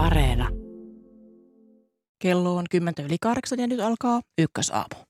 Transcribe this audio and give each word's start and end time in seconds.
Areena. 0.00 0.48
Kello 2.18 2.56
on 2.56 2.64
10 2.70 3.06
yli 3.06 3.16
kahdeksan 3.20 3.60
ja 3.60 3.66
nyt 3.66 3.80
alkaa 3.80 4.20
ykkösaamu. 4.38 5.04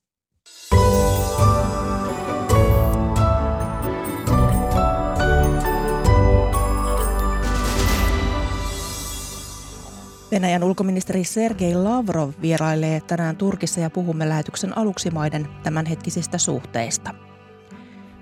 Venäjän 10.30 10.64
ulkoministeri 10.64 11.24
Sergei 11.24 11.74
Lavrov 11.74 12.32
vierailee 12.42 13.00
tänään 13.00 13.36
Turkissa 13.36 13.80
ja 13.80 13.90
puhumme 13.90 14.28
lähetyksen 14.28 14.78
aluksi 14.78 15.10
maiden 15.10 15.48
tämänhetkisistä 15.62 16.38
suhteista. 16.38 17.29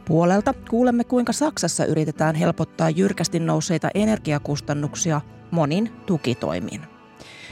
Puolelta 0.09 0.54
kuulemme, 0.70 1.04
kuinka 1.04 1.32
Saksassa 1.32 1.84
yritetään 1.84 2.34
helpottaa 2.34 2.90
jyrkästi 2.90 3.40
nousseita 3.40 3.88
energiakustannuksia 3.95 5.20
monin 5.50 5.93
tukitoimiin. 6.07 6.82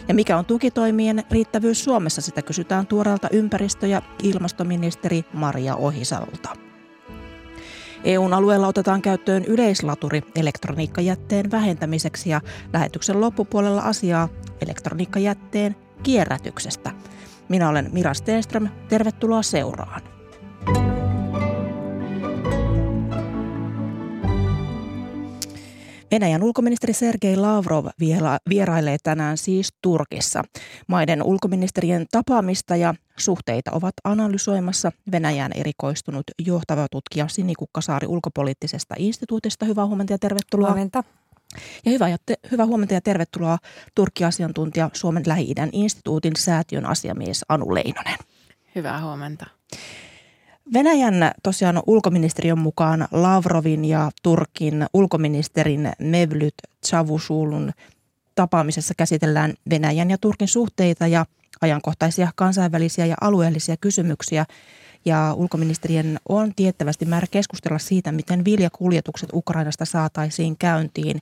Ja 0.08 0.14
mikä 0.14 0.38
on 0.38 0.44
tukitoimien 0.44 1.24
riittävyys 1.30 1.84
Suomessa, 1.84 2.20
sitä 2.20 2.42
kysytään 2.42 2.86
tuoreelta 2.86 3.28
ympäristö- 3.32 3.86
ja 3.86 4.02
ilmastoministeri 4.22 5.24
Maria 5.32 5.76
Ohisalta. 5.76 6.48
EUn 8.04 8.34
alueella 8.34 8.66
otetaan 8.66 9.02
käyttöön 9.02 9.44
yleislaturi 9.44 10.22
elektroniikkajätteen 10.36 11.50
vähentämiseksi 11.50 12.30
ja 12.30 12.40
lähetyksen 12.72 13.20
loppupuolella 13.20 13.82
asiaa 13.82 14.28
elektroniikkajätteen 14.60 15.76
kierrätyksestä. 16.02 16.90
Minä 17.48 17.68
olen 17.68 17.90
Mira 17.92 18.14
Stenström, 18.14 18.68
tervetuloa 18.88 19.42
seuraan. 19.42 20.02
Venäjän 26.10 26.42
ulkoministeri 26.42 26.92
Sergei 26.92 27.36
Lavrov 27.36 27.86
vierailee 28.48 28.96
tänään 29.02 29.38
siis 29.38 29.68
Turkissa. 29.82 30.42
Maiden 30.86 31.22
ulkoministerien 31.22 32.06
tapaamista 32.10 32.76
ja 32.76 32.94
suhteita 33.16 33.70
ovat 33.74 33.94
analysoimassa 34.04 34.92
Venäjän 35.12 35.52
erikoistunut 35.54 36.24
johtava 36.38 36.86
tutkija 36.90 37.28
Sini 37.28 37.54
Kukkasaari 37.54 38.06
ulkopoliittisesta 38.06 38.94
instituutista. 38.98 39.66
Hyvää 39.66 39.86
huomenta 39.86 40.12
ja 40.12 40.18
tervetuloa. 40.18 40.68
Huomenta. 40.68 41.04
Ja 41.84 41.92
hyvää, 41.92 42.08
ja 42.08 42.16
te, 42.26 42.34
hyvää 42.50 42.66
huomenta 42.66 42.94
ja 42.94 43.00
tervetuloa 43.00 43.58
Turkki-asiantuntija 43.94 44.90
Suomen 44.92 45.22
Lähi-idän 45.26 45.68
instituutin 45.72 46.36
säätiön 46.36 46.86
asiamies 46.86 47.44
Anu 47.48 47.74
Leinonen. 47.74 48.18
Hyvää 48.74 49.02
huomenta. 49.02 49.46
Venäjän 50.72 51.32
tosiaan 51.42 51.82
ulkoministeriön 51.86 52.58
mukaan 52.58 53.08
Lavrovin 53.12 53.84
ja 53.84 54.10
Turkin 54.22 54.86
ulkoministerin 54.94 55.92
Mevlyt 55.98 56.54
Çavuşoğlu'n 56.86 57.72
tapaamisessa 58.34 58.94
käsitellään 58.96 59.54
Venäjän 59.70 60.10
ja 60.10 60.18
Turkin 60.18 60.48
suhteita 60.48 61.06
ja 61.06 61.26
ajankohtaisia 61.60 62.30
kansainvälisiä 62.34 63.06
ja 63.06 63.16
alueellisia 63.20 63.76
kysymyksiä. 63.76 64.44
Ja 65.04 65.34
ulkoministerien 65.34 66.20
on 66.28 66.54
tiettävästi 66.56 67.04
määrä 67.04 67.26
keskustella 67.30 67.78
siitä, 67.78 68.12
miten 68.12 68.44
viljakuljetukset 68.44 69.30
Ukrainasta 69.32 69.84
saataisiin 69.84 70.58
käyntiin. 70.58 71.18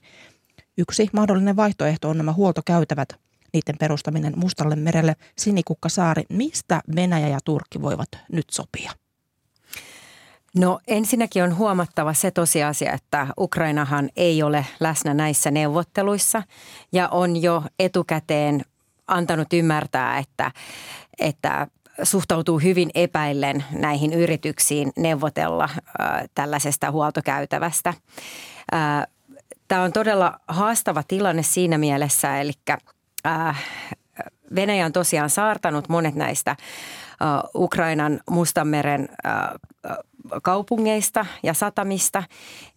Yksi 0.77 1.09
mahdollinen 1.13 1.55
vaihtoehto 1.55 2.09
on 2.09 2.17
nämä 2.17 2.33
huoltokäytävät, 2.33 3.09
niiden 3.53 3.77
perustaminen 3.79 4.33
Mustalle 4.35 4.75
merelle. 4.75 5.15
Sinikukka 5.37 5.89
Saari, 5.89 6.23
mistä 6.29 6.81
Venäjä 6.95 7.27
ja 7.27 7.39
Turkki 7.45 7.81
voivat 7.81 8.09
nyt 8.31 8.45
sopia? 8.51 9.04
No 10.57 10.79
ensinnäkin 10.87 11.43
on 11.43 11.57
huomattava 11.57 12.13
se 12.13 12.31
tosiasia, 12.31 12.93
että 12.93 13.27
Ukrainahan 13.39 14.09
ei 14.15 14.43
ole 14.43 14.65
läsnä 14.79 15.13
näissä 15.13 15.51
neuvotteluissa 15.51 16.43
ja 16.91 17.09
on 17.09 17.41
jo 17.41 17.63
etukäteen 17.79 18.61
antanut 19.07 19.53
ymmärtää, 19.53 20.17
että, 20.17 20.51
että 21.19 21.67
suhtautuu 22.03 22.59
hyvin 22.59 22.89
epäillen 22.95 23.63
näihin 23.71 24.13
yrityksiin 24.13 24.91
neuvotella 24.95 25.63
äh, 25.63 26.23
tällaisesta 26.35 26.91
huoltokäytävästä. 26.91 27.89
Äh, 28.73 29.07
Tämä 29.67 29.81
on 29.81 29.93
todella 29.93 30.39
haastava 30.47 31.03
tilanne 31.03 31.43
siinä 31.43 31.77
mielessä, 31.77 32.41
eli 32.41 32.51
äh, 33.27 33.63
Venäjä 34.55 34.85
on 34.85 34.91
tosiaan 34.91 35.29
saartanut 35.29 35.89
monet 35.89 36.15
näistä 36.15 36.55
Ukrainan 37.55 38.19
Mustanmeren 38.29 39.09
kaupungeista 40.43 41.25
ja 41.43 41.53
satamista. 41.53 42.23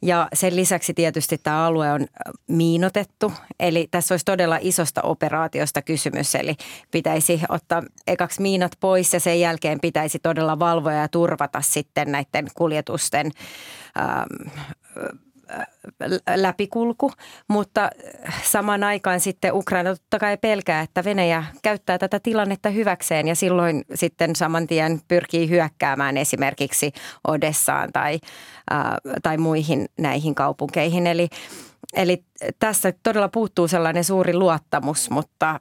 Ja 0.02 0.28
sen 0.32 0.56
lisäksi 0.56 0.94
tietysti 0.94 1.38
tämä 1.38 1.66
alue 1.66 1.92
on 1.92 2.06
miinotettu. 2.46 3.32
Eli 3.60 3.88
tässä 3.90 4.12
olisi 4.12 4.24
todella 4.24 4.58
isosta 4.60 5.02
operaatiosta 5.02 5.82
kysymys. 5.82 6.34
Eli 6.34 6.56
pitäisi 6.90 7.40
ottaa 7.48 7.82
ekaksi 8.06 8.42
miinat 8.42 8.72
pois 8.80 9.14
ja 9.14 9.20
sen 9.20 9.40
jälkeen 9.40 9.80
pitäisi 9.80 10.18
todella 10.18 10.58
valvoa 10.58 10.92
ja 10.92 11.08
turvata 11.08 11.60
sitten 11.60 12.12
näiden 12.12 12.46
kuljetusten 12.54 13.30
ähm, 13.98 14.48
läpikulku, 16.36 17.12
mutta 17.48 17.90
saman 18.42 18.84
aikaan 18.84 19.20
sitten 19.20 19.54
Ukraina 19.54 19.90
totta 19.90 20.18
kai 20.18 20.36
pelkää, 20.36 20.82
että 20.82 21.04
Venäjä 21.04 21.44
käyttää 21.62 21.98
tätä 21.98 22.20
tilannetta 22.20 22.70
hyväkseen 22.70 23.28
ja 23.28 23.34
silloin 23.34 23.84
sitten 23.94 24.36
saman 24.36 24.66
tien 24.66 25.00
pyrkii 25.08 25.48
hyökkäämään 25.48 26.16
esimerkiksi 26.16 26.92
Odessaan 27.28 27.92
tai, 27.92 28.18
ää, 28.70 28.98
tai 29.22 29.38
muihin 29.38 29.86
näihin 29.98 30.34
kaupunkeihin. 30.34 31.06
Eli 31.06 31.28
Eli 31.92 32.24
tässä 32.58 32.92
todella 33.02 33.28
puuttuu 33.28 33.68
sellainen 33.68 34.04
suuri 34.04 34.34
luottamus, 34.34 35.10
mutta 35.10 35.60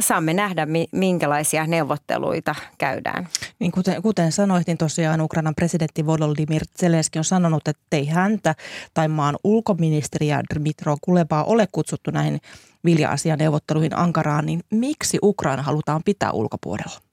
saamme 0.00 0.34
nähdä, 0.34 0.66
minkälaisia 0.92 1.66
neuvotteluita 1.66 2.54
käydään. 2.78 3.28
Niin 3.58 3.72
kuten, 3.72 4.02
kuten 4.02 4.32
sanoit, 4.32 4.66
niin 4.66 4.78
tosiaan 4.78 5.20
Ukrainan 5.20 5.54
presidentti 5.54 6.06
Volodymyr 6.06 6.62
Zelenski 6.80 7.18
on 7.18 7.24
sanonut, 7.24 7.68
että 7.68 7.96
ei 7.96 8.06
häntä 8.06 8.54
tai 8.94 9.08
maan 9.08 9.36
ulkoministeriä 9.44 10.42
Dmitro 10.54 10.96
Kulebaa 11.00 11.44
ole 11.44 11.66
kutsuttu 11.72 12.10
näihin 12.10 12.40
vilja-asianeuvotteluihin 12.84 13.98
Ankaraan, 13.98 14.46
niin 14.46 14.60
miksi 14.70 15.18
Ukraina 15.22 15.62
halutaan 15.62 16.02
pitää 16.04 16.32
ulkopuolella? 16.32 17.09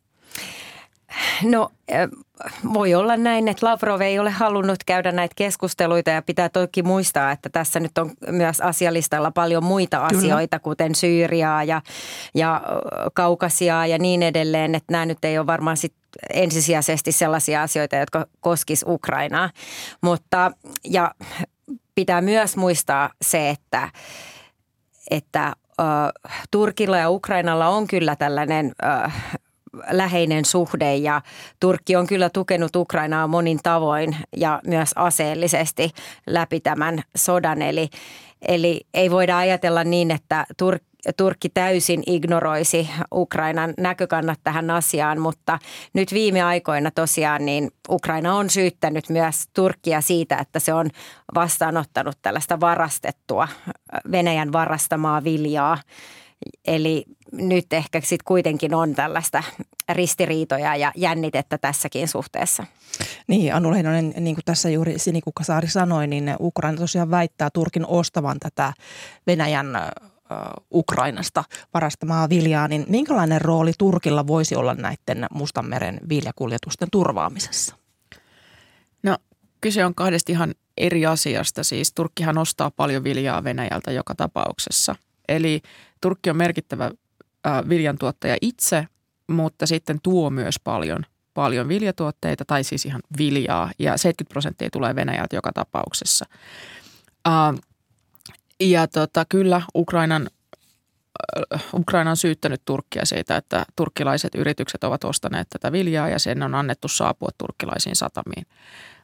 No 1.44 1.70
voi 2.74 2.94
olla 2.94 3.18
näin, 3.18 3.48
että 3.48 3.66
Lavrov 3.66 4.02
ei 4.02 4.20
ole 4.20 4.30
halunnut 4.30 4.84
käydä 4.86 5.12
näitä 5.12 5.34
keskusteluita 5.36 6.10
ja 6.10 6.22
pitää 6.22 6.50
toki 6.50 6.84
muistaa, 6.84 7.32
että 7.32 7.50
tässä 7.50 7.80
nyt 7.80 7.98
on 7.98 8.12
myös 8.32 8.62
asialistalla 8.62 9.32
paljon 9.32 9.64
muita 9.64 10.06
asioita, 10.06 10.60
Kyllä. 10.60 10.64
kuten 10.64 10.96
Syyriaa 10.96 11.64
ja, 11.64 11.82
ja 12.36 12.62
Kaukasiaa 13.14 13.88
ja 13.88 13.98
niin 13.98 14.24
edelleen, 14.24 14.76
että 14.76 14.92
nämä 14.92 15.06
nyt 15.06 15.26
ei 15.26 15.38
ole 15.38 15.48
varmaan 15.48 15.78
sit 15.78 15.94
ensisijaisesti 16.34 17.12
sellaisia 17.12 17.62
asioita, 17.62 17.96
jotka 17.96 18.26
koskis 18.40 18.86
Ukrainaa. 18.88 19.50
Mutta 20.02 20.52
ja 20.84 21.12
pitää 21.96 22.22
myös 22.22 22.58
muistaa 22.58 23.10
se, 23.22 23.50
että, 23.50 23.90
että 25.12 25.54
Turkilla 26.52 26.98
ja 26.98 27.10
Ukrainalla 27.10 27.68
on 27.68 27.88
kyllä 27.88 28.16
tällainen 28.16 28.72
läheinen 29.92 30.46
suhde 30.46 30.96
ja 30.96 31.22
Turkki 31.60 31.96
on 31.96 32.08
kyllä 32.08 32.30
tukenut 32.30 32.76
Ukrainaa 32.76 33.28
monin 33.28 33.60
tavoin 33.64 34.18
ja 34.36 34.62
myös 34.68 34.90
aseellisesti 34.96 35.90
läpi 36.28 36.60
tämän 36.60 37.04
sodan. 37.16 37.62
Eli, 37.62 37.90
eli 38.48 38.82
ei 38.94 39.12
voida 39.12 39.38
ajatella 39.38 39.84
niin, 39.84 40.12
että 40.12 40.46
Tur- 40.64 40.88
Turkki 41.18 41.50
täysin 41.50 42.04
ignoroisi 42.06 42.90
Ukrainan 43.14 43.74
näkökannat 43.78 44.40
tähän 44.44 44.70
asiaan, 44.70 45.20
mutta 45.20 45.60
nyt 45.94 46.14
viime 46.14 46.42
aikoina 46.42 46.92
tosiaan 46.92 47.46
niin 47.46 47.72
Ukraina 47.90 48.36
on 48.36 48.50
syyttänyt 48.50 49.10
myös 49.10 49.44
Turkkia 49.54 50.02
siitä, 50.02 50.38
että 50.38 50.60
se 50.60 50.74
on 50.74 50.90
vastaanottanut 51.36 52.18
tällaista 52.22 52.60
varastettua 52.60 53.48
Venäjän 54.12 54.52
varastamaa 54.52 55.24
viljaa 55.24 55.78
Eli 56.68 57.06
nyt 57.32 57.74
ehkä 57.74 58.02
sitten 58.02 58.26
kuitenkin 58.26 58.74
on 58.74 58.96
tällaista 58.96 59.44
ristiriitoja 59.90 60.76
ja 60.76 60.92
jännitettä 60.96 61.58
tässäkin 61.58 62.08
suhteessa. 62.08 62.64
Niin, 63.28 63.56
Anu 63.56 63.72
Leinonen, 63.72 64.14
niin 64.20 64.36
kuin 64.36 64.46
tässä 64.46 64.70
juuri 64.70 65.00
Sinikukkasaari 65.00 65.68
sanoi, 65.68 66.08
niin 66.08 66.36
Ukraina 66.40 66.78
tosiaan 66.78 67.12
väittää 67.12 67.50
Turkin 67.54 67.86
ostavan 67.86 68.40
tätä 68.40 68.74
Venäjän 69.28 69.68
Ukrainasta 70.74 71.44
varastamaa 71.74 72.30
viljaa, 72.30 72.68
niin 72.68 72.86
minkälainen 72.90 73.42
rooli 73.42 73.72
Turkilla 73.78 74.28
voisi 74.28 74.56
olla 74.56 74.74
näiden 74.74 75.26
Mustanmeren 75.32 76.00
viljakuljetusten 76.10 76.88
turvaamisessa? 76.92 77.76
No 79.04 79.18
kyse 79.62 79.86
on 79.86 79.96
kahdesta 79.96 80.32
ihan 80.32 80.56
eri 80.78 81.06
asiasta. 81.06 81.64
Siis 81.64 81.94
Turkkihan 81.94 82.38
ostaa 82.38 82.72
paljon 82.72 83.04
viljaa 83.04 83.44
Venäjältä 83.44 83.92
joka 83.92 84.16
tapauksessa. 84.16 84.96
Eli 85.28 85.62
Turkki 86.02 86.30
on 86.30 86.38
merkittävä 86.38 86.92
viljantuottaja 87.70 88.38
itse, 88.42 88.88
mutta 89.28 89.66
sitten 89.66 90.00
tuo 90.04 90.30
myös 90.30 90.56
paljon, 90.64 91.06
paljon 91.34 91.68
viljatuotteita 91.68 92.46
tai 92.46 92.64
siis 92.64 92.86
ihan 92.86 93.02
viljaa 93.18 93.72
ja 93.80 93.98
70 93.98 94.34
prosenttia 94.34 94.70
tulee 94.70 94.96
Venäjältä 94.96 95.36
joka 95.36 95.52
tapauksessa. 95.54 96.26
ja 98.60 98.88
tota, 98.88 99.26
kyllä 99.30 99.62
Ukrainan 99.76 100.30
Ukraina 101.74 102.10
on 102.10 102.18
syyttänyt 102.18 102.62
Turkkia 102.66 103.06
siitä, 103.06 103.38
että 103.38 103.66
turkkilaiset 103.76 104.36
yritykset 104.36 104.84
ovat 104.84 105.04
ostaneet 105.04 105.48
tätä 105.50 105.72
viljaa 105.72 106.10
ja 106.10 106.20
sen 106.20 106.44
on 106.44 106.56
annettu 106.56 106.88
saapua 106.88 107.30
turkkilaisiin 107.38 107.96
satamiin. 107.96 108.46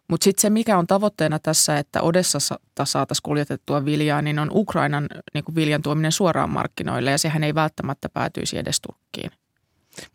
Mutta 0.07 0.23
sitten 0.23 0.41
se, 0.41 0.49
mikä 0.49 0.77
on 0.77 0.87
tavoitteena 0.87 1.39
tässä, 1.39 1.77
että 1.77 2.01
Odessassa 2.01 2.59
saataisiin 2.83 3.23
kuljetettua 3.23 3.85
viljaa, 3.85 4.21
niin 4.21 4.39
on 4.39 4.49
Ukrainan 4.53 5.07
niin 5.33 5.43
kuin 5.43 5.55
viljan 5.55 5.81
tuominen 5.81 6.11
suoraan 6.11 6.49
markkinoille 6.49 7.11
ja 7.11 7.17
sehän 7.17 7.43
ei 7.43 7.55
välttämättä 7.55 8.09
päätyisi 8.09 8.57
edes 8.57 8.81
Turkkiin. 8.81 9.31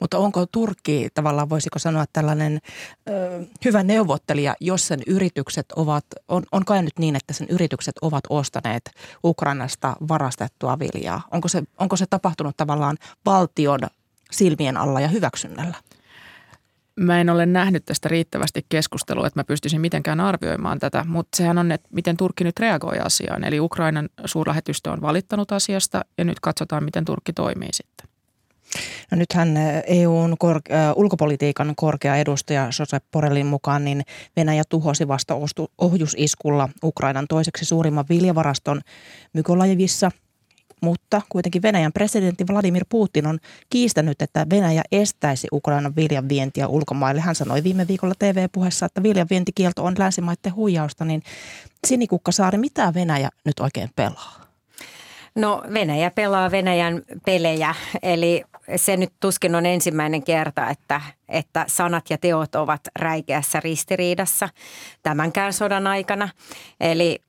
Mutta 0.01 0.19
onko 0.19 0.47
Turkki 0.47 1.09
tavallaan, 1.15 1.51
voisiko 1.51 1.79
sanoa 1.79 2.05
tällainen 2.13 2.59
ö, 3.09 3.45
hyvä 3.65 3.83
neuvottelija, 3.83 4.55
jos 4.61 4.87
sen 4.87 5.01
yritykset 5.07 5.73
ovat, 5.77 6.05
on, 6.29 6.43
on 6.53 6.65
kai 6.65 6.83
nyt 6.83 6.99
niin, 6.99 7.17
että 7.17 7.33
sen 7.33 7.47
yritykset 7.51 7.99
ovat 8.03 8.25
ostaneet 8.31 8.91
Ukrainasta 9.25 9.97
varastettua 10.09 10.79
viljaa? 10.79 11.29
Onko 11.31 11.49
se, 11.49 11.63
onko 11.79 11.97
se 11.97 12.07
tapahtunut 12.11 12.57
tavallaan 12.57 12.97
valtion 13.27 13.81
silmien 14.31 14.77
alla 14.77 15.01
ja 15.01 15.09
hyväksynnällä? 15.09 15.77
Mä 16.99 17.21
en 17.21 17.31
ole 17.31 17.47
nähnyt 17.47 17.85
tästä 17.85 18.09
riittävästi 18.09 18.67
keskustelua, 18.69 19.27
että 19.27 19.41
mä 19.41 19.45
pystyisin 19.45 19.81
mitenkään 19.81 20.21
arvioimaan 20.21 20.79
tätä, 20.79 21.05
mutta 21.09 21.37
sehän 21.37 21.59
on, 21.59 21.73
että 21.73 21.89
miten 21.93 22.17
Turkki 22.17 22.45
nyt 22.45 22.61
reagoi 22.61 22.99
asiaan. 22.99 23.45
Eli 23.45 23.61
Ukrainan 23.61 24.09
suurlähetystö 24.25 24.91
on 24.91 25.01
valittanut 25.01 25.53
asiasta 25.53 26.05
ja 26.19 26.25
nyt 26.25 26.41
katsotaan, 26.41 26.85
miten 26.85 27.05
Turkki 27.05 27.33
toimii 27.33 27.69
sitten. 27.73 28.09
No 29.11 29.19
nythän 29.19 29.57
EUn 29.87 30.37
kor- 30.39 30.63
ulkopolitiikan 30.95 31.73
korkea 31.77 32.17
edustaja 32.17 32.69
Josep 32.79 33.05
Porelin 33.11 33.47
mukaan, 33.47 33.85
niin 33.85 34.03
Venäjä 34.37 34.63
tuhosi 34.69 35.09
vasta 35.09 35.35
ohjusiskulla 35.79 36.69
Ukrainan 36.85 37.27
toiseksi 37.29 37.65
suurimman 37.65 38.05
viljavaraston 38.09 38.81
Mykolajevissa– 39.35 40.11
mutta 40.81 41.23
kuitenkin 41.29 41.63
Venäjän 41.63 41.93
presidentti 41.93 42.45
Vladimir 42.53 42.85
Putin 42.89 43.27
on 43.27 43.39
kiistänyt, 43.71 44.23
että 44.23 44.47
Venäjä 44.51 44.83
estäisi 44.93 45.49
Ukrainan 45.53 45.97
viljan 45.97 46.29
vientiä 46.29 46.69
ulkomaille. 46.69 47.21
Hän 47.21 47.35
sanoi 47.35 47.65
viime 47.65 47.89
viikolla 47.89 48.15
TV-puheessa, 48.19 48.87
että 48.87 49.03
viljan 49.03 49.27
vientikielto 49.31 49.85
on 49.85 49.95
länsimaiden 49.99 50.55
huijausta, 50.55 51.05
niin 51.05 51.23
Sinikukka 51.87 52.33
Saari, 52.33 52.59
mitä 52.59 52.95
Venäjä 52.95 53.29
nyt 53.45 53.61
oikein 53.61 53.91
pelaa? 53.97 54.49
No 55.35 55.63
Venäjä 55.75 56.11
pelaa 56.11 56.51
Venäjän 56.51 57.03
pelejä, 57.27 57.75
eli 58.03 58.45
se 58.77 58.97
nyt 58.97 59.13
tuskin 59.21 59.55
on 59.55 59.67
ensimmäinen 59.67 60.23
kerta, 60.23 60.71
että, 60.71 61.01
että 61.29 61.65
sanat 61.69 62.11
ja 62.11 62.19
teot 62.19 62.55
ovat 62.55 62.81
räikeässä 62.99 63.61
ristiriidassa 63.61 64.49
tämänkään 65.03 65.53
sodan 65.53 65.87
aikana. 65.87 66.29
Eli 66.81 67.23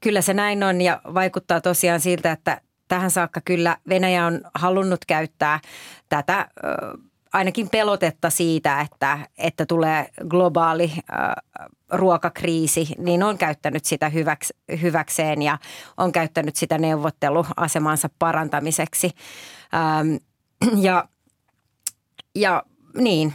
kyllä 0.00 0.20
se 0.20 0.34
näin 0.34 0.62
on 0.62 0.80
ja 0.80 1.00
vaikuttaa 1.14 1.60
tosiaan 1.60 2.00
siltä, 2.00 2.32
että 2.32 2.60
tähän 2.88 3.10
saakka 3.10 3.40
kyllä 3.44 3.76
Venäjä 3.88 4.26
on 4.26 4.40
halunnut 4.54 5.04
käyttää 5.04 5.60
tätä 6.08 6.48
ainakin 7.32 7.68
pelotetta 7.70 8.30
siitä, 8.30 8.80
että, 8.80 9.18
että 9.38 9.66
tulee 9.66 10.10
globaali 10.28 10.92
äh, 10.94 11.34
ruokakriisi, 11.90 12.88
niin 12.98 13.22
on 13.22 13.38
käyttänyt 13.38 13.84
sitä 13.84 14.08
hyväks, 14.08 14.52
hyväkseen 14.82 15.42
ja 15.42 15.58
on 15.96 16.12
käyttänyt 16.12 16.56
sitä 16.56 16.78
neuvotteluasemansa 16.78 18.08
parantamiseksi. 18.18 19.10
Ähm, 19.74 20.14
ja, 20.76 21.08
ja 22.34 22.62
niin, 22.96 23.34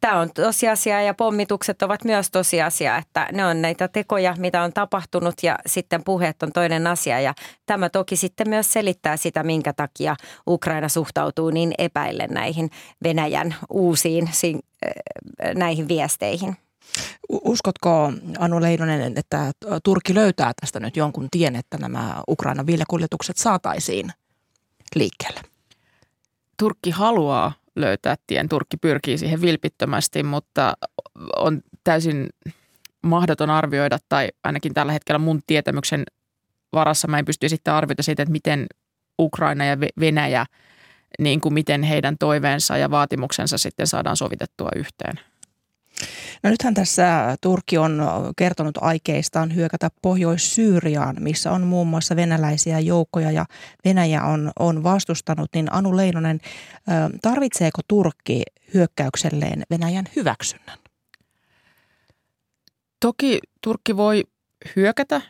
tämä 0.00 0.20
on 0.20 0.30
tosiasia 0.34 1.02
ja 1.02 1.14
pommitukset 1.14 1.82
ovat 1.82 2.04
myös 2.04 2.30
tosiasia, 2.30 2.96
että 2.96 3.28
ne 3.32 3.46
on 3.46 3.62
näitä 3.62 3.88
tekoja, 3.88 4.34
mitä 4.38 4.62
on 4.62 4.72
tapahtunut 4.72 5.34
ja 5.42 5.58
sitten 5.66 6.04
puheet 6.04 6.42
on 6.42 6.52
toinen 6.52 6.86
asia. 6.86 7.20
Ja 7.20 7.34
tämä 7.66 7.88
toki 7.88 8.16
sitten 8.16 8.48
myös 8.48 8.72
selittää 8.72 9.16
sitä, 9.16 9.42
minkä 9.42 9.72
takia 9.72 10.16
Ukraina 10.46 10.88
suhtautuu 10.88 11.50
niin 11.50 11.74
epäillen 11.78 12.30
näihin 12.30 12.70
Venäjän 13.02 13.54
uusiin 13.70 14.30
näihin 15.54 15.88
viesteihin. 15.88 16.56
Uskotko 17.28 18.12
Anu 18.38 18.60
Leinonen, 18.60 19.18
että 19.18 19.52
Turkki 19.84 20.14
löytää 20.14 20.52
tästä 20.60 20.80
nyt 20.80 20.96
jonkun 20.96 21.28
tien, 21.30 21.56
että 21.56 21.78
nämä 21.78 22.22
Ukrainan 22.28 22.66
viljakuljetukset 22.66 23.36
saataisiin 23.36 24.12
liikkeelle? 24.94 25.40
Turkki 26.58 26.90
haluaa 26.90 27.52
löytää 27.76 28.16
tien. 28.26 28.48
Turkki 28.48 28.76
pyrkii 28.76 29.18
siihen 29.18 29.42
vilpittömästi, 29.42 30.22
mutta 30.22 30.74
on 31.36 31.62
täysin 31.84 32.28
mahdoton 33.02 33.50
arvioida, 33.50 33.98
tai 34.08 34.28
ainakin 34.44 34.74
tällä 34.74 34.92
hetkellä 34.92 35.18
mun 35.18 35.40
tietämyksen 35.46 36.04
varassa 36.72 37.08
mä 37.08 37.18
en 37.18 37.24
pysty 37.24 37.46
esittämään 37.46 37.78
arvioita 37.78 38.02
siitä, 38.02 38.22
että 38.22 38.32
miten 38.32 38.66
Ukraina 39.18 39.64
ja 39.64 39.76
Venäjä, 40.00 40.46
niin 41.18 41.40
kuin 41.40 41.54
miten 41.54 41.82
heidän 41.82 42.16
toiveensa 42.18 42.76
ja 42.76 42.90
vaatimuksensa 42.90 43.58
sitten 43.58 43.86
saadaan 43.86 44.16
sovitettua 44.16 44.68
yhteen. 44.76 45.31
No 46.42 46.50
nythän 46.50 46.74
tässä 46.74 47.36
Turkki 47.40 47.78
on 47.78 48.02
kertonut 48.36 48.78
aikeistaan 48.80 49.54
hyökätä 49.54 49.88
Pohjois-Syyriaan, 50.02 51.16
missä 51.20 51.52
on 51.52 51.62
muun 51.62 51.86
muassa 51.86 52.16
venäläisiä 52.16 52.80
joukkoja 52.80 53.30
ja 53.30 53.46
Venäjä 53.84 54.24
on, 54.24 54.52
on 54.58 54.84
vastustanut. 54.84 55.50
Niin 55.54 55.72
Anu 55.72 55.96
Leinonen, 55.96 56.40
tarvitseeko 57.22 57.80
Turkki 57.88 58.42
hyökkäykselleen 58.74 59.62
Venäjän 59.70 60.04
hyväksynnän? 60.16 60.78
Toki 63.00 63.38
Turkki 63.60 63.96
voi 63.96 64.24
hyökätä 64.76 65.20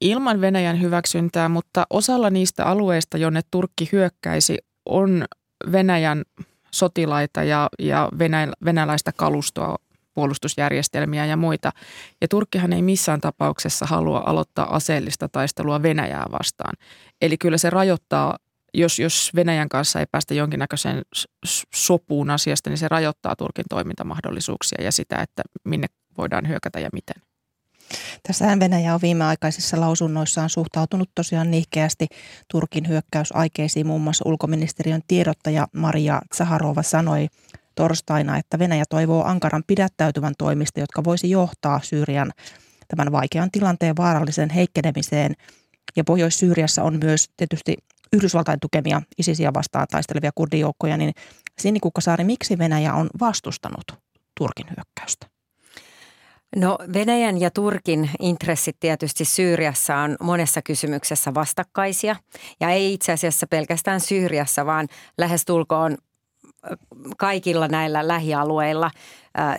ilman 0.00 0.40
Venäjän 0.40 0.80
hyväksyntää, 0.80 1.48
mutta 1.48 1.86
osalla 1.90 2.30
niistä 2.30 2.64
alueista, 2.64 3.18
jonne 3.18 3.40
Turkki 3.50 3.88
hyökkäisi, 3.92 4.58
on 4.86 5.24
Venäjän 5.72 6.22
sotilaita 6.70 7.44
ja, 7.44 7.68
ja 7.78 8.08
venäläistä 8.64 9.12
kalustoa 9.16 9.76
puolustusjärjestelmiä 10.18 11.26
ja 11.26 11.36
muita. 11.36 11.72
Ja 12.20 12.28
Turkkihan 12.28 12.72
ei 12.72 12.82
missään 12.82 13.20
tapauksessa 13.20 13.86
halua 13.86 14.22
aloittaa 14.26 14.76
aseellista 14.76 15.28
taistelua 15.28 15.82
Venäjää 15.82 16.26
vastaan. 16.32 16.74
Eli 17.22 17.38
kyllä 17.38 17.58
se 17.58 17.70
rajoittaa, 17.70 18.38
jos, 18.74 18.98
jos 18.98 19.30
Venäjän 19.34 19.68
kanssa 19.68 20.00
ei 20.00 20.06
päästä 20.10 20.34
jonkinnäköiseen 20.34 21.02
sopuun 21.74 22.30
asiasta, 22.30 22.70
niin 22.70 22.78
se 22.78 22.88
rajoittaa 22.88 23.36
Turkin 23.36 23.64
toimintamahdollisuuksia 23.68 24.84
ja 24.84 24.92
sitä, 24.92 25.16
että 25.16 25.42
minne 25.64 25.86
voidaan 26.18 26.48
hyökätä 26.48 26.80
ja 26.80 26.88
miten. 26.92 27.22
Tässähän 28.22 28.60
Venäjä 28.60 28.94
on 28.94 29.00
viimeaikaisissa 29.02 29.80
lausunnoissaan 29.80 30.50
suhtautunut 30.50 31.10
tosiaan 31.14 31.50
nihkeästi 31.50 32.06
Turkin 32.50 32.88
hyökkäysaikeisiin. 32.88 33.86
Muun 33.86 34.00
muassa 34.00 34.28
ulkoministeriön 34.28 35.02
tiedottaja 35.08 35.66
Maria 35.72 36.20
Zaharova 36.36 36.82
sanoi 36.82 37.28
torstaina, 37.78 38.38
että 38.38 38.58
Venäjä 38.58 38.84
toivoo 38.88 39.24
Ankaran 39.24 39.62
pidättäytyvän 39.66 40.34
toimista, 40.38 40.80
jotka 40.80 41.04
voisi 41.04 41.30
johtaa 41.30 41.80
Syyrian 41.82 42.32
tämän 42.88 43.12
vaikean 43.12 43.50
tilanteen 43.50 43.96
vaaralliseen 43.96 44.50
heikkenemiseen. 44.50 45.34
Ja 45.96 46.04
Pohjois-Syyriassa 46.04 46.82
on 46.82 46.98
myös 47.04 47.28
tietysti 47.36 47.76
Yhdysvaltain 48.12 48.60
tukemia 48.60 49.02
ISISiä 49.18 49.54
vastaan 49.54 49.86
taistelevia 49.90 50.30
kurdijoukkoja, 50.34 50.96
niin 50.96 51.12
Sinikukkasaari, 51.58 52.24
miksi 52.24 52.58
Venäjä 52.58 52.94
on 52.94 53.10
vastustanut 53.20 53.92
Turkin 54.38 54.66
hyökkäystä? 54.76 55.26
No 56.56 56.78
Venäjän 56.92 57.40
ja 57.40 57.50
Turkin 57.50 58.10
intressit 58.20 58.76
tietysti 58.80 59.24
Syyriassa 59.24 59.96
on 59.96 60.16
monessa 60.20 60.62
kysymyksessä 60.62 61.34
vastakkaisia. 61.34 62.16
Ja 62.60 62.70
ei 62.70 62.94
itse 62.94 63.12
asiassa 63.12 63.46
pelkästään 63.46 64.00
Syyriassa, 64.00 64.66
vaan 64.66 64.88
lähestulkoon 65.18 65.98
kaikilla 67.18 67.68
näillä 67.68 68.08
lähialueilla 68.08 68.90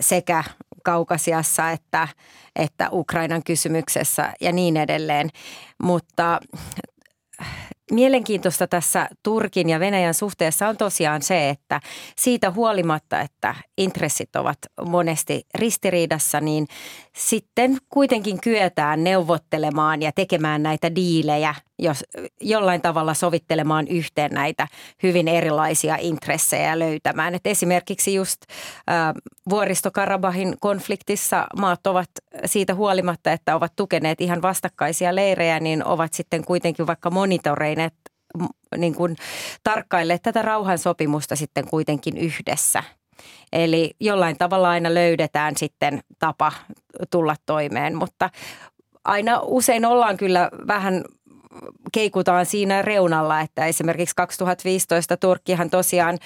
sekä 0.00 0.44
Kaukasiassa 0.82 1.70
että, 1.70 2.08
että 2.56 2.88
Ukrainan 2.92 3.42
kysymyksessä 3.44 4.32
ja 4.40 4.52
niin 4.52 4.76
edelleen. 4.76 5.28
Mutta 5.82 6.40
mielenkiintoista 7.90 8.66
tässä 8.66 9.08
Turkin 9.22 9.68
ja 9.68 9.80
Venäjän 9.80 10.14
suhteessa 10.14 10.68
on 10.68 10.76
tosiaan 10.76 11.22
se, 11.22 11.48
että 11.48 11.80
siitä 12.16 12.50
huolimatta, 12.50 13.20
että 13.20 13.54
intressit 13.78 14.36
ovat 14.36 14.58
monesti 14.86 15.42
ristiriidassa, 15.54 16.40
niin 16.40 16.66
sitten 17.16 17.78
kuitenkin 17.88 18.40
kyetään 18.40 19.04
neuvottelemaan 19.04 20.02
ja 20.02 20.12
tekemään 20.12 20.62
näitä 20.62 20.94
diilejä, 20.94 21.54
jos 21.80 22.04
jollain 22.40 22.82
tavalla 22.82 23.14
sovittelemaan 23.14 23.88
yhteen 23.88 24.30
näitä 24.30 24.68
hyvin 25.02 25.28
erilaisia 25.28 25.96
intressejä 26.00 26.78
löytämään. 26.78 27.34
Et 27.34 27.46
esimerkiksi 27.46 28.14
just 28.14 28.42
äh, 28.90 29.14
vuoristokarabahin 29.50 30.56
konfliktissa 30.60 31.46
maat 31.58 31.86
ovat 31.86 32.10
siitä 32.44 32.74
huolimatta, 32.74 33.32
että 33.32 33.56
ovat 33.56 33.72
tukeneet 33.76 34.20
ihan 34.20 34.42
vastakkaisia 34.42 35.14
leirejä, 35.14 35.60
niin 35.60 35.84
ovat 35.84 36.12
sitten 36.12 36.44
kuitenkin 36.44 36.86
vaikka 36.86 37.10
monitoreineet 37.10 37.94
niin 38.76 38.94
kuin 38.94 39.16
tarkkailleet 39.62 40.22
tätä 40.22 40.42
rauhansopimusta 40.42 41.36
sitten 41.36 41.68
kuitenkin 41.68 42.18
yhdessä. 42.18 42.82
Eli 43.52 43.94
jollain 44.00 44.38
tavalla 44.38 44.70
aina 44.70 44.94
löydetään 44.94 45.56
sitten 45.56 46.00
tapa 46.18 46.52
tulla 47.10 47.36
toimeen, 47.46 47.96
mutta 47.96 48.30
aina 49.04 49.40
usein 49.42 49.84
ollaan 49.84 50.16
kyllä 50.16 50.50
vähän 50.66 51.04
keikutaan 51.92 52.46
siinä 52.46 52.82
reunalla, 52.82 53.40
että 53.40 53.66
esimerkiksi 53.66 54.16
2015 54.16 55.16
Turkkihan 55.16 55.70
tosiaan 55.70 56.18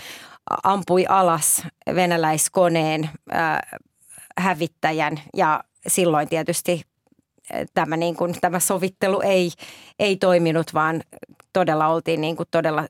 ampui 0.63 1.07
alas 1.09 1.63
venäläiskoneen 1.95 3.11
äh, 3.35 3.59
hävittäjän 4.39 5.21
ja 5.37 5.65
silloin 5.87 6.29
tietysti 6.29 6.83
tämä, 7.75 7.97
niin 7.97 8.17
kuin, 8.17 8.35
tämä 8.41 8.61
sovittelu 8.61 9.21
ei, 9.21 9.51
ei 9.99 10.17
toiminut, 10.17 10.75
vaan 10.75 11.03
todella 11.53 11.89
oltiin 11.89 12.21
niin 12.21 12.37
kuin 12.37 12.49
todella 12.51 12.89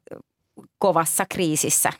kovassa 0.78 1.26
kriisissä. 1.28 1.92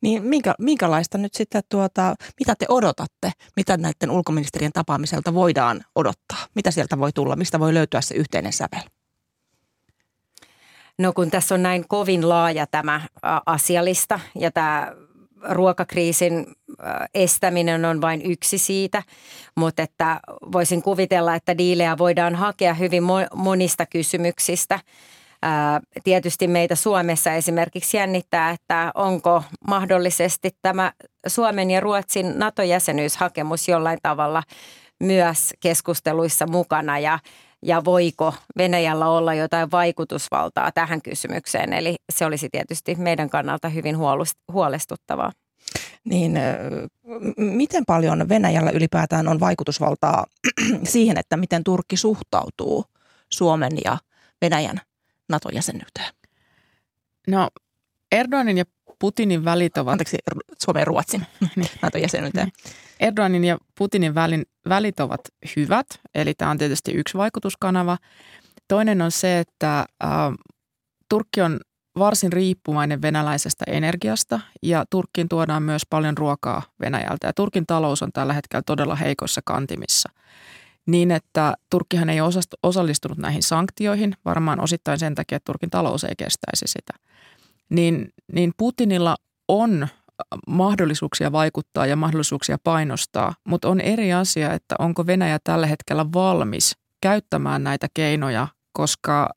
Niin 0.00 0.22
minkä, 0.24 0.54
minkälaista 0.58 1.18
nyt 1.18 1.34
sitten, 1.34 1.62
tuota, 1.68 2.14
mitä 2.40 2.54
te 2.58 2.66
odotatte, 2.68 3.32
mitä 3.56 3.76
näiden 3.76 4.10
ulkoministerien 4.10 4.72
tapaamiselta 4.72 5.34
voidaan 5.34 5.84
odottaa? 5.94 6.38
Mitä 6.54 6.70
sieltä 6.70 6.98
voi 6.98 7.12
tulla, 7.12 7.36
mistä 7.36 7.60
voi 7.60 7.74
löytyä 7.74 8.00
se 8.00 8.14
yhteinen 8.14 8.52
sävel? 8.52 8.97
No 10.98 11.12
kun 11.12 11.30
tässä 11.30 11.54
on 11.54 11.62
näin 11.62 11.88
kovin 11.88 12.28
laaja 12.28 12.66
tämä 12.66 13.00
asialista 13.46 14.20
ja 14.34 14.50
tämä 14.50 14.92
ruokakriisin 15.42 16.46
estäminen 17.14 17.84
on 17.84 18.00
vain 18.00 18.22
yksi 18.22 18.58
siitä, 18.58 19.02
mutta 19.56 19.82
että 19.82 20.20
voisin 20.52 20.82
kuvitella, 20.82 21.34
että 21.34 21.58
diilejä 21.58 21.98
voidaan 21.98 22.34
hakea 22.34 22.74
hyvin 22.74 23.02
monista 23.34 23.86
kysymyksistä. 23.86 24.80
Tietysti 26.04 26.48
meitä 26.48 26.74
Suomessa 26.74 27.32
esimerkiksi 27.32 27.96
jännittää, 27.96 28.50
että 28.50 28.92
onko 28.94 29.42
mahdollisesti 29.68 30.50
tämä 30.62 30.92
Suomen 31.26 31.70
ja 31.70 31.80
Ruotsin 31.80 32.38
NATO-jäsenyyshakemus 32.38 33.68
jollain 33.68 33.98
tavalla 34.02 34.42
myös 35.00 35.54
keskusteluissa 35.60 36.46
mukana 36.46 36.98
ja 36.98 37.18
ja 37.62 37.84
voiko 37.84 38.34
Venäjällä 38.58 39.08
olla 39.08 39.34
jotain 39.34 39.70
vaikutusvaltaa 39.70 40.72
tähän 40.72 41.02
kysymykseen. 41.02 41.72
Eli 41.72 41.96
se 42.12 42.26
olisi 42.26 42.48
tietysti 42.52 42.94
meidän 42.94 43.30
kannalta 43.30 43.68
hyvin 43.68 43.96
huolestuttavaa. 44.52 45.32
Niin 46.04 46.38
miten 47.36 47.84
paljon 47.86 48.28
Venäjällä 48.28 48.70
ylipäätään 48.70 49.28
on 49.28 49.40
vaikutusvaltaa 49.40 50.26
siihen, 50.84 51.18
että 51.18 51.36
miten 51.36 51.64
Turkki 51.64 51.96
suhtautuu 51.96 52.84
Suomen 53.32 53.72
ja 53.84 53.98
Venäjän 54.42 54.80
NATO-jäsenyyteen? 55.28 56.12
No 57.26 57.48
Erdoganin 58.12 58.58
ja 58.58 58.64
Putinin 58.98 59.44
välit 59.44 59.78
ovat... 59.78 59.92
Anteeksi, 59.92 60.16
Suomen 60.58 60.80
ja 60.80 60.84
Ruotsin 60.84 61.26
niin. 61.56 61.68
NATO-jäsenyyteen. 61.82 62.52
Erdoganin 63.00 63.44
ja 63.44 63.58
Putinin 63.78 64.14
välin, 64.14 64.46
välit 64.68 65.00
ovat 65.00 65.20
hyvät, 65.56 65.86
eli 66.14 66.34
tämä 66.34 66.50
on 66.50 66.58
tietysti 66.58 66.92
yksi 66.92 67.18
vaikutuskanava. 67.18 67.98
Toinen 68.68 69.02
on 69.02 69.10
se, 69.10 69.38
että 69.38 69.78
äh, 69.78 70.10
Turkki 71.08 71.40
on 71.40 71.60
varsin 71.98 72.32
riippuvainen 72.32 73.02
venäläisestä 73.02 73.64
energiasta 73.68 74.40
ja 74.62 74.84
Turkkiin 74.90 75.28
tuodaan 75.28 75.62
myös 75.62 75.82
paljon 75.90 76.18
ruokaa 76.18 76.62
Venäjältä. 76.80 77.26
Ja 77.26 77.32
Turkin 77.32 77.66
talous 77.66 78.02
on 78.02 78.12
tällä 78.12 78.32
hetkellä 78.32 78.62
todella 78.66 78.94
heikoissa 78.94 79.40
kantimissa. 79.44 80.10
Niin, 80.86 81.10
että 81.10 81.54
Turkkihan 81.70 82.10
ei 82.10 82.18
osallistunut 82.62 83.18
näihin 83.18 83.42
sanktioihin, 83.42 84.14
varmaan 84.24 84.60
osittain 84.60 84.98
sen 84.98 85.14
takia, 85.14 85.36
että 85.36 85.52
Turkin 85.52 85.70
talous 85.70 86.04
ei 86.04 86.14
kestäisi 86.18 86.64
sitä. 86.66 87.07
Niin, 87.70 88.08
niin 88.32 88.52
Putinilla 88.56 89.16
on 89.48 89.88
mahdollisuuksia 90.48 91.32
vaikuttaa 91.32 91.86
ja 91.86 91.96
mahdollisuuksia 91.96 92.58
painostaa, 92.64 93.34
mutta 93.48 93.68
on 93.68 93.80
eri 93.80 94.12
asia, 94.12 94.52
että 94.52 94.74
onko 94.78 95.06
Venäjä 95.06 95.38
tällä 95.44 95.66
hetkellä 95.66 96.06
valmis 96.14 96.72
käyttämään 97.02 97.64
näitä 97.64 97.86
keinoja, 97.94 98.48
koska 98.72 99.30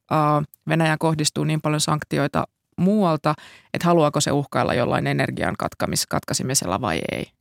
Venäjä 0.67 0.95
kohdistuu 0.99 1.43
niin 1.43 1.61
paljon 1.61 1.81
sanktioita 1.81 2.43
muualta, 2.77 3.33
että 3.73 3.87
haluaako 3.87 4.21
se 4.21 4.31
uhkailla 4.31 4.73
jollain 4.73 5.07
energian 5.07 5.55
katkamis, 5.59 6.05
katkaisemisella 6.07 6.81
vai 6.81 7.01
ei. 7.11 7.40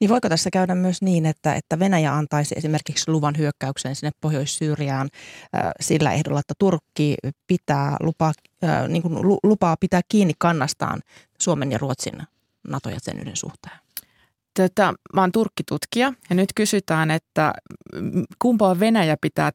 Niin 0.00 0.08
voiko 0.10 0.28
tässä 0.28 0.50
käydä 0.50 0.74
myös 0.74 1.02
niin, 1.02 1.26
että, 1.26 1.54
että 1.54 1.78
Venäjä 1.78 2.14
antaisi 2.14 2.54
esimerkiksi 2.58 3.10
luvan 3.10 3.34
hyökkäykseen 3.38 3.96
sinne 3.96 4.10
Pohjois-Syyriaan 4.20 5.08
äh, 5.56 5.70
sillä 5.80 6.12
ehdolla, 6.12 6.40
että 6.40 6.54
Turkki 6.58 7.14
pitää 7.46 7.96
lupaa, 8.00 8.32
äh, 8.64 8.88
niin 8.88 9.02
kuin 9.02 9.38
lupaa 9.42 9.76
pitää 9.80 10.00
kiinni 10.08 10.32
kannastaan 10.38 11.00
Suomen 11.40 11.72
ja 11.72 11.78
Ruotsin 11.78 12.22
NATO-jäsenyyden 12.68 13.36
suhteen? 13.36 13.76
Tätä, 14.54 14.92
mä 15.14 15.20
oon 15.20 15.32
turkkitutkija 15.32 16.12
ja 16.30 16.36
nyt 16.36 16.48
kysytään, 16.56 17.10
että 17.10 17.52
kumpaa 18.38 18.80
Venäjä 18.80 19.16
pitää 19.20 19.50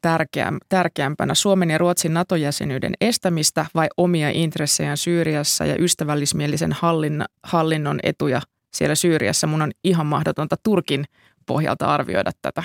tärkeämpänä, 0.68 1.34
Suomen 1.34 1.70
ja 1.70 1.78
Ruotsin 1.78 2.14
NATO-jäsenyyden 2.14 2.94
estämistä 3.00 3.66
vai 3.74 3.88
omia 3.96 4.30
intressejään 4.30 4.96
Syyriassa 4.96 5.66
ja 5.66 5.76
ystävällismielisen 5.78 6.72
hallin, 6.72 7.24
hallinnon 7.42 8.00
etuja 8.02 8.40
siellä 8.74 8.94
Syyriassa. 8.94 9.46
Mun 9.46 9.62
on 9.62 9.70
ihan 9.84 10.06
mahdotonta 10.06 10.56
Turkin 10.62 11.04
pohjalta 11.46 11.94
arvioida 11.94 12.30
tätä. 12.42 12.62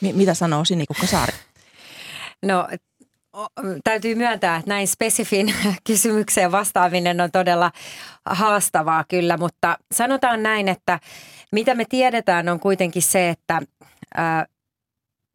M- 0.00 0.16
mitä 0.16 0.34
sanoo 0.34 0.64
Sinikukka 0.64 1.06
Saari? 1.06 1.32
No 2.42 2.68
täytyy 3.84 4.14
myöntää, 4.14 4.56
että 4.56 4.68
näin 4.68 4.88
spesifin 4.88 5.54
kysymykseen 5.86 6.52
vastaaminen 6.52 7.20
on 7.20 7.30
todella 7.30 7.72
haastavaa 8.26 9.04
kyllä, 9.08 9.36
mutta 9.36 9.78
sanotaan 9.94 10.42
näin, 10.42 10.68
että 10.68 11.00
mitä 11.52 11.74
me 11.74 11.84
tiedetään 11.88 12.48
on 12.48 12.60
kuitenkin 12.60 13.02
se, 13.02 13.28
että 13.28 13.62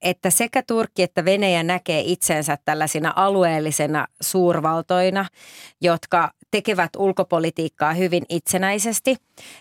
että 0.02 0.30
sekä 0.30 0.64
Turkki 0.68 1.04
että 1.04 1.26
Venäjä 1.26 1.64
näkee 1.64 2.02
itsensä 2.06 2.58
tällaisina 2.66 3.14
alueellisena 3.16 4.08
suurvaltoina, 4.22 5.26
jotka 5.82 6.32
tekevät 6.58 6.90
ulkopolitiikkaa 6.98 7.94
hyvin 7.94 8.24
itsenäisesti. 8.30 9.16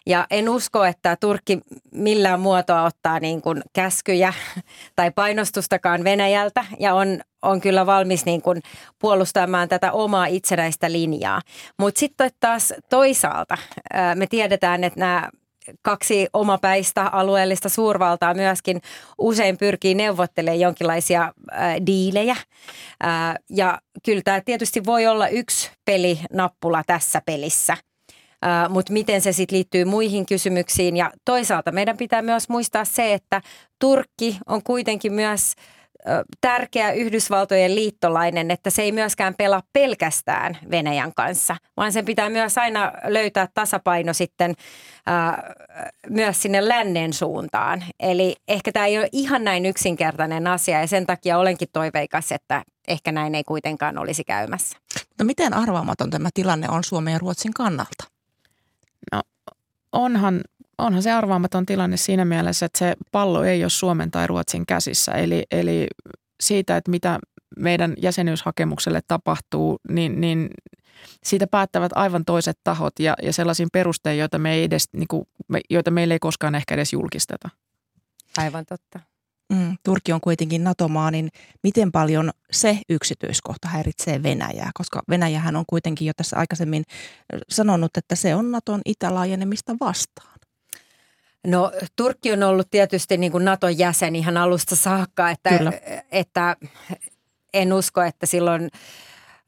Ja 0.06 0.26
en 0.30 0.48
usko, 0.48 0.84
että 0.84 1.16
Turkki 1.20 1.58
millään 1.92 2.40
muotoa 2.40 2.82
ottaa 2.82 3.20
niin 3.20 3.42
kuin 3.42 3.62
käskyjä 3.72 4.32
tai 4.96 5.10
painostustakaan 5.10 6.04
Venäjältä 6.04 6.64
ja 6.80 6.94
on, 6.94 7.20
on 7.42 7.60
kyllä 7.60 7.86
valmis 7.86 8.24
niin 8.24 8.42
kuin 8.42 8.62
puolustamaan 8.98 9.68
tätä 9.68 9.92
omaa 9.92 10.26
itsenäistä 10.26 10.92
linjaa. 10.92 11.40
Mutta 11.78 11.98
sitten 11.98 12.30
taas 12.40 12.74
toisaalta 12.90 13.58
me 14.14 14.26
tiedetään, 14.26 14.84
että 14.84 15.00
nämä 15.00 15.30
kaksi 15.82 16.26
omapäistä 16.32 17.02
alueellista 17.02 17.68
suurvaltaa 17.68 18.34
myöskin 18.34 18.80
usein 19.18 19.58
pyrkii 19.58 19.94
neuvottelemaan 19.94 20.60
jonkinlaisia 20.60 21.22
äh, 21.52 21.74
diilejä. 21.86 22.36
Äh, 23.04 23.34
ja 23.50 23.78
kyllä 24.04 24.22
tämä 24.24 24.40
tietysti 24.40 24.84
voi 24.84 25.06
olla 25.06 25.28
yksi 25.28 25.70
pelinappula 25.84 26.82
tässä 26.86 27.22
pelissä. 27.26 27.76
Uh, 28.46 28.72
mutta 28.72 28.92
miten 28.92 29.20
se 29.20 29.32
sitten 29.32 29.56
liittyy 29.56 29.84
muihin 29.84 30.26
kysymyksiin. 30.26 30.96
Ja 30.96 31.10
toisaalta 31.24 31.72
meidän 31.72 31.96
pitää 31.96 32.22
myös 32.22 32.48
muistaa 32.48 32.84
se, 32.84 33.14
että 33.14 33.42
Turkki 33.80 34.38
on 34.46 34.62
kuitenkin 34.62 35.12
myös 35.12 35.52
tärkeä 36.40 36.92
Yhdysvaltojen 36.92 37.74
liittolainen, 37.74 38.50
että 38.50 38.70
se 38.70 38.82
ei 38.82 38.92
myöskään 38.92 39.34
pelaa 39.34 39.62
pelkästään 39.72 40.58
Venäjän 40.70 41.12
kanssa, 41.14 41.56
vaan 41.76 41.92
sen 41.92 42.04
pitää 42.04 42.28
myös 42.28 42.58
aina 42.58 42.92
löytää 43.04 43.48
tasapaino 43.54 44.12
sitten 44.12 44.54
ää, 45.06 45.52
myös 46.10 46.42
sinne 46.42 46.68
lännen 46.68 47.12
suuntaan. 47.12 47.84
Eli 48.00 48.36
ehkä 48.48 48.72
tämä 48.72 48.86
ei 48.86 48.98
ole 48.98 49.08
ihan 49.12 49.44
näin 49.44 49.66
yksinkertainen 49.66 50.46
asia 50.46 50.80
ja 50.80 50.86
sen 50.86 51.06
takia 51.06 51.38
olenkin 51.38 51.68
toiveikas, 51.72 52.32
että 52.32 52.62
ehkä 52.88 53.12
näin 53.12 53.34
ei 53.34 53.44
kuitenkaan 53.44 53.98
olisi 53.98 54.24
käymässä. 54.24 54.78
No 55.18 55.24
miten 55.24 55.54
arvaamaton 55.54 56.10
tämä 56.10 56.28
tilanne 56.34 56.68
on 56.70 56.84
Suomen 56.84 57.12
ja 57.12 57.18
Ruotsin 57.18 57.54
kannalta? 57.54 58.04
No 59.12 59.22
onhan 59.92 60.40
onhan 60.78 61.02
se 61.02 61.12
arvaamaton 61.12 61.66
tilanne 61.66 61.96
siinä 61.96 62.24
mielessä, 62.24 62.66
että 62.66 62.78
se 62.78 62.94
pallo 63.12 63.44
ei 63.44 63.64
ole 63.64 63.70
Suomen 63.70 64.10
tai 64.10 64.26
Ruotsin 64.26 64.66
käsissä. 64.66 65.12
Eli, 65.12 65.44
eli 65.50 65.86
siitä, 66.40 66.76
että 66.76 66.90
mitä 66.90 67.18
meidän 67.58 67.94
jäsenyyshakemukselle 68.02 69.00
tapahtuu, 69.08 69.78
niin, 69.88 70.20
niin 70.20 70.50
siitä 71.24 71.46
päättävät 71.46 71.92
aivan 71.94 72.24
toiset 72.24 72.58
tahot 72.64 72.98
ja, 72.98 73.14
ja 73.22 73.32
sellaisiin 73.32 73.68
perustein, 73.72 74.18
joita, 74.18 74.38
me 74.38 74.52
ei 74.52 74.64
edes, 74.64 74.88
niin 74.92 75.08
kuin, 75.08 75.24
joita 75.70 75.90
meille 75.90 76.14
ei 76.14 76.18
koskaan 76.18 76.54
ehkä 76.54 76.74
edes 76.74 76.92
julkisteta. 76.92 77.50
Aivan 78.36 78.64
totta. 78.68 79.00
Mm, 79.52 79.76
Turkki 79.84 80.12
on 80.12 80.20
kuitenkin 80.20 80.64
NATO-maa, 80.64 81.10
niin 81.10 81.28
miten 81.62 81.92
paljon 81.92 82.30
se 82.50 82.80
yksityiskohta 82.88 83.68
häiritsee 83.68 84.22
Venäjää? 84.22 84.70
Koska 84.74 85.02
Venäjähän 85.08 85.56
on 85.56 85.64
kuitenkin 85.66 86.06
jo 86.06 86.12
tässä 86.16 86.36
aikaisemmin 86.36 86.84
sanonut, 87.48 87.96
että 87.96 88.14
se 88.14 88.34
on 88.34 88.50
NATOn 88.50 88.80
itälaajenemista 88.84 89.76
vastaan. 89.80 90.35
No 91.46 91.72
Turkki 91.96 92.32
on 92.32 92.42
ollut 92.42 92.70
tietysti 92.70 93.16
niin 93.16 93.32
kuin 93.32 93.44
Naton 93.44 93.78
jäsen 93.78 94.16
ihan 94.16 94.36
alusta 94.36 94.76
saakka, 94.76 95.30
että, 95.30 95.50
että 96.12 96.56
en 97.54 97.72
usko, 97.72 98.02
että 98.02 98.26
silloin 98.26 98.70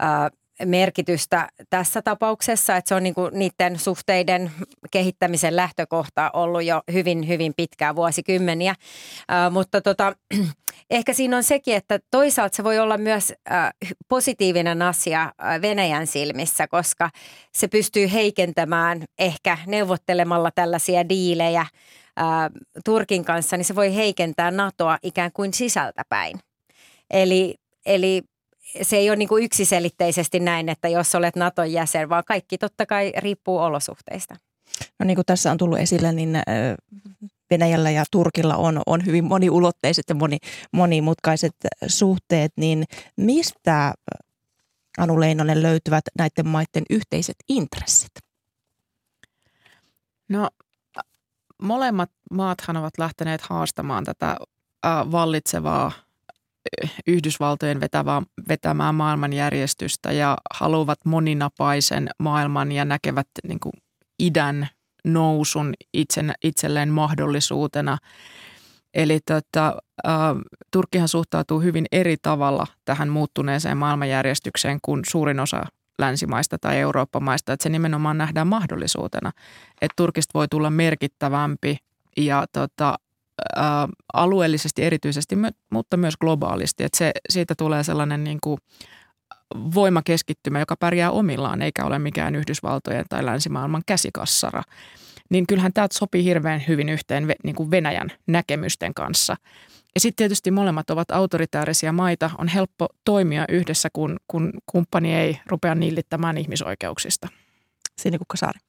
äh, 0.03 0.31
merkitystä 0.65 1.49
tässä 1.71 2.03
tapauksessa, 2.03 2.77
että 2.77 2.89
se 2.89 2.95
on 2.95 3.03
niin 3.03 3.15
kuin 3.15 3.39
niiden 3.39 3.79
suhteiden 3.79 4.51
kehittämisen 4.91 5.57
lähtökohta 5.57 6.31
ollut 6.33 6.65
jo 6.65 6.83
hyvin, 6.93 7.29
hyvin 7.29 7.53
pitkää 7.57 7.97
vuosikymmeniä. 7.97 8.71
Äh, 8.71 9.53
mutta 9.53 9.81
tota, 9.81 10.13
ehkä 10.91 11.13
siinä 11.13 11.37
on 11.37 11.45
sekin, 11.45 11.77
että 11.77 11.99
toisaalta 12.11 12.57
se 12.57 12.65
voi 12.65 12.79
olla 12.79 12.99
myös 12.99 13.33
äh, 13.53 13.71
positiivinen 14.09 14.83
asia 14.83 15.33
Venäjän 15.63 16.07
silmissä, 16.07 16.69
koska 16.69 17.11
se 17.53 17.69
pystyy 17.69 18.13
heikentämään 18.13 19.05
ehkä 19.19 19.59
neuvottelemalla 19.67 20.51
tällaisia 20.55 21.09
diilejä– 21.09 21.67
Turkin 22.85 23.25
kanssa, 23.25 23.57
niin 23.57 23.65
se 23.65 23.75
voi 23.75 23.95
heikentää 23.95 24.51
NATOa 24.51 24.99
ikään 25.03 25.31
kuin 25.33 25.55
sisältäpäin. 25.55 26.39
Eli, 27.11 27.55
eli 27.87 28.23
se 28.83 28.97
ei 28.97 29.11
ole 29.11 29.17
niin 29.17 29.29
kuin 29.29 29.45
yksiselitteisesti 29.45 30.41
näin, 30.41 30.69
että 30.69 30.89
jos 30.89 31.15
olet 31.15 31.37
Naton 31.37 31.73
jäsen, 31.73 32.09
vaan 32.09 32.25
kaikki 32.27 32.59
totta 32.59 32.87
kai 32.87 33.13
riippuu 33.17 33.59
olosuhteista. 33.59 34.37
No 34.99 35.07
niin 35.07 35.15
kuin 35.15 35.27
tässä 35.27 35.51
on 35.51 35.59
tullut 35.59 35.79
esille, 35.79 36.13
niin 36.13 36.39
Venäjällä 37.51 37.91
ja 37.91 38.05
Turkilla 38.11 38.57
on, 38.57 38.83
on 38.87 39.07
hyvin 39.07 39.25
moniulotteiset 39.25 40.05
ja 40.09 40.15
moni, 40.15 40.39
monimutkaiset 40.73 41.55
suhteet, 41.87 42.53
niin 42.57 42.85
mistä 43.17 43.95
Anu 44.99 45.21
Leinonen 45.21 45.63
löytyvät 45.63 46.05
näiden 46.19 46.49
maiden 46.49 46.83
yhteiset 46.91 47.37
intressit? 47.49 48.13
No 50.29 50.51
molemmat 51.63 52.11
maathan 52.31 52.77
ovat 52.77 52.99
lähteneet 52.99 53.41
haastamaan 53.41 54.05
tätä 54.05 54.37
vallitsevaa 54.85 55.93
Yhdysvaltojen 57.07 57.81
vetävää, 57.81 58.23
vetämää 58.49 58.93
maailmanjärjestystä 58.93 60.13
ja 60.13 60.37
haluavat 60.55 60.99
moninapaisen 61.05 62.09
maailman 62.19 62.73
ja 62.73 62.85
näkevät 62.85 63.29
niin 63.49 63.61
kuin 63.61 63.73
idän 64.19 64.69
nousun 65.05 65.75
itsen, 65.95 66.33
itselleen 66.43 66.89
mahdollisuutena. 66.89 67.99
Eli 68.95 69.21
tota, 69.27 69.77
Turkkihan 70.71 71.09
suhtautuu 71.09 71.61
hyvin 71.61 71.87
eri 71.93 72.17
tavalla 72.23 72.67
tähän 72.85 73.09
muuttuneeseen 73.09 73.77
maailmanjärjestykseen 73.77 74.79
kuin 74.83 75.03
suurin 75.09 75.41
osa 75.41 75.63
länsimaista 75.99 76.59
tai 76.59 76.79
Eurooppamaista, 76.79 77.53
että 77.53 77.63
se 77.63 77.69
nimenomaan 77.69 78.19
nähdään 78.19 78.47
mahdollisuutena, 78.47 79.33
että 79.81 79.95
Turkista 79.97 80.31
voi 80.35 80.49
tulla 80.49 80.71
merkittävämpi 80.71 81.77
ja 82.17 82.47
tota, 82.53 82.99
alueellisesti 84.13 84.85
erityisesti, 84.85 85.37
mutta 85.71 85.97
myös 85.97 86.17
globaalisti, 86.17 86.85
että 86.85 86.99
se, 86.99 87.13
siitä 87.29 87.55
tulee 87.59 87.85
sellainen 87.85 88.25
niin 88.25 88.39
kuin 88.43 88.59
voimakeskittymä, 89.75 90.59
joka 90.59 90.77
pärjää 90.77 91.11
omillaan 91.11 91.63
eikä 91.63 91.85
ole 91.85 91.99
mikään 91.99 92.35
Yhdysvaltojen 92.35 93.05
tai 93.09 93.25
länsimaailman 93.25 93.83
käsikassara. 93.87 94.63
Niin 95.31 95.47
kyllähän 95.47 95.73
tämä 95.73 95.87
sopii 95.93 96.25
hirveän 96.25 96.65
hyvin 96.69 96.89
yhteen 96.89 97.35
niin 97.45 97.55
kuin 97.55 97.71
Venäjän 97.71 98.09
näkemysten 98.27 98.95
kanssa– 98.95 99.37
ja 99.99 100.01
sitten 100.01 100.17
tietysti 100.17 100.51
molemmat 100.51 100.91
ovat 100.91 101.11
autoritäärisiä 101.11 101.93
maita. 101.93 102.31
On 102.39 102.49
helppo 102.49 102.89
toimia 103.05 103.45
yhdessä, 103.49 103.89
kun, 103.93 104.17
kun 104.29 104.53
kumppani 104.67 105.15
ei 105.15 105.41
rupea 105.47 105.75
nillittämään 105.75 106.39
ihmisoikeuksista. 106.39 107.29
Sinne 107.99 108.19
Kukkasaari. 108.19 108.61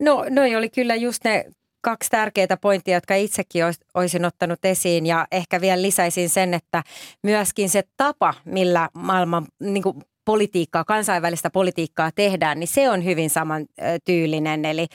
No, 0.00 0.24
noi 0.30 0.56
oli 0.56 0.70
kyllä 0.70 0.94
just 0.94 1.24
ne 1.24 1.44
kaksi 1.84 2.10
tärkeää 2.10 2.56
pointtia, 2.60 2.94
jotka 2.94 3.14
itsekin 3.14 3.64
olisin 3.94 4.24
ottanut 4.24 4.64
esiin 4.64 5.06
ja 5.06 5.26
ehkä 5.32 5.60
vielä 5.60 5.82
lisäisin 5.82 6.28
sen, 6.28 6.54
että 6.54 6.82
myöskin 7.22 7.70
se 7.70 7.82
tapa, 7.96 8.34
millä 8.44 8.88
maailman 8.94 9.46
niin 9.60 9.82
kuin 9.82 9.96
politiikkaa, 10.24 10.84
kansainvälistä 10.84 11.50
politiikkaa 11.50 12.10
tehdään, 12.14 12.60
niin 12.60 12.68
se 12.68 12.90
on 12.90 13.04
hyvin 13.04 13.30
samantyylinen. 13.30 14.64
Eli, 14.64 14.86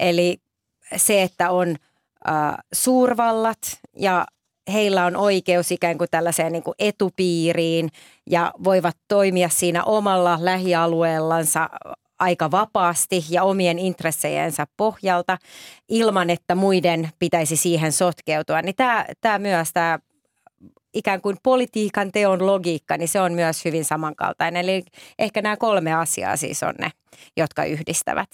eli 0.00 0.36
se, 0.96 1.22
että 1.22 1.50
on 1.50 1.76
äh, 2.28 2.54
suurvallat 2.72 3.58
ja 3.96 4.26
heillä 4.72 5.04
on 5.04 5.16
oikeus 5.16 5.70
ikään 5.70 5.98
kuin 5.98 6.10
tällaiseen 6.10 6.52
niin 6.52 6.62
kuin 6.62 6.74
etupiiriin 6.78 7.88
ja 8.30 8.52
voivat 8.64 8.96
toimia 9.08 9.48
siinä 9.48 9.84
omalla 9.84 10.38
lähialueellansa 10.40 11.68
aika 12.20 12.50
vapaasti 12.50 13.24
ja 13.30 13.42
omien 13.42 13.78
intressejensä 13.78 14.66
pohjalta 14.76 15.38
ilman, 15.88 16.30
että 16.30 16.54
muiden 16.54 17.10
pitäisi 17.18 17.56
siihen 17.56 17.92
sotkeutua. 17.92 18.62
Niin 18.62 18.76
tämä, 18.76 19.06
tämä 19.20 19.38
myös 19.38 19.72
tämä 19.72 19.98
ikään 20.94 21.20
kuin 21.20 21.36
politiikan 21.42 22.12
teon 22.12 22.46
logiikka, 22.46 22.96
niin 22.96 23.08
se 23.08 23.20
on 23.20 23.32
myös 23.32 23.64
hyvin 23.64 23.84
samankaltainen. 23.84 24.64
Eli 24.64 24.82
ehkä 25.18 25.42
nämä 25.42 25.56
kolme 25.56 25.94
asiaa 25.94 26.36
siis 26.36 26.62
on 26.62 26.74
ne, 26.78 26.90
jotka 27.36 27.64
yhdistävät. 27.64 28.28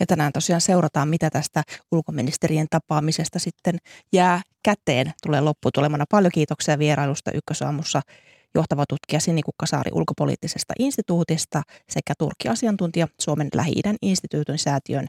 Ja 0.00 0.06
tänään 0.06 0.32
tosiaan 0.32 0.60
seurataan, 0.60 1.08
mitä 1.08 1.30
tästä 1.30 1.62
ulkoministerien 1.92 2.66
tapaamisesta 2.70 3.38
sitten 3.38 3.78
jää 4.12 4.42
käteen. 4.62 5.12
Tulee 5.26 5.40
lopputulemana. 5.40 6.04
Paljon 6.10 6.32
kiitoksia 6.34 6.78
vierailusta 6.78 7.30
Ykkösaamussa 7.30 8.02
johtava 8.54 8.84
tutkija 8.88 9.20
Sini 9.20 9.42
Kukkasaari 9.42 9.90
ulkopoliittisesta 9.94 10.74
instituutista 10.78 11.62
sekä 11.88 12.14
Turkki-asiantuntija 12.18 13.08
Suomen 13.20 13.48
Lähi-idän 13.54 13.96
instituutin 14.02 14.58
säätiön 14.58 15.06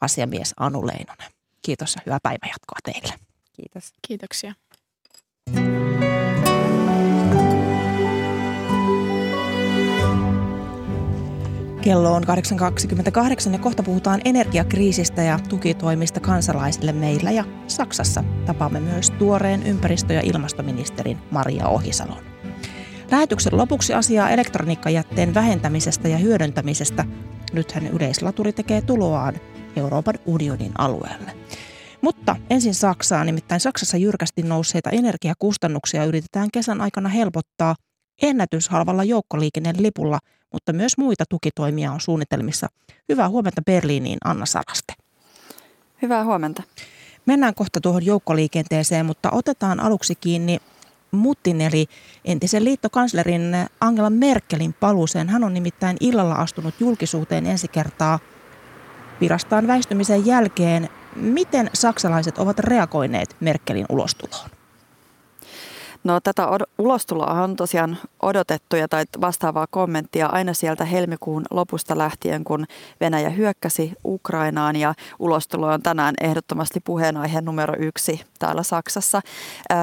asiamies 0.00 0.54
Anu 0.56 0.86
Leinonen. 0.86 1.30
Kiitos 1.62 1.94
ja 1.94 2.02
hyvää 2.06 2.18
päivänjatkoa 2.22 2.78
teille. 2.84 3.14
Kiitos. 3.52 3.92
Kiitoksia. 4.08 4.54
Kello 11.84 12.12
on 12.12 12.22
8.28 12.24 13.52
ja 13.52 13.58
kohta 13.58 13.82
puhutaan 13.82 14.20
energiakriisistä 14.24 15.22
ja 15.22 15.38
tukitoimista 15.48 16.20
kansalaisille 16.20 16.92
meillä 16.92 17.30
ja 17.30 17.44
Saksassa. 17.66 18.24
Tapaamme 18.46 18.80
myös 18.80 19.10
tuoreen 19.10 19.62
ympäristö- 19.62 20.12
ja 20.12 20.20
ilmastoministerin 20.24 21.18
Maria 21.30 21.68
Ohisalon. 21.68 22.33
Lähetyksen 23.14 23.56
lopuksi 23.56 23.94
asiaa 23.94 24.30
elektroniikkajätteen 24.30 25.34
vähentämisestä 25.34 26.08
ja 26.08 26.18
hyödyntämisestä. 26.18 27.04
Nythän 27.52 27.86
yleislaturi 27.86 28.52
tekee 28.52 28.82
tuloaan 28.82 29.34
Euroopan 29.76 30.14
unionin 30.26 30.72
alueelle. 30.78 31.36
Mutta 32.00 32.36
ensin 32.50 32.74
Saksaan, 32.74 33.26
nimittäin 33.26 33.60
Saksassa 33.60 33.96
jyrkästi 33.96 34.42
nousseita 34.42 34.90
energiakustannuksia 34.90 36.04
yritetään 36.04 36.48
kesän 36.52 36.80
aikana 36.80 37.08
helpottaa 37.08 37.74
ennätyshalvalla 38.22 39.04
joukkoliikennelipulla– 39.04 40.18
mutta 40.54 40.72
myös 40.72 40.98
muita 40.98 41.24
tukitoimia 41.28 41.92
on 41.92 42.00
suunnitelmissa. 42.00 42.68
Hyvää 43.08 43.28
huomenta 43.28 43.62
Berliiniin, 43.66 44.18
Anna 44.24 44.46
Saraste. 44.46 44.92
Hyvää 46.02 46.24
huomenta. 46.24 46.62
Mennään 47.26 47.54
kohta 47.54 47.80
tuohon 47.80 48.06
joukkoliikenteeseen, 48.06 49.06
mutta 49.06 49.30
otetaan 49.32 49.80
aluksi 49.80 50.14
kiinni 50.14 50.60
Muttin 51.16 51.60
eli 51.60 51.86
entisen 52.24 52.64
liittokanslerin 52.64 53.56
Angela 53.80 54.10
Merkelin 54.10 54.72
paluuseen. 54.72 55.28
Hän 55.28 55.44
on 55.44 55.54
nimittäin 55.54 55.96
illalla 56.00 56.34
astunut 56.34 56.74
julkisuuteen 56.80 57.46
ensi 57.46 57.68
kertaa 57.68 58.18
virastaan 59.20 59.66
väistymisen 59.66 60.26
jälkeen. 60.26 60.88
Miten 61.16 61.70
saksalaiset 61.74 62.38
ovat 62.38 62.58
reagoineet 62.58 63.36
Merkelin 63.40 63.86
ulostuloon? 63.88 64.50
No 66.04 66.20
tätä 66.20 66.46
ulostuloa 66.78 67.42
on 67.42 67.56
tosiaan 67.56 67.98
odotettu 68.22 68.76
ja 68.76 68.88
tai 68.88 69.04
vastaavaa 69.20 69.66
kommenttia 69.70 70.26
aina 70.26 70.54
sieltä 70.54 70.84
helmikuun 70.84 71.44
lopusta 71.50 71.98
lähtien, 71.98 72.44
kun 72.44 72.66
Venäjä 73.00 73.30
hyökkäsi 73.30 73.92
Ukrainaan 74.04 74.76
ja 74.76 74.94
ulostulo 75.18 75.66
on 75.66 75.82
tänään 75.82 76.14
ehdottomasti 76.20 76.80
puheenaihe 76.80 77.40
numero 77.40 77.74
yksi 77.78 78.20
täällä 78.38 78.62
Saksassa. 78.62 79.20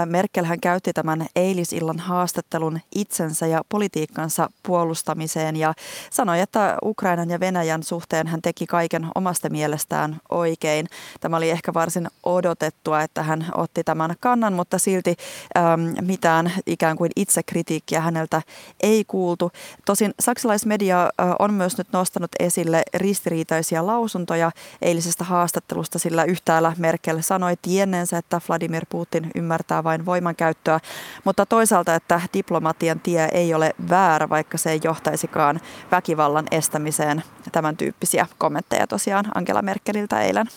Merkel 0.05 0.45
hän 0.45 0.59
käytti 0.59 0.93
tämän 0.93 1.25
eilisillan 1.35 1.99
haastattelun 1.99 2.79
itsensä 2.95 3.47
ja 3.47 3.61
politiikkansa 3.69 4.49
puolustamiseen 4.63 5.55
ja 5.55 5.73
sanoi, 6.11 6.39
että 6.39 6.77
Ukrainan 6.85 7.29
ja 7.29 7.39
Venäjän 7.39 7.83
suhteen 7.83 8.27
hän 8.27 8.41
teki 8.41 8.67
kaiken 8.67 9.07
omasta 9.15 9.49
mielestään 9.49 10.17
oikein. 10.29 10.87
Tämä 11.19 11.37
oli 11.37 11.49
ehkä 11.49 11.73
varsin 11.73 12.07
odotettua, 12.23 13.01
että 13.01 13.23
hän 13.23 13.45
otti 13.55 13.83
tämän 13.83 14.15
kannan, 14.19 14.53
mutta 14.53 14.79
silti 14.79 15.15
ähm, 15.57 16.10
mitään 16.11 16.51
ikään 16.65 16.97
kuin 16.97 17.11
itsekritiikkiä 17.15 18.01
häneltä 18.01 18.41
ei 18.83 19.05
kuultu. 19.05 19.51
Tosin 19.85 20.13
saksalaismedia 20.19 21.09
on 21.39 21.53
myös 21.53 21.77
nyt 21.77 21.87
nostanut 21.93 22.31
esille 22.39 22.83
ristiriitaisia 22.93 23.85
lausuntoja 23.85 24.51
eilisestä 24.81 25.23
haastattelusta, 25.23 25.99
sillä 25.99 26.23
yhtäällä 26.23 26.73
Merkel 26.77 27.21
sanoi 27.21 27.55
tienneensä, 27.61 28.17
että 28.17 28.41
Vladimir 28.49 28.85
Putin 28.89 29.31
ymmärtää 29.35 29.83
vain 29.83 30.05
voimankäyttöä, 30.05 30.79
mutta 31.23 31.45
toisaalta, 31.45 31.95
että 31.95 32.21
diplomatian 32.33 32.99
tie 32.99 33.29
ei 33.31 33.53
ole 33.53 33.73
väärä, 33.89 34.29
vaikka 34.29 34.57
se 34.57 34.71
ei 34.71 34.79
johtaisikaan 34.83 35.59
väkivallan 35.91 36.45
estämiseen. 36.51 37.23
Tämän 37.51 37.77
tyyppisiä 37.77 38.27
kommentteja 38.37 38.87
tosiaan 38.87 39.25
Angela 39.35 39.61
Merkeliltä 39.61 40.21
eilen. 40.21 40.47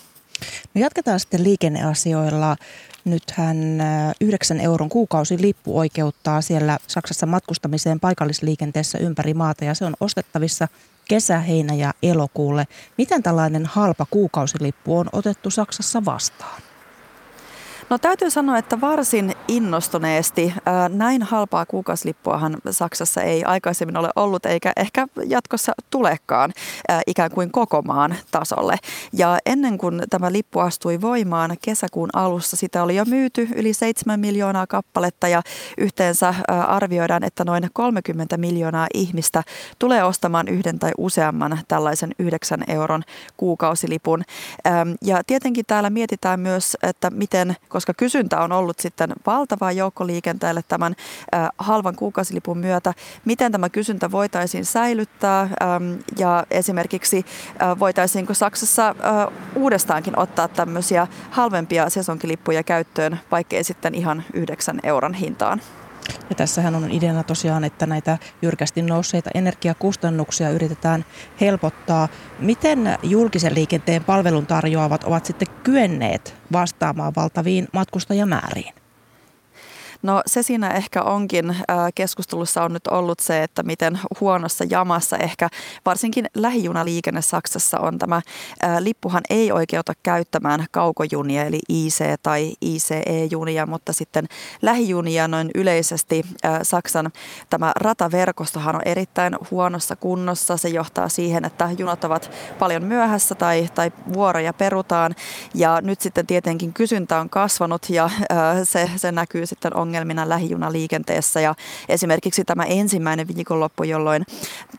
No 0.74 0.80
jatketaan 0.80 1.20
sitten 1.20 1.44
liikenneasioilla. 1.44 2.56
Nythän 3.04 3.82
9 4.20 4.60
euron 4.60 4.88
kuukausilippu 4.88 5.78
oikeuttaa 5.78 6.40
siellä 6.40 6.78
Saksassa 6.86 7.26
matkustamiseen 7.26 8.00
paikallisliikenteessä 8.00 8.98
ympäri 8.98 9.34
maata 9.34 9.64
ja 9.64 9.74
se 9.74 9.84
on 9.84 9.94
ostettavissa 10.00 10.68
kesä, 11.08 11.38
heinä 11.38 11.74
ja 11.74 11.94
elokuulle. 12.02 12.66
Miten 12.98 13.22
tällainen 13.22 13.66
halpa 13.66 14.06
kuukausilippu 14.10 14.98
on 14.98 15.06
otettu 15.12 15.50
Saksassa 15.50 16.04
vastaan? 16.04 16.62
No 17.94 17.98
täytyy 17.98 18.30
sanoa, 18.30 18.58
että 18.58 18.80
varsin 18.80 19.32
innostuneesti. 19.48 20.54
Näin 20.88 21.22
halpaa 21.22 21.66
kuukausilippuahan 21.66 22.56
Saksassa 22.70 23.22
ei 23.22 23.44
aikaisemmin 23.44 23.96
ole 23.96 24.10
ollut 24.16 24.46
eikä 24.46 24.72
ehkä 24.76 25.06
jatkossa 25.26 25.72
tulekaan 25.90 26.52
ikään 27.06 27.30
kuin 27.30 27.50
koko 27.50 27.82
maan 27.82 28.14
tasolle. 28.30 28.76
Ja 29.12 29.38
ennen 29.46 29.78
kuin 29.78 30.02
tämä 30.10 30.32
lippu 30.32 30.58
astui 30.58 31.00
voimaan 31.00 31.56
kesäkuun 31.62 32.08
alussa, 32.12 32.56
sitä 32.56 32.82
oli 32.82 32.96
jo 32.96 33.04
myyty 33.04 33.48
yli 33.54 33.74
7 33.74 34.20
miljoonaa 34.20 34.66
kappaletta 34.66 35.28
ja 35.28 35.42
yhteensä 35.78 36.34
arvioidaan, 36.48 37.24
että 37.24 37.44
noin 37.44 37.70
30 37.72 38.36
miljoonaa 38.36 38.86
ihmistä 38.94 39.42
tulee 39.78 40.04
ostamaan 40.04 40.48
yhden 40.48 40.78
tai 40.78 40.90
useamman 40.98 41.58
tällaisen 41.68 42.10
9 42.18 42.64
euron 42.68 43.02
kuukausilipun. 43.36 44.22
Ja 45.02 45.22
tietenkin 45.26 45.64
täällä 45.66 45.90
mietitään 45.90 46.40
myös, 46.40 46.76
että 46.82 47.10
miten 47.10 47.56
koska 47.68 47.83
kysyntä 47.92 48.40
on 48.40 48.52
ollut 48.52 48.78
sitten 48.78 49.12
valtavaa 49.26 49.72
joukkoliikenteelle 49.72 50.60
tämän 50.68 50.94
halvan 51.58 51.96
kuukausilipun 51.96 52.58
myötä. 52.58 52.92
Miten 53.24 53.52
tämä 53.52 53.68
kysyntä 53.68 54.10
voitaisiin 54.10 54.64
säilyttää 54.64 55.48
ja 56.18 56.46
esimerkiksi 56.50 57.26
voitaisiinko 57.78 58.34
Saksassa 58.34 58.94
uudestaankin 59.54 60.18
ottaa 60.18 60.48
tämmöisiä 60.48 61.06
halvempia 61.30 61.90
sesonkilippuja 61.90 62.62
käyttöön, 62.62 63.20
vaikkei 63.30 63.64
sitten 63.64 63.94
ihan 63.94 64.24
yhdeksän 64.32 64.80
euron 64.82 65.14
hintaan. 65.14 65.60
Ja 66.30 66.34
tässähän 66.36 66.74
on 66.74 66.90
ideana 66.90 67.22
tosiaan, 67.22 67.64
että 67.64 67.86
näitä 67.86 68.18
jyrkästi 68.42 68.82
nousseita 68.82 69.30
energiakustannuksia 69.34 70.50
yritetään 70.50 71.04
helpottaa. 71.40 72.08
Miten 72.38 72.98
julkisen 73.02 73.54
liikenteen 73.54 74.04
palvelun 74.04 74.46
tarjoavat 74.46 75.04
ovat 75.04 75.26
sitten 75.26 75.48
kyenneet 75.62 76.34
vastaamaan 76.52 77.12
valtaviin 77.16 77.68
matkustajamääriin? 77.72 78.83
No 80.04 80.22
se 80.26 80.42
siinä 80.42 80.70
ehkä 80.70 81.02
onkin 81.02 81.50
äh, 81.50 81.56
keskustelussa 81.94 82.64
on 82.64 82.72
nyt 82.72 82.86
ollut 82.86 83.20
se, 83.20 83.42
että 83.42 83.62
miten 83.62 83.98
huonossa 84.20 84.64
jamassa 84.70 85.16
ehkä 85.16 85.48
varsinkin 85.86 86.26
lähijunaliikenne 86.34 87.22
Saksassa 87.22 87.80
on 87.80 87.98
tämä. 87.98 88.16
Äh, 88.16 88.76
lippuhan 88.78 89.22
ei 89.30 89.52
oikeuta 89.52 89.92
käyttämään 90.02 90.66
kaukojunia 90.70 91.44
eli 91.44 91.58
IC- 91.72 92.18
tai 92.22 92.52
ICE-junia, 92.60 93.66
mutta 93.66 93.92
sitten 93.92 94.24
lähijunia 94.62 95.28
noin 95.28 95.50
yleisesti 95.54 96.22
äh, 96.44 96.58
Saksan 96.62 97.12
tämä 97.50 97.72
rataverkostohan 97.76 98.76
on 98.76 98.82
erittäin 98.84 99.36
huonossa 99.50 99.96
kunnossa. 99.96 100.56
Se 100.56 100.68
johtaa 100.68 101.08
siihen, 101.08 101.44
että 101.44 101.70
junat 101.78 102.04
ovat 102.04 102.30
paljon 102.58 102.84
myöhässä 102.84 103.34
tai, 103.34 103.68
tai 103.74 103.92
vuoroja 104.12 104.52
perutaan 104.52 105.14
ja 105.54 105.80
nyt 105.80 106.00
sitten 106.00 106.26
tietenkin 106.26 106.72
kysyntä 106.72 107.20
on 107.20 107.30
kasvanut 107.30 107.90
ja 107.90 108.10
se, 108.64 108.90
se 108.96 109.12
näkyy 109.12 109.46
sitten 109.46 109.76
ongelmia 109.76 109.93
ongelmina 109.94 110.28
lähijunaliikenteessä. 110.28 111.40
Ja 111.40 111.54
esimerkiksi 111.88 112.44
tämä 112.44 112.64
ensimmäinen 112.64 113.28
viikonloppu, 113.28 113.84
jolloin 113.84 114.24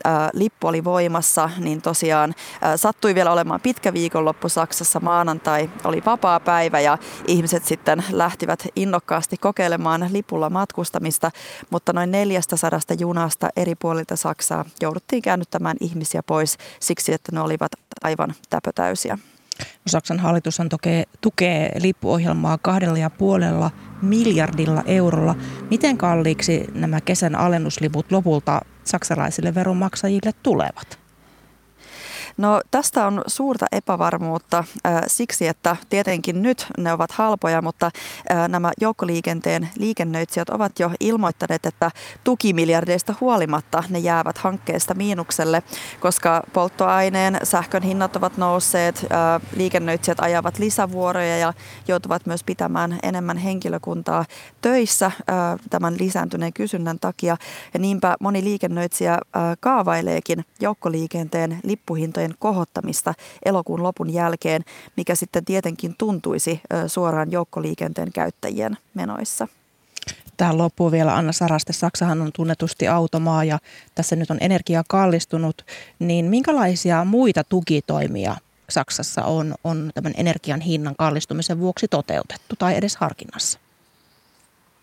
ää, 0.04 0.30
lippu 0.32 0.66
oli 0.66 0.84
voimassa, 0.84 1.50
niin 1.58 1.82
tosiaan 1.82 2.34
ää, 2.60 2.76
sattui 2.76 3.14
vielä 3.14 3.32
olemaan 3.32 3.60
pitkä 3.60 3.92
viikonloppu 3.92 4.48
Saksassa. 4.48 5.00
Maanantai 5.00 5.70
oli 5.84 6.02
vapaa 6.06 6.40
päivä 6.40 6.80
ja 6.80 6.98
ihmiset 7.26 7.64
sitten 7.64 8.04
lähtivät 8.12 8.66
innokkaasti 8.76 9.36
kokeilemaan 9.36 10.08
lipulla 10.12 10.50
matkustamista, 10.50 11.30
mutta 11.70 11.92
noin 11.92 12.10
400 12.10 12.80
junasta 12.98 13.48
eri 13.56 13.74
puolilta 13.74 14.16
Saksaa 14.16 14.64
jouduttiin 14.80 15.22
käännyttämään 15.22 15.76
ihmisiä 15.80 16.22
pois 16.22 16.58
siksi, 16.80 17.12
että 17.12 17.32
ne 17.32 17.40
olivat 17.40 17.72
aivan 18.04 18.34
täpötäysiä. 18.50 19.18
Saksan 19.86 20.18
hallitushan 20.18 20.68
tukee, 20.68 21.04
tukee 21.20 21.72
lippuohjelmaa 21.80 22.58
kahdella 22.58 22.98
ja 22.98 23.10
puolella 23.10 23.70
miljardilla 24.02 24.82
eurolla. 24.86 25.34
Miten 25.70 25.96
kalliiksi 25.98 26.66
nämä 26.74 27.00
kesän 27.00 27.34
alennusliput 27.34 28.12
lopulta 28.12 28.60
saksalaisille 28.84 29.54
veronmaksajille 29.54 30.32
tulevat? 30.42 31.05
No 32.36 32.60
tästä 32.70 33.06
on 33.06 33.22
suurta 33.26 33.66
epävarmuutta 33.72 34.64
siksi, 35.06 35.46
että 35.46 35.76
tietenkin 35.88 36.42
nyt 36.42 36.66
ne 36.78 36.92
ovat 36.92 37.12
halpoja, 37.12 37.62
mutta 37.62 37.90
nämä 38.48 38.72
joukkoliikenteen 38.80 39.68
liikennöitsijät 39.78 40.48
ovat 40.48 40.78
jo 40.78 40.90
ilmoittaneet, 41.00 41.66
että 41.66 41.90
tukimiljardeista 42.24 43.14
huolimatta 43.20 43.84
ne 43.90 43.98
jäävät 43.98 44.38
hankkeesta 44.38 44.94
miinukselle, 44.94 45.62
koska 46.00 46.42
polttoaineen 46.52 47.38
sähkön 47.42 47.82
hinnat 47.82 48.16
ovat 48.16 48.36
nousseet, 48.36 49.06
liikennöitsijät 49.56 50.20
ajavat 50.20 50.58
lisävuoroja 50.58 51.38
ja 51.38 51.52
joutuvat 51.88 52.26
myös 52.26 52.44
pitämään 52.44 52.98
enemmän 53.02 53.36
henkilökuntaa 53.36 54.24
töissä 54.60 55.10
tämän 55.70 55.94
lisääntyneen 55.98 56.52
kysynnän 56.52 56.98
takia. 56.98 57.36
Ja 57.74 57.80
niinpä 57.80 58.16
moni 58.20 58.44
liikennöitsijä 58.44 59.18
kaavaileekin 59.60 60.44
joukkoliikenteen 60.60 61.60
lippuhintojen 61.62 62.25
hintojen 62.26 62.36
kohottamista 62.38 63.14
elokuun 63.44 63.82
lopun 63.82 64.12
jälkeen, 64.12 64.64
mikä 64.96 65.14
sitten 65.14 65.44
tietenkin 65.44 65.94
tuntuisi 65.98 66.60
suoraan 66.86 67.32
joukkoliikenteen 67.32 68.12
käyttäjien 68.12 68.76
menoissa. 68.94 69.48
Tähän 70.36 70.58
loppuu 70.58 70.90
vielä 70.90 71.16
Anna 71.16 71.32
Saraste. 71.32 71.72
Saksahan 71.72 72.20
on 72.20 72.30
tunnetusti 72.32 72.88
automaa 72.88 73.44
ja 73.44 73.58
tässä 73.94 74.16
nyt 74.16 74.30
on 74.30 74.38
energia 74.40 74.82
kallistunut. 74.88 75.64
Niin 75.98 76.24
minkälaisia 76.24 77.04
muita 77.04 77.44
tukitoimia 77.44 78.36
Saksassa 78.68 79.24
on, 79.24 79.54
on 79.64 79.90
tämän 79.94 80.12
energian 80.16 80.60
hinnan 80.60 80.94
kallistumisen 80.98 81.58
vuoksi 81.58 81.88
toteutettu 81.88 82.56
tai 82.58 82.76
edes 82.76 82.96
harkinnassa? 82.96 83.58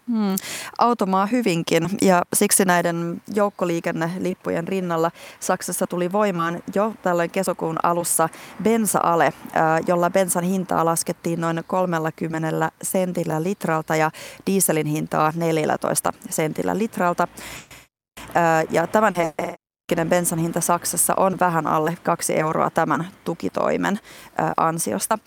Hmm. 0.07 0.35
Automaa 0.77 1.25
hyvinkin 1.25 1.89
ja 2.01 2.21
siksi 2.33 2.65
näiden 2.65 3.21
joukkoliikennelippujen 3.35 4.67
rinnalla 4.67 5.11
Saksassa 5.39 5.87
tuli 5.87 6.11
voimaan 6.11 6.63
jo 6.75 6.93
tällöin 7.01 7.29
kesäkuun 7.29 7.77
alussa 7.83 8.29
bensa-ale, 8.63 9.33
jolla 9.87 10.09
bensan 10.09 10.43
hintaa 10.43 10.85
laskettiin 10.85 11.41
noin 11.41 11.63
30 11.67 12.71
sentillä 12.81 13.43
litralta 13.43 13.95
ja 13.95 14.11
dieselin 14.45 14.87
hintaa 14.87 15.33
14 15.35 16.13
sentillä 16.29 16.77
litralta. 16.77 17.27
Ja 18.69 18.87
tämän 18.87 19.13
hetkinen 19.93 20.09
bensan 20.09 20.39
hinta 20.39 20.61
Saksassa 20.61 21.13
on 21.17 21.39
vähän 21.39 21.67
alle 21.67 21.97
2 22.03 22.39
euroa 22.39 22.69
tämän 22.69 23.07
tukitoimen 23.23 23.99
ansiosta. 24.57 25.19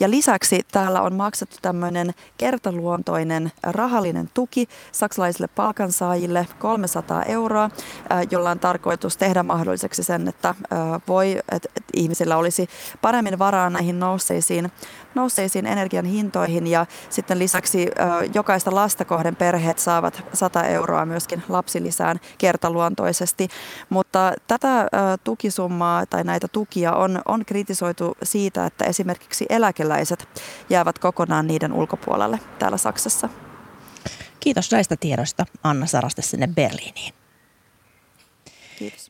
Ja 0.00 0.10
lisäksi 0.10 0.60
täällä 0.72 1.02
on 1.02 1.14
maksettu 1.14 1.56
tämmöinen 1.62 2.14
kertaluontoinen 2.38 3.52
rahallinen 3.62 4.30
tuki 4.34 4.68
saksalaisille 4.92 5.48
palkansaajille 5.48 6.46
300 6.58 7.22
euroa, 7.22 7.70
jolla 8.30 8.50
on 8.50 8.58
tarkoitus 8.58 9.16
tehdä 9.16 9.42
mahdolliseksi 9.42 10.02
sen, 10.02 10.28
että 10.28 10.54
voi, 11.08 11.38
että 11.52 11.68
ihmisillä 11.94 12.36
olisi 12.36 12.68
paremmin 13.02 13.38
varaa 13.38 13.70
näihin 13.70 14.00
nousseisiin 14.00 14.72
nousseisiin 15.14 15.66
energian 15.66 16.04
hintoihin 16.04 16.66
ja 16.66 16.86
sitten 17.10 17.38
lisäksi 17.38 17.88
jokaista 18.34 18.74
lasta 18.74 19.04
kohden 19.04 19.36
perheet 19.36 19.78
saavat 19.78 20.22
100 20.32 20.64
euroa 20.64 21.06
myöskin 21.06 21.42
lapsilisään 21.48 22.20
kertaluontoisesti. 22.38 23.48
Mutta 23.88 24.32
tätä 24.46 24.88
tukisummaa 25.24 26.06
tai 26.06 26.24
näitä 26.24 26.48
tukia 26.48 26.92
on, 26.92 27.22
on 27.26 27.44
kritisoitu 27.44 28.16
siitä, 28.22 28.66
että 28.66 28.84
esimerkiksi 28.84 29.46
eläkeläiset 29.48 30.28
jäävät 30.70 30.98
kokonaan 30.98 31.46
niiden 31.46 31.72
ulkopuolelle 31.72 32.40
täällä 32.58 32.76
Saksassa. 32.76 33.28
Kiitos 34.40 34.72
näistä 34.72 34.96
tiedoista 35.00 35.46
Anna 35.62 35.86
Saraste 35.86 36.22
sinne 36.22 36.46
Berliiniin. 36.46 37.14
Kiitos. 38.78 39.09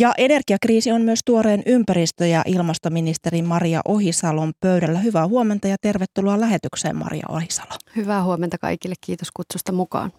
Ja 0.00 0.12
energiakriisi 0.18 0.92
on 0.92 1.02
myös 1.02 1.20
tuoreen 1.24 1.62
ympäristö- 1.66 2.26
ja 2.26 2.42
ilmastoministeri 2.46 3.42
Maria 3.42 3.80
Ohisalon 3.88 4.52
pöydällä. 4.60 4.98
Hyvää 4.98 5.26
huomenta 5.26 5.68
ja 5.68 5.76
tervetuloa 5.80 6.40
lähetykseen 6.40 6.96
Maria 6.96 7.26
Ohisalo. 7.28 7.70
Hyvää 7.96 8.22
huomenta 8.22 8.58
kaikille, 8.58 8.94
kiitos 9.00 9.28
kutsusta 9.30 9.72
mukaan. 9.72 10.12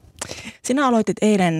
Sinä 0.63 0.87
aloitit 0.87 1.17
eilen 1.21 1.59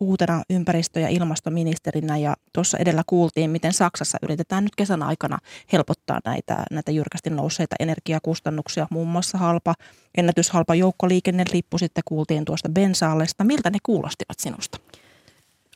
uutena 0.00 0.42
ympäristö- 0.50 1.00
ja 1.00 1.08
ilmastoministerinä 1.08 2.18
ja 2.18 2.36
tuossa 2.52 2.78
edellä 2.78 3.02
kuultiin, 3.06 3.50
miten 3.50 3.72
Saksassa 3.72 4.18
yritetään 4.22 4.64
nyt 4.64 4.76
kesän 4.76 5.02
aikana 5.02 5.38
helpottaa 5.72 6.20
näitä, 6.24 6.64
näitä 6.70 6.90
jyrkästi 6.90 7.30
nousseita 7.30 7.76
energiakustannuksia, 7.80 8.86
muun 8.90 9.08
muassa 9.08 9.38
halpa, 9.38 9.74
ennätyshalpa 10.16 10.74
joukkoliikennelippu 10.74 11.78
sitten 11.78 12.02
kuultiin 12.04 12.44
tuosta 12.44 12.68
bensaallesta. 12.68 13.44
Miltä 13.44 13.70
ne 13.70 13.78
kuulostivat 13.82 14.40
sinusta? 14.40 14.78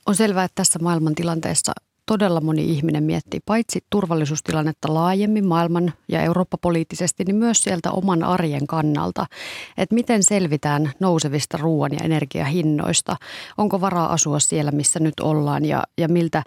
On 0.07 0.17
selvää, 0.17 0.45
että 0.45 0.55
tässä 0.55 0.79
maailmantilanteessa 0.79 1.73
todella 2.07 2.41
moni 2.41 2.65
ihminen 2.65 3.03
miettii 3.03 3.41
paitsi 3.47 3.85
turvallisuustilannetta 3.91 4.95
laajemmin 4.95 5.47
maailman 5.47 5.93
ja 6.09 6.23
Eurooppa-poliittisesti, 6.23 7.25
niin 7.25 7.37
myös 7.37 7.63
sieltä 7.63 7.91
oman 7.91 8.23
arjen 8.23 8.67
kannalta, 8.67 9.27
että 9.79 9.95
miten 9.95 10.23
selvitään 10.23 10.93
nousevista 11.01 11.59
ruoan 11.59 11.93
ja 11.93 11.99
energiahinnoista. 12.05 13.17
Onko 13.59 13.81
varaa 13.81 14.13
asua 14.13 14.39
siellä, 14.39 14.71
missä 14.71 15.01
nyt 15.01 15.21
ollaan 15.21 15.65
ja, 15.65 15.83
ja 15.99 16.09
miltä 16.09 16.43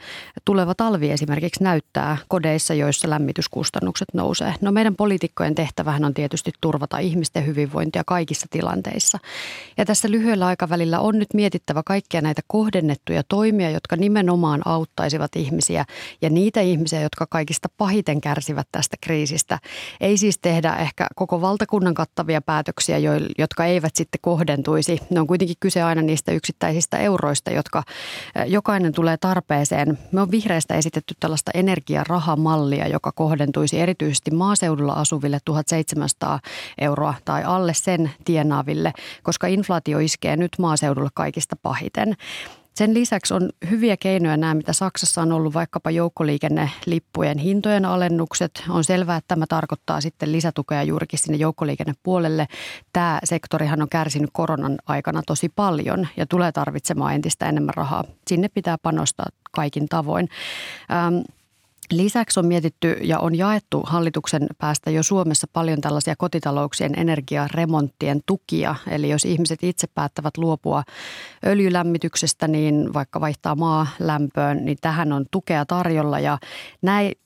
tuleva 0.45 0.75
talvi 0.75 1.11
esimerkiksi 1.11 1.63
näyttää 1.63 2.17
kodeissa, 2.27 2.73
joissa 2.73 3.09
lämmityskustannukset 3.09 4.07
nousee. 4.13 4.53
No 4.61 4.71
meidän 4.71 4.95
poliitikkojen 4.95 5.55
tehtävähän 5.55 6.05
on 6.05 6.13
tietysti 6.13 6.51
turvata 6.61 6.97
ihmisten 6.97 7.45
hyvinvointia 7.45 8.03
kaikissa 8.05 8.47
tilanteissa. 8.49 9.19
Ja 9.77 9.85
tässä 9.85 10.11
lyhyellä 10.11 10.45
aikavälillä 10.45 10.99
on 10.99 11.19
nyt 11.19 11.33
mietittävä 11.33 11.83
kaikkia 11.85 12.21
näitä 12.21 12.41
kohdennettuja 12.47 13.23
toimia, 13.29 13.69
jotka 13.69 13.95
nimenomaan 13.95 14.61
auttaisivat 14.65 15.31
ihmisiä 15.49 15.85
ja 16.21 16.29
niitä 16.29 16.61
ihmisiä, 16.61 17.01
jotka 17.01 17.25
kaikista 17.29 17.69
pahiten 17.77 18.21
kärsivät 18.21 18.67
tästä 18.71 18.97
kriisistä. 19.01 19.59
Ei 20.01 20.17
siis 20.17 20.37
tehdä 20.37 20.75
ehkä 20.75 21.07
koko 21.15 21.41
valtakunnan 21.41 21.93
kattavia 21.93 22.41
päätöksiä, 22.41 22.97
jotka 23.37 23.65
eivät 23.65 23.95
sitten 23.95 24.19
kohdentuisi. 24.21 24.99
Ne 25.09 25.19
on 25.19 25.27
kuitenkin 25.27 25.55
kyse 25.59 25.81
aina 25.81 26.01
niistä 26.01 26.31
yksittäisistä 26.31 26.97
euroista, 26.97 27.51
jotka 27.51 27.83
jokainen 28.47 28.93
tulee 28.93 29.17
tarpeeseen. 29.17 29.97
Me 30.11 30.21
on 30.21 30.31
vihreistä 30.31 30.75
esitetty 30.75 31.15
tällaista 31.19 31.51
energiarahamallia, 31.53 32.87
joka 32.87 33.11
kohdentuisi 33.11 33.79
erityisesti 33.79 34.31
maaseudulla 34.31 34.93
asuville 34.93 35.39
1700 35.45 36.39
euroa 36.77 37.13
tai 37.25 37.43
alle 37.43 37.73
sen 37.73 38.11
tienaaville, 38.25 38.93
koska 39.23 39.47
inflaatio 39.47 39.99
iskee 39.99 40.37
nyt 40.37 40.51
maaseudulla 40.59 41.09
kaikista 41.13 41.55
pahiten. 41.55 42.15
Sen 42.79 42.93
lisäksi 42.93 43.33
on 43.33 43.49
hyviä 43.69 43.97
keinoja 43.97 44.37
nämä, 44.37 44.53
mitä 44.53 44.73
Saksassa 44.73 45.21
on 45.21 45.31
ollut 45.31 45.53
vaikkapa 45.53 45.91
joukkoliikennelippujen 45.91 47.37
hintojen 47.37 47.85
alennukset. 47.85 48.63
On 48.69 48.83
selvää, 48.83 49.17
että 49.17 49.27
tämä 49.27 49.45
tarkoittaa 49.49 50.01
sitten 50.01 50.31
lisätukea 50.31 50.83
juurikin 50.83 51.19
sinne 51.19 51.37
joukkoliikennepuolelle. 51.37 52.47
Tämä 52.93 53.19
sektorihan 53.23 53.81
on 53.81 53.89
kärsinyt 53.89 54.29
koronan 54.33 54.77
aikana 54.85 55.21
tosi 55.25 55.49
paljon 55.49 56.07
ja 56.17 56.25
tulee 56.25 56.51
tarvitsemaan 56.51 57.15
entistä 57.15 57.49
enemmän 57.49 57.73
rahaa. 57.73 58.03
Sinne 58.27 58.49
pitää 58.49 58.77
panostaa 58.77 59.27
kaikin 59.51 59.87
tavoin. 59.89 60.29
Ähm, 60.91 61.15
Lisäksi 61.91 62.39
on 62.39 62.45
mietitty 62.45 62.91
ja 63.01 63.19
on 63.19 63.35
jaettu 63.35 63.83
hallituksen 63.85 64.47
päästä 64.57 64.91
jo 64.91 65.03
Suomessa 65.03 65.47
paljon 65.53 65.81
tällaisia 65.81 66.15
kotitalouksien 66.15 66.99
energiaremonttien 66.99 68.21
tukia. 68.25 68.75
Eli 68.87 69.09
jos 69.09 69.25
ihmiset 69.25 69.63
itse 69.63 69.87
päättävät 69.87 70.37
luopua 70.37 70.83
öljylämmityksestä, 71.45 72.47
niin 72.47 72.93
vaikka 72.93 73.21
vaihtaa 73.21 73.55
maa 73.55 73.87
lämpöön, 73.99 74.65
niin 74.65 74.77
tähän 74.81 75.11
on 75.11 75.25
tukea 75.31 75.65
tarjolla. 75.65 76.19
Ja 76.19 76.37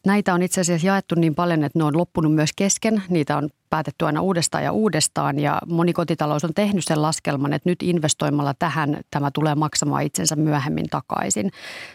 näitä 0.06 0.34
on 0.34 0.42
itse 0.42 0.62
asiassa 0.62 0.88
jaettu 0.88 1.16
niin 1.16 1.36
paljon, 1.36 1.64
että 1.64 1.80
ne 1.80 1.86
on 1.86 1.98
loppunut 1.98 2.34
myös 2.36 2.50
kesken. 2.56 3.04
Niitä 3.10 3.38
on 3.38 3.50
päätetty 3.74 4.06
aina 4.06 4.22
uudestaan 4.22 4.64
ja 4.64 4.72
uudestaan 4.72 5.40
ja 5.40 5.62
moni 5.68 5.94
kotitalous 5.94 6.44
on 6.44 6.54
tehnyt 6.54 6.84
sen 6.84 7.02
laskelman, 7.02 7.54
että 7.54 7.70
nyt 7.70 7.84
investoimalla 7.84 8.54
tähän 8.54 9.00
tämä 9.12 9.32
tulee 9.32 9.56
maksamaan 9.56 10.04
itsensä 10.04 10.36
myöhemmin 10.36 10.86
takaisin. 10.90 11.52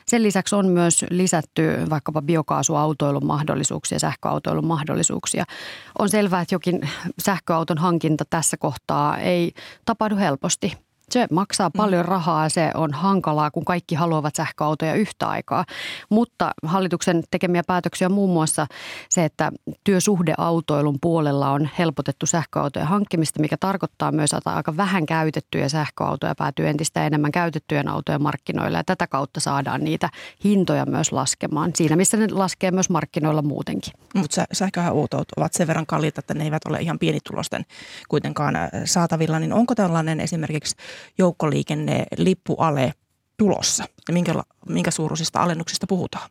Sen 0.06 0.22
lisäksi 0.22 0.54
on 0.54 0.66
myös 0.66 1.04
lisätty 1.10 1.62
vaikkapa 1.90 2.22
biokaasuautoilun 2.22 3.26
mahdollisuuksia, 3.26 3.98
sähköautoilun 3.98 4.66
mahdollisuuksia. 4.66 5.44
On 5.98 6.08
selvää, 6.08 6.40
että 6.40 6.54
jokin 6.54 6.80
sähköauton 7.18 7.78
hankinta 7.78 8.24
tässä 8.30 8.56
kohtaa 8.56 9.18
ei 9.18 9.52
tapahdu 9.84 10.16
helposti 10.16 10.87
se 11.10 11.26
maksaa 11.30 11.70
paljon 11.76 12.04
mm. 12.04 12.08
rahaa, 12.08 12.48
se 12.48 12.70
on 12.74 12.92
hankalaa, 12.92 13.50
kun 13.50 13.64
kaikki 13.64 13.94
haluavat 13.94 14.34
sähköautoja 14.34 14.94
yhtä 14.94 15.28
aikaa. 15.28 15.64
Mutta 16.10 16.50
hallituksen 16.62 17.22
tekemiä 17.30 17.62
päätöksiä 17.66 18.08
on 18.08 18.12
muun 18.12 18.30
muassa 18.30 18.66
se, 19.08 19.24
että 19.24 19.52
työsuhdeautoilun 19.84 20.98
puolella 21.00 21.50
on 21.50 21.68
helpotettu 21.78 22.26
sähköautojen 22.26 22.88
hankkimista, 22.88 23.40
mikä 23.40 23.56
tarkoittaa 23.60 24.12
myös, 24.12 24.32
että 24.32 24.50
aika 24.50 24.76
vähän 24.76 25.06
käytettyjä 25.06 25.68
sähköautoja 25.68 26.34
päätyy 26.34 26.68
entistä 26.68 27.06
enemmän 27.06 27.32
käytettyjen 27.32 27.88
autojen 27.88 28.22
markkinoille. 28.22 28.78
Ja 28.78 28.84
tätä 28.84 29.06
kautta 29.06 29.40
saadaan 29.40 29.84
niitä 29.84 30.08
hintoja 30.44 30.86
myös 30.86 31.12
laskemaan, 31.12 31.70
siinä 31.74 31.96
missä 31.96 32.16
ne 32.16 32.26
laskee 32.30 32.70
myös 32.70 32.90
markkinoilla 32.90 33.42
muutenkin. 33.42 33.92
Mutta 34.14 34.44
sähköautot 34.52 35.28
ovat 35.36 35.52
sen 35.52 35.66
verran 35.66 35.86
kalliita, 35.86 36.20
että 36.20 36.34
ne 36.34 36.44
eivät 36.44 36.62
ole 36.68 36.80
ihan 36.80 36.98
pienitulosten 36.98 37.64
kuitenkaan 38.08 38.56
äh, 38.56 38.70
saatavilla. 38.84 39.38
Niin 39.38 39.52
onko 39.52 39.74
tällainen 39.74 40.20
esimerkiksi 40.20 40.76
joukkoliikennelippuale 41.18 42.92
tulossa 43.36 43.84
ja 44.08 44.14
minkä, 44.14 44.34
minkä 44.68 44.90
suuruisista 44.90 45.40
alennuksista 45.40 45.86
puhutaan? 45.86 46.30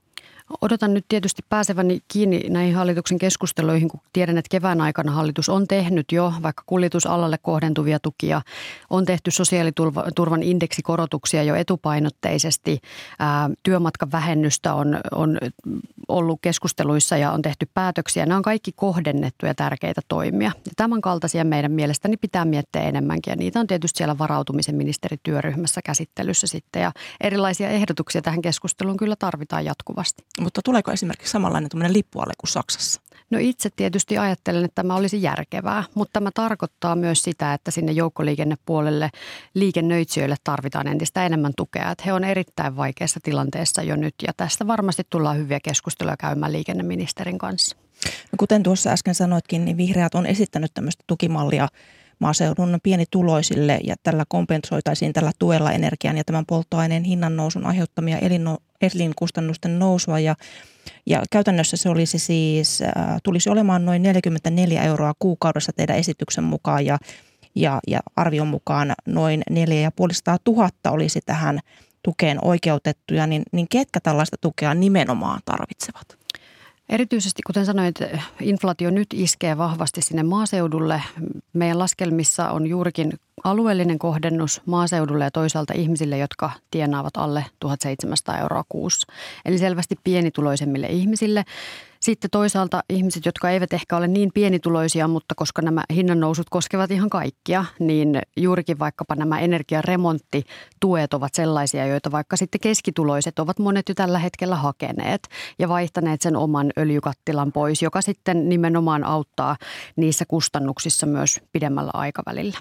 Odotan 0.62 0.94
nyt 0.94 1.06
tietysti 1.08 1.42
pääseväni 1.50 2.00
kiinni 2.08 2.50
näihin 2.50 2.76
hallituksen 2.76 3.18
keskusteluihin, 3.18 3.90
kun 3.90 4.00
tiedän, 4.14 4.38
että 4.38 4.50
kevään 4.50 4.82
aikana 4.82 5.12
hallitus 5.12 5.50
on 5.50 5.68
tehnyt 5.68 6.12
jo 6.12 6.34
vaikka 6.44 6.64
kuljetusalalle 6.66 7.38
kohdentuvia 7.42 8.00
tukia. 8.00 8.42
On 8.90 9.06
tehty 9.06 9.32
sosiaaliturvan 9.32 10.44
indeksikorotuksia 10.44 11.44
jo 11.44 11.56
etupainotteisesti. 11.56 12.80
Työmatkan 13.64 14.12
vähennystä 14.12 14.74
on, 14.74 15.00
on 15.12 15.38
ollut 16.08 16.40
keskusteluissa 16.42 17.18
ja 17.18 17.32
on 17.32 17.42
tehty 17.42 17.70
päätöksiä. 17.74 18.26
Nämä 18.26 18.38
on 18.38 18.44
kaikki 18.44 18.72
kohdennettuja 18.76 19.56
tärkeitä 19.56 20.02
toimia. 20.08 20.52
Ja 20.66 20.72
tämän 20.76 21.02
kaltaisia 21.02 21.46
meidän 21.46 21.72
mielestäni 21.72 22.18
pitää 22.18 22.46
miettiä 22.46 22.82
enemmänkin 22.82 23.32
ja 23.32 23.36
niitä 23.36 23.60
on 23.60 23.68
tietysti 23.68 23.98
siellä 23.98 24.18
varautumisen 24.18 24.76
ministerityöryhmässä 24.76 25.82
käsittelyssä 25.82 26.48
sitten. 26.48 26.82
Ja 26.82 26.92
erilaisia 27.22 27.70
ehdotuksia 27.70 28.22
tähän 28.22 28.42
keskusteluun 28.42 28.98
kyllä 28.98 29.16
tarvitaan 29.16 29.66
jatkuvasti. 29.66 30.24
Mutta 30.42 30.62
tuleeko 30.62 30.92
esimerkiksi 30.92 31.32
samanlainen 31.32 31.94
lippuale 31.94 32.34
kuin 32.38 32.50
Saksassa? 32.50 33.02
No 33.30 33.38
itse 33.42 33.70
tietysti 33.76 34.18
ajattelen, 34.18 34.66
että 34.66 34.76
tämä 34.76 34.96
olisi 34.96 35.22
järkevää, 35.22 35.84
mutta 35.94 36.14
tämä 36.14 36.30
tarkoittaa 36.34 36.96
myös 36.96 37.24
sitä, 37.24 37.54
että 37.54 37.72
sinne 37.72 37.92
joukkoliikennepuolelle 37.92 39.10
liikennöitsijöille 39.54 40.36
tarvitaan 40.44 40.88
entistä 40.88 41.26
enemmän 41.26 41.54
tukea. 41.58 41.92
Että 41.92 42.04
he 42.06 42.14
on 42.14 42.24
erittäin 42.24 42.76
vaikeassa 42.76 43.20
tilanteessa 43.24 43.84
jo 43.84 43.96
nyt 43.96 44.16
ja 44.28 44.34
tästä 44.38 44.68
varmasti 44.68 45.04
tullaan 45.10 45.38
hyviä 45.38 45.60
keskusteluja 45.64 46.18
käymään 46.18 46.54
liikenneministerin 46.54 47.38
kanssa. 47.38 47.78
No 48.06 48.36
kuten 48.38 48.64
tuossa 48.64 48.90
äsken 48.90 49.16
sanoitkin, 49.16 49.66
niin 49.66 49.78
vihreät 49.78 50.16
on 50.16 50.26
esittänyt 50.26 50.74
tämmöistä 50.74 51.04
tukimallia 51.08 51.68
maaseudun 52.20 52.80
pienituloisille 52.84 53.80
ja 53.84 53.96
tällä 54.04 54.24
kompensoitaisiin 54.28 55.14
tällä 55.14 55.32
tuella 55.40 55.72
energian 55.72 56.18
ja 56.18 56.24
tämän 56.24 56.46
polttoaineen 56.46 57.04
hinnan 57.04 57.36
nousun 57.36 57.66
aiheuttamia 57.66 58.18
elinno, 58.20 58.58
elinkustannusten 58.82 59.80
nousua 59.80 60.20
ja, 60.20 60.36
ja 61.06 61.24
käytännössä 61.32 61.78
se 61.78 61.90
olisi 61.90 62.20
siis, 62.20 62.82
äh, 62.82 62.92
tulisi 63.24 63.50
olemaan 63.50 63.86
noin 63.86 64.04
44 64.04 64.84
euroa 64.84 65.14
kuukaudessa 65.20 65.72
teidän 65.74 65.98
esityksen 65.98 66.44
mukaan 66.44 66.86
ja, 66.86 66.98
ja, 67.56 67.80
ja 67.88 68.00
arvion 68.16 68.48
mukaan 68.48 68.94
noin 69.06 69.42
4500 69.50 70.38
000 70.48 70.70
olisi 70.88 71.20
tähän 71.26 71.60
tukeen 72.04 72.46
oikeutettuja, 72.46 73.28
niin, 73.28 73.44
niin 73.52 73.68
ketkä 73.70 74.00
tällaista 74.00 74.38
tukea 74.42 74.74
nimenomaan 74.74 75.40
tarvitsevat? 75.46 76.18
Erityisesti, 76.90 77.42
kuten 77.48 77.66
sanoin, 77.66 77.88
että 77.88 78.20
inflaatio 78.42 78.90
nyt 78.90 79.08
iskee 79.14 79.58
vahvasti 79.58 80.02
sinne 80.02 80.24
maaseudulle. 80.24 81.04
Meidän 81.54 81.80
laskelmissa 81.80 82.50
on 82.50 82.68
juurikin 82.68 83.14
alueellinen 83.44 84.00
kohdennus 84.00 84.62
maaseudulle 84.66 85.24
ja 85.24 85.32
toisaalta 85.32 85.74
ihmisille, 85.74 86.18
jotka 86.18 86.52
tienaavat 86.72 87.18
alle 87.18 87.46
1700 87.60 88.38
euroa 88.38 88.64
kuussa. 88.70 89.08
Eli 89.46 89.58
selvästi 89.58 89.96
pienituloisemmille 90.04 90.88
ihmisille. 90.88 91.46
Sitten 92.00 92.30
toisaalta 92.30 92.84
ihmiset, 92.90 93.26
jotka 93.26 93.50
eivät 93.50 93.74
ehkä 93.74 93.98
ole 93.98 94.08
niin 94.08 94.32
pienituloisia, 94.34 95.08
mutta 95.08 95.36
koska 95.36 95.62
nämä 95.62 95.84
hinnannousut 95.94 96.50
koskevat 96.50 96.92
ihan 96.92 97.10
kaikkia, 97.10 97.66
niin 97.80 98.22
juurikin 98.38 98.80
vaikkapa 98.80 99.16
nämä 99.16 99.40
energiaremonttituet 99.40 101.14
ovat 101.14 101.34
sellaisia, 101.34 101.86
joita 101.86 102.12
vaikka 102.12 102.38
sitten 102.38 102.62
keskituloiset 102.62 103.40
ovat 103.40 103.60
monet 103.60 103.90
jo 103.90 103.96
tällä 103.96 104.20
hetkellä 104.20 104.56
hakeneet 104.56 105.28
ja 105.60 105.70
vaihtaneet 105.70 106.22
sen 106.22 106.36
oman 106.36 106.72
öljykattilan 106.78 107.52
pois, 107.52 107.82
joka 107.82 108.02
sitten 108.02 108.50
nimenomaan 108.50 109.04
auttaa 109.04 109.58
niissä 109.96 110.26
kustannuksissa 110.28 111.06
myös 111.06 111.40
pidemmällä 111.52 111.92
aikavälillä. 111.94 112.58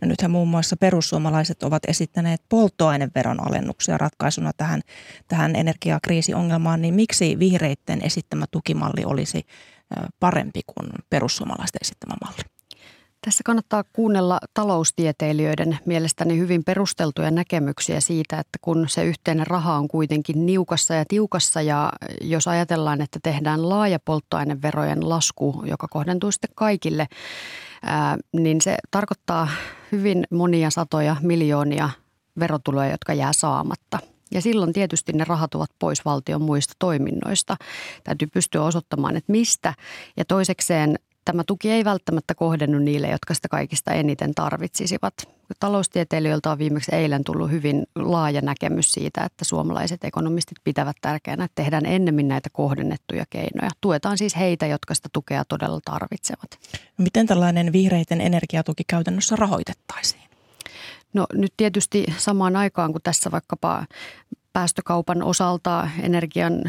No 0.00 0.08
nythän 0.08 0.30
muun 0.30 0.48
muassa 0.48 0.76
perussuomalaiset 0.76 1.62
ovat 1.62 1.82
esittäneet 1.88 2.42
polttoaineveron 2.48 3.48
alennuksia 3.48 3.98
ratkaisuna 3.98 4.52
tähän, 4.56 4.80
tähän 5.28 5.56
energiakriisiongelmaan, 5.56 6.82
niin 6.82 6.94
miksi 6.94 7.38
vihreitten 7.38 8.04
esittämä 8.04 8.44
tukimalli 8.50 9.04
olisi 9.04 9.46
parempi 10.20 10.60
kuin 10.66 10.90
perussuomalaisten 11.10 11.78
esittämä 11.82 12.14
malli? 12.24 12.42
Tässä 13.24 13.42
kannattaa 13.44 13.84
kuunnella 13.92 14.38
taloustieteilijöiden 14.54 15.78
mielestäni 15.84 16.38
hyvin 16.38 16.64
perusteltuja 16.64 17.30
näkemyksiä 17.30 18.00
siitä, 18.00 18.38
että 18.38 18.58
kun 18.62 18.88
se 18.88 19.04
yhteinen 19.04 19.46
raha 19.46 19.74
on 19.74 19.88
kuitenkin 19.88 20.46
niukassa 20.46 20.94
ja 20.94 21.04
tiukassa 21.08 21.62
ja 21.62 21.92
jos 22.20 22.48
ajatellaan, 22.48 23.00
että 23.00 23.18
tehdään 23.22 23.68
laaja 23.68 23.98
polttoaineverojen 24.04 25.08
lasku, 25.08 25.62
joka 25.66 25.88
kohdentuu 25.88 26.32
sitten 26.32 26.50
kaikille, 26.54 27.06
niin 28.32 28.60
se 28.60 28.76
tarkoittaa 28.90 29.48
hyvin 29.92 30.24
monia 30.30 30.70
satoja 30.70 31.16
miljoonia 31.22 31.90
verotuloja, 32.40 32.90
jotka 32.90 33.14
jää 33.14 33.32
saamatta. 33.32 33.98
Ja 34.30 34.42
silloin 34.42 34.72
tietysti 34.72 35.12
ne 35.12 35.24
rahat 35.24 35.54
ovat 35.54 35.70
pois 35.78 36.04
valtion 36.04 36.42
muista 36.42 36.74
toiminnoista. 36.78 37.56
Täytyy 38.04 38.28
pystyä 38.32 38.62
osoittamaan, 38.62 39.16
että 39.16 39.32
mistä. 39.32 39.74
Ja 40.16 40.24
toisekseen 40.24 40.98
tämä 41.28 41.44
tuki 41.44 41.70
ei 41.70 41.84
välttämättä 41.84 42.34
kohdennu 42.34 42.78
niille, 42.78 43.08
jotka 43.08 43.34
sitä 43.34 43.48
kaikista 43.48 43.92
eniten 43.92 44.34
tarvitsisivat. 44.34 45.14
Taloustieteilijöiltä 45.60 46.50
on 46.50 46.58
viimeksi 46.58 46.94
eilen 46.94 47.24
tullut 47.24 47.50
hyvin 47.50 47.86
laaja 47.94 48.40
näkemys 48.40 48.92
siitä, 48.92 49.24
että 49.24 49.44
suomalaiset 49.44 50.04
ekonomistit 50.04 50.58
pitävät 50.64 50.96
tärkeänä, 51.00 51.44
että 51.44 51.62
tehdään 51.62 51.86
ennemmin 51.86 52.28
näitä 52.28 52.50
kohdennettuja 52.52 53.24
keinoja. 53.30 53.70
Tuetaan 53.80 54.18
siis 54.18 54.36
heitä, 54.36 54.66
jotka 54.66 54.94
sitä 54.94 55.08
tukea 55.12 55.44
todella 55.44 55.80
tarvitsevat. 55.84 56.58
Miten 56.98 57.26
tällainen 57.26 57.72
vihreiden 57.72 58.20
energiatuki 58.20 58.82
käytännössä 58.86 59.36
rahoitettaisiin? 59.36 60.22
No 61.12 61.26
nyt 61.34 61.52
tietysti 61.56 62.04
samaan 62.16 62.56
aikaan, 62.56 62.92
kun 62.92 63.02
tässä 63.04 63.30
vaikkapa 63.30 63.86
päästökaupan 64.52 65.22
osalta 65.22 65.88
energian 66.02 66.62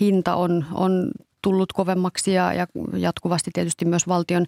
hinta 0.00 0.34
on, 0.34 0.64
on 0.72 1.10
tullut 1.42 1.72
kovemmaksi 1.72 2.32
ja, 2.32 2.52
ja 2.52 2.66
jatkuvasti 2.96 3.50
tietysti 3.54 3.84
myös 3.84 4.08
valtion 4.08 4.46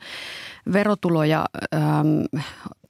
verotuloja 0.73 1.47
äm, 1.75 2.41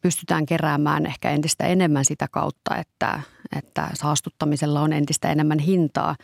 pystytään 0.01 0.47
keräämään 0.47 1.07
ehkä 1.07 1.31
entistä 1.31 1.65
enemmän 1.65 2.05
sitä 2.05 2.29
kautta, 2.31 2.77
että, 2.77 3.21
että 3.57 3.89
saastuttamisella 3.95 4.81
on 4.81 4.93
entistä 4.93 5.33
enemmän 5.33 5.59
hintaa. 5.59 6.17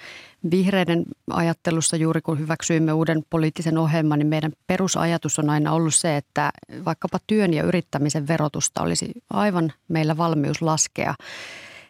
Vihreiden 0.50 1.04
ajattelussa 1.30 1.96
juuri 1.96 2.20
kun 2.20 2.38
hyväksyimme 2.38 2.92
uuden 2.92 3.22
poliittisen 3.30 3.78
ohjelman, 3.78 4.18
niin 4.18 4.26
meidän 4.26 4.52
perusajatus 4.66 5.38
on 5.38 5.50
aina 5.50 5.72
ollut 5.72 5.94
se, 5.94 6.16
että 6.16 6.50
vaikkapa 6.84 7.18
työn 7.26 7.54
ja 7.54 7.62
yrittämisen 7.62 8.28
verotusta 8.28 8.82
olisi 8.82 9.12
aivan 9.30 9.72
meillä 9.88 10.16
valmius 10.16 10.62
laskea 10.62 11.14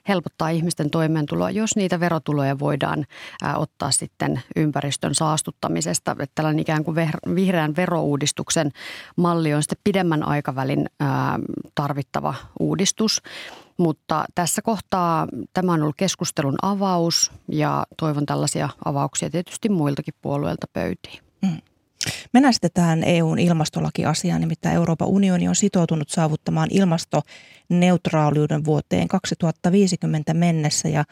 helpottaa 0.09 0.49
ihmisten 0.49 0.91
toimeentuloa, 0.91 1.51
jos 1.51 1.77
niitä 1.77 2.01
verotuloja 2.01 2.59
voidaan 2.59 3.07
ottaa 3.57 3.91
sitten 3.91 4.43
ympäristön 4.57 5.15
saastuttamisesta. 5.15 6.13
Että 6.13 6.35
tällainen 6.35 6.61
ikään 6.61 6.85
kuin 6.85 6.97
vihreän 7.35 7.77
verouudistuksen 7.77 8.71
malli 9.17 9.55
on 9.55 9.63
sitten 9.63 9.79
pidemmän 9.85 10.29
aikavälin 10.29 10.87
tarvittava 11.75 12.35
uudistus. 12.61 13.23
Mutta 13.77 14.25
tässä 14.35 14.63
kohtaa 14.63 15.27
tämä 15.53 15.73
on 15.73 15.83
ollut 15.83 15.97
keskustelun 15.97 16.57
avaus 16.63 17.33
ja 17.49 17.87
toivon 17.97 18.27
tällaisia 18.27 18.69
avauksia 18.85 19.31
tietysti 19.31 19.69
muiltakin 19.69 20.15
puolueilta 20.23 20.67
pöytiin. 20.73 21.19
Mm. 21.43 21.59
Mennään 22.33 22.55
sitten 22.55 22.71
tähän 22.75 23.05
EUn 23.05 23.39
ilmastolakiasiaan, 23.39 24.41
nimittäin 24.41 24.77
Euroopan 24.77 25.09
unioni 25.09 25.49
on 25.49 25.57
sitoutunut 25.57 26.09
saavuttamaan 26.09 26.69
ilmastoneutraaliuden 26.71 28.65
vuoteen 28.65 29.09
2050 29.09 30.35
mennessä 30.35 30.89
ja 30.89 31.05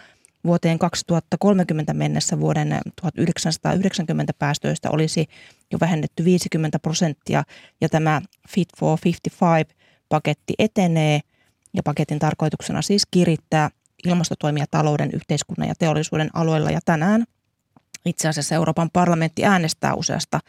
vuoteen 0.45 0.79
2030 0.79 1.95
mennessä 1.95 2.41
vuoden 2.41 2.81
1990 3.01 4.33
päästöistä 4.39 4.91
olisi 4.91 5.27
jo 5.73 5.79
vähennetty 5.81 6.25
50 6.25 6.79
prosenttia 6.79 7.45
ja 7.81 7.89
tämä 7.89 8.23
Fit 8.49 8.69
for 8.79 8.99
55-paketti 8.99 10.55
etenee 10.59 11.21
ja 11.75 11.83
paketin 11.83 12.19
tarkoituksena 12.19 12.83
siis 12.83 13.03
kirittää 13.11 13.71
ilmastotoimia 14.05 14.65
talouden, 14.71 15.11
yhteiskunnan 15.13 15.69
ja 15.69 15.75
teollisuuden 15.79 16.31
alueella. 16.35 16.71
Ja 16.71 16.81
tänään 16.85 17.25
itse 18.05 18.29
asiassa 18.29 18.55
Euroopan 18.55 18.91
parlamentti 18.93 19.45
äänestää 19.45 19.95
useasta 19.95 20.41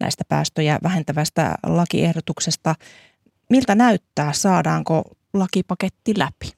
näistä 0.00 0.24
päästöjä 0.28 0.78
vähentävästä 0.82 1.54
lakiehdotuksesta. 1.66 2.74
Miltä 3.50 3.74
näyttää, 3.74 4.32
saadaanko 4.32 5.02
lakipaketti 5.34 6.18
läpi? 6.18 6.52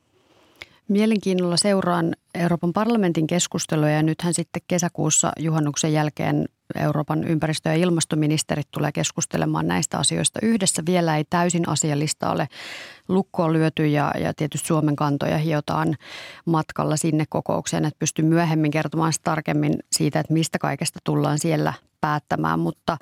Mielenkiinnolla 0.88 1.56
seuraan 1.56 2.16
Euroopan 2.34 2.72
parlamentin 2.72 3.26
keskusteluja 3.26 3.92
ja 3.92 4.02
nythän 4.02 4.34
sitten 4.34 4.62
kesäkuussa 4.68 5.32
juhannuksen 5.38 5.92
jälkeen 5.92 6.48
Euroopan 6.74 7.24
ympäristö- 7.24 7.68
ja 7.68 7.74
ilmastoministerit 7.74 8.68
tulee 8.70 8.92
keskustelemaan 8.92 9.68
näistä 9.68 9.98
asioista 9.98 10.38
yhdessä. 10.42 10.82
Vielä 10.86 11.16
ei 11.16 11.24
täysin 11.30 11.68
asialista 11.68 12.30
ole 12.30 12.48
lukkoon 13.08 13.52
lyöty 13.52 13.86
ja, 13.86 14.12
ja 14.20 14.34
tietysti 14.34 14.68
Suomen 14.68 14.96
kantoja 14.96 15.38
hiotaan 15.38 15.96
matkalla 16.44 16.96
sinne 16.96 17.24
kokoukseen, 17.28 17.84
että 17.84 17.98
pystyy 17.98 18.24
myöhemmin 18.24 18.70
kertomaan 18.70 19.12
tarkemmin 19.24 19.78
siitä, 19.92 20.20
että 20.20 20.32
mistä 20.32 20.58
kaikesta 20.58 20.98
tullaan 21.04 21.38
siellä 21.38 21.72
päättämään, 22.00 22.58
mutta 22.60 22.96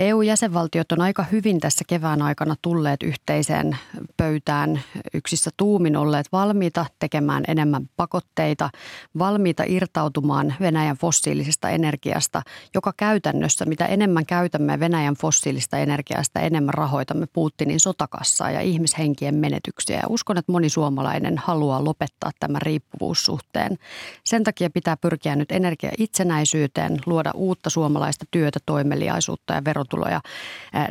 EU-jäsenvaltiot 0.00 0.92
on 0.92 1.00
aika 1.00 1.24
hyvin 1.32 1.60
tässä 1.60 1.84
kevään 1.88 2.22
aikana 2.22 2.54
tulleet 2.62 3.02
yhteiseen 3.02 3.76
pöytään 4.16 4.80
yksissä 5.14 5.50
tuumin 5.56 5.96
olleet 5.96 6.26
valmiita 6.32 6.86
tekemään 6.98 7.44
enemmän 7.48 7.88
pakotteita, 7.96 8.70
valmiita 9.18 9.62
irtautumaan 9.66 10.54
Venäjän 10.60 10.96
fossiilisesta 10.96 11.70
energiasta, 11.70 12.42
joka 12.74 12.92
käytännössä 12.96 13.64
mitä 13.64 13.86
enemmän 13.86 14.26
käytämme 14.26 14.80
Venäjän 14.80 15.14
fossiilista 15.14 15.78
energiasta, 15.78 16.40
enemmän 16.40 16.74
rahoitamme 16.74 17.26
Putinin 17.32 17.80
sotakassaa 17.80 18.50
ja 18.50 18.60
ihmishenkien 18.60 19.34
menetyksiä. 19.34 19.96
Ja 19.96 20.08
uskon, 20.08 20.38
että 20.38 20.52
moni 20.52 20.68
suomalainen 20.68 21.38
haluaa 21.38 21.84
lopettaa 21.84 22.30
tämän 22.40 22.62
riippuvuussuhteen. 22.62 23.78
Sen 24.24 24.44
takia 24.44 24.70
pitää 24.70 24.96
pyrkiä 24.96 25.36
nyt 25.36 25.52
energia 25.52 25.90
itsenäisyyteen, 25.98 26.98
luoda 27.06 27.30
uutta 27.34 27.70
suomalaista 27.70 28.24
työtä, 28.30 28.58
toimeliaisuutta 28.66 29.54
ja 29.54 29.64
verot 29.64 29.89
verotuloja 29.90 30.20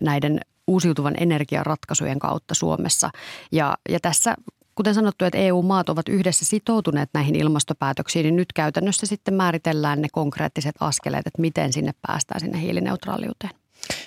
näiden 0.02 0.40
uusiutuvan 0.68 1.14
energiaratkaisujen 1.20 2.20
kautta 2.20 2.56
Suomessa. 2.56 3.10
Ja, 3.52 3.78
ja 3.90 4.00
tässä 4.00 4.36
kuten 4.76 4.94
sanottu, 4.94 5.26
että 5.26 5.38
EU-maat 5.38 5.90
ovat 5.90 6.10
yhdessä 6.10 6.46
sitoutuneet 6.46 7.10
näihin 7.14 7.36
ilmastopäätöksiin, 7.36 8.24
niin 8.24 8.36
nyt 8.36 8.54
käytännössä 8.54 9.06
sitten 9.06 9.34
määritellään 9.34 10.02
ne 10.02 10.08
konkreettiset 10.12 10.76
askeleet, 10.80 11.28
että 11.28 11.42
miten 11.42 11.74
sinne 11.74 11.92
päästään 12.08 12.40
sinne 12.40 12.62
hiilineutraaliuteen. 12.62 13.52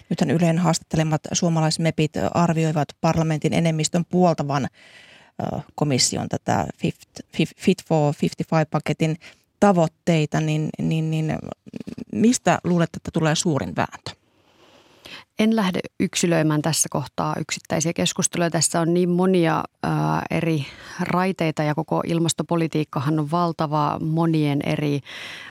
Nythän 0.08 0.30
Yleen 0.30 0.58
haastattelemat 0.58 1.20
suomalaismepit 1.32 2.12
arvioivat 2.34 2.88
parlamentin 3.00 3.52
enemmistön 3.52 4.04
puoltavan 4.04 4.68
komission 5.74 6.28
tätä 6.28 6.66
Fit 7.56 7.84
for 7.88 8.14
55-paketin 8.14 9.16
tavoitteita, 9.60 10.40
niin, 10.40 10.68
niin, 10.78 11.10
niin 11.10 11.38
mistä 12.12 12.58
luulet, 12.64 12.90
että 12.96 13.10
tulee 13.12 13.34
suurin 13.34 13.76
vääntö? 13.76 14.21
En 15.38 15.56
lähde 15.56 15.80
yksilöimään 16.00 16.62
tässä 16.62 16.88
kohtaa 16.90 17.34
yksittäisiä 17.38 17.92
keskusteluja. 17.92 18.50
Tässä 18.50 18.80
on 18.80 18.94
niin 18.94 19.10
monia 19.10 19.64
ää, 19.82 20.22
eri 20.30 20.66
raiteita 21.00 21.62
ja 21.62 21.74
koko 21.74 22.02
ilmastopolitiikkahan 22.06 23.18
on 23.20 23.30
valtava 23.30 23.98
monien 24.02 24.60
eri 24.66 25.00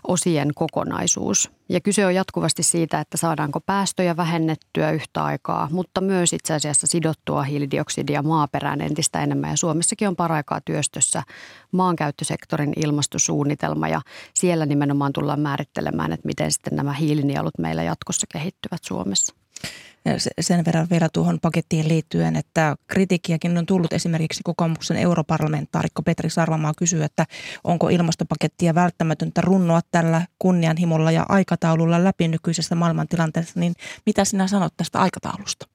osien 0.08 0.52
kokonaisuus. 0.56 1.52
Ja 1.70 1.82
kyse 1.82 2.06
on 2.06 2.16
jatkuvasti 2.16 2.64
siitä, 2.64 3.00
että 3.00 3.18
saadaanko 3.18 3.60
päästöjä 3.60 4.18
vähennettyä 4.18 4.92
yhtä 4.92 5.24
aikaa, 5.24 5.68
mutta 5.72 6.02
myös 6.02 6.34
itse 6.34 6.54
asiassa 6.54 6.88
sidottua 6.88 7.44
hiilidioksidia 7.44 8.22
maaperään 8.22 8.82
entistä 8.82 9.22
enemmän. 9.22 9.50
Ja 9.50 9.58
Suomessakin 9.58 10.08
on 10.08 10.16
paraikaa 10.16 10.62
työstössä 10.66 11.24
maankäyttösektorin 11.72 12.74
ilmastosuunnitelma 12.76 13.88
ja 13.88 14.02
siellä 14.34 14.66
nimenomaan 14.66 15.14
tullaan 15.14 15.40
määrittelemään, 15.40 16.12
että 16.12 16.28
miten 16.28 16.52
sitten 16.52 16.76
nämä 16.76 16.94
hiilinielut 16.94 17.58
meillä 17.58 17.84
jatkossa 17.84 18.28
kehittyvät 18.32 18.84
Suomessa 18.84 19.36
sen 20.40 20.66
verran 20.66 20.88
vielä 20.92 21.10
tuohon 21.14 21.40
pakettiin 21.42 21.88
liittyen, 21.88 22.36
että 22.36 22.76
kritiikkiäkin 22.88 23.58
on 23.58 23.66
tullut 23.66 23.94
esimerkiksi 23.94 24.42
kokoomuksen 24.44 24.98
europarlamentaarikko 24.98 26.02
Petri 26.02 26.30
Sarvamaa 26.30 26.74
kysyy, 26.78 27.04
että 27.04 27.26
onko 27.64 27.90
ilmastopakettia 27.90 28.76
välttämätöntä 28.76 29.42
runnoa 29.42 29.82
tällä 29.92 30.28
kunnianhimolla 30.40 31.12
ja 31.12 31.26
aikataululla 31.30 32.04
läpi 32.04 32.28
nykyisessä 32.28 32.76
maailmantilanteessa, 32.76 33.60
niin 33.60 33.74
mitä 34.06 34.26
sinä 34.26 34.48
sanot 34.48 34.74
tästä 34.78 35.00
aikataulusta? 35.00 35.68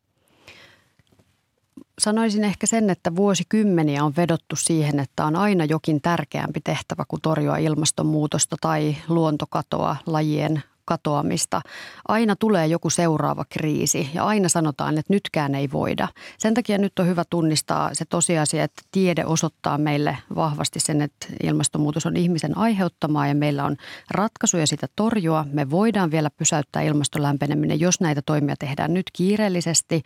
Sanoisin 1.98 2.44
ehkä 2.44 2.66
sen, 2.66 2.90
että 2.90 3.16
vuosikymmeniä 3.16 4.04
on 4.04 4.16
vedottu 4.16 4.56
siihen, 4.56 4.98
että 4.98 5.24
on 5.24 5.36
aina 5.36 5.64
jokin 5.64 6.00
tärkeämpi 6.02 6.60
tehtävä 6.60 7.04
kuin 7.08 7.22
torjua 7.22 7.56
ilmastonmuutosta 7.56 8.56
tai 8.60 8.96
luontokatoa, 9.08 9.96
lajien 10.06 10.62
katoamista. 10.86 11.60
Aina 12.08 12.36
tulee 12.36 12.66
joku 12.66 12.90
seuraava 12.90 13.44
kriisi 13.48 14.10
ja 14.14 14.24
aina 14.24 14.48
sanotaan, 14.48 14.98
että 14.98 15.12
nytkään 15.12 15.54
ei 15.54 15.68
voida. 15.72 16.08
Sen 16.38 16.54
takia 16.54 16.78
nyt 16.78 16.98
on 16.98 17.06
hyvä 17.06 17.24
tunnistaa 17.30 17.90
se 17.92 18.04
tosiasia, 18.04 18.64
että 18.64 18.82
tiede 18.92 19.24
osoittaa 19.24 19.78
meille 19.78 20.18
vahvasti 20.34 20.80
sen, 20.80 21.02
että 21.02 21.26
ilmastonmuutos 21.42 22.06
on 22.06 22.16
ihmisen 22.16 22.58
aiheuttamaa 22.58 23.26
ja 23.26 23.34
meillä 23.34 23.64
on 23.64 23.76
ratkaisuja 24.10 24.66
sitä 24.66 24.86
torjua. 24.96 25.46
Me 25.52 25.70
voidaan 25.70 26.10
vielä 26.10 26.30
pysäyttää 26.30 26.82
ilmaston 26.82 27.22
lämpeneminen, 27.22 27.80
jos 27.80 28.00
näitä 28.00 28.22
toimia 28.22 28.54
tehdään 28.58 28.94
nyt 28.94 29.06
kiireellisesti. 29.12 30.02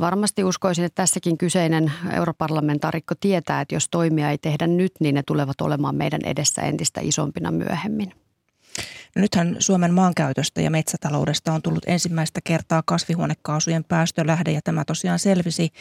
Varmasti 0.00 0.44
uskoisin, 0.44 0.84
että 0.84 1.02
tässäkin 1.02 1.38
kyseinen 1.38 1.92
europarlamentaarikko 2.12 3.14
tietää, 3.20 3.60
että 3.60 3.74
jos 3.74 3.88
toimia 3.88 4.30
ei 4.30 4.38
tehdä 4.38 4.66
nyt, 4.66 4.92
niin 5.00 5.14
ne 5.14 5.22
tulevat 5.26 5.60
olemaan 5.60 5.94
meidän 5.94 6.20
edessä 6.24 6.62
entistä 6.62 7.00
isompina 7.00 7.50
myöhemmin. 7.50 8.23
No 9.16 9.22
nythän 9.22 9.56
Suomen 9.58 9.94
maankäytöstä 9.94 10.60
ja 10.60 10.70
metsätaloudesta 10.70 11.52
on 11.52 11.62
tullut 11.62 11.84
ensimmäistä 11.86 12.40
kertaa 12.44 12.82
kasvihuonekaasujen 12.86 13.84
päästölähde 13.84 14.52
ja 14.52 14.60
tämä 14.64 14.84
tosiaan 14.84 15.18
selvisi 15.18 15.72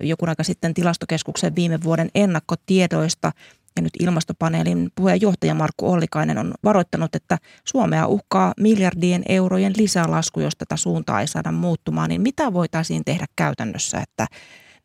joku 0.00 0.26
aika 0.28 0.42
sitten 0.42 0.74
tilastokeskuksen 0.74 1.56
viime 1.56 1.82
vuoden 1.82 2.10
ennakkotiedoista. 2.14 3.32
Ja 3.76 3.82
nyt 3.82 3.92
ilmastopaneelin 4.00 4.90
puheenjohtaja 4.94 5.54
Markku 5.54 5.92
Ollikainen 5.92 6.38
on 6.38 6.54
varoittanut, 6.64 7.14
että 7.14 7.38
Suomea 7.64 8.06
uhkaa 8.06 8.54
miljardien 8.60 9.22
eurojen 9.28 9.72
lisälasku, 9.76 10.40
jos 10.40 10.56
tätä 10.56 10.76
suuntaa 10.76 11.20
ei 11.20 11.26
saada 11.26 11.52
muuttumaan. 11.52 12.08
Niin 12.08 12.20
mitä 12.20 12.52
voitaisiin 12.52 13.04
tehdä 13.04 13.26
käytännössä, 13.36 14.00
että 14.00 14.26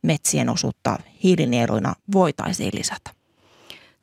metsien 0.02 0.50
osuutta 0.50 1.00
hiilinieluina 1.24 1.94
voitaisiin 2.14 2.72
lisätä? 2.74 3.12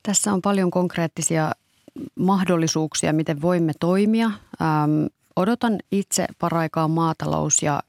Tässä 0.03 0.33
on 0.33 0.43
paljon 0.43 0.71
konkreettisia 0.71 1.53
mahdollisuuksia, 2.15 3.13
miten 3.13 3.43
voimme 3.43 3.73
toimia. 3.81 4.27
Ähm, 4.27 5.07
odotan 5.37 5.79
itse 5.93 6.27
paraikaa 6.39 6.89
maatalous- 6.89 7.63
ja 7.63 7.83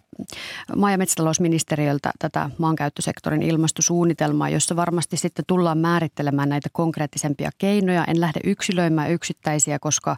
maa- 0.75 0.91
ja 0.91 0.97
metsätalousministeriöltä 0.97 2.11
tätä 2.19 2.49
maankäyttösektorin 2.57 3.41
ilmastosuunnitelmaa, 3.41 4.49
jossa 4.49 4.75
varmasti 4.75 5.17
sitten 5.17 5.45
tullaan 5.47 5.77
määrittelemään 5.77 6.49
näitä 6.49 6.69
konkreettisempia 6.73 7.49
keinoja. 7.57 8.05
En 8.05 8.21
lähde 8.21 8.39
yksilöimään 8.43 9.11
yksittäisiä, 9.11 9.79
koska 9.79 10.17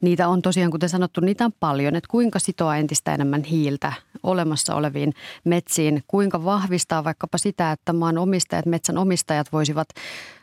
niitä 0.00 0.28
on 0.28 0.42
tosiaan, 0.42 0.70
kuten 0.70 0.88
sanottu, 0.88 1.20
niitä 1.20 1.44
on 1.44 1.52
paljon. 1.60 1.96
Että 1.96 2.08
kuinka 2.10 2.38
sitoa 2.38 2.76
entistä 2.76 3.14
enemmän 3.14 3.44
hiiltä 3.44 3.92
olemassa 4.22 4.74
oleviin 4.74 5.14
metsiin, 5.44 6.04
kuinka 6.06 6.44
vahvistaa 6.44 7.04
vaikkapa 7.04 7.38
sitä, 7.38 7.72
että 7.72 7.92
maan 7.92 8.18
omistajat, 8.18 8.66
metsän 8.66 8.98
omistajat 8.98 9.52
voisivat 9.52 9.88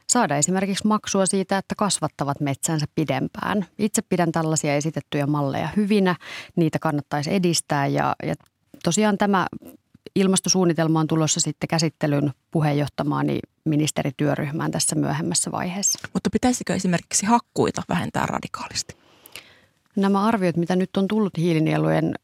saada 0.09 0.37
esimerkiksi 0.37 0.87
maksua 0.87 1.25
siitä, 1.25 1.57
että 1.57 1.75
kasvattavat 1.75 2.39
metsänsä 2.39 2.85
pidempään. 2.95 3.65
Itse 3.79 4.01
pidän 4.01 4.31
tällaisia 4.31 4.75
esitettyjä 4.75 5.27
malleja 5.27 5.69
hyvinä, 5.75 6.15
niitä 6.55 6.79
kannattaisi 6.79 7.33
edistää 7.33 7.87
ja, 7.87 8.15
ja 8.23 8.35
tosiaan 8.83 9.17
tämä 9.17 9.47
ilmastosuunnitelma 10.15 10.99
on 10.99 11.07
tulossa 11.07 11.39
sitten 11.39 11.67
käsittelyn 11.67 12.31
puheenjohtamaani 12.51 13.39
ministerityöryhmään 13.65 14.71
tässä 14.71 14.95
myöhemmässä 14.95 15.51
vaiheessa. 15.51 15.99
Mutta 16.13 16.29
pitäisikö 16.29 16.75
esimerkiksi 16.75 17.25
hakkuita 17.25 17.81
vähentää 17.89 18.25
radikaalisti? 18.25 18.97
Nämä 19.95 20.25
arviot, 20.25 20.57
mitä 20.57 20.75
nyt 20.75 20.97
on 20.97 21.07
tullut 21.07 21.37
hiilinielujen 21.37 22.15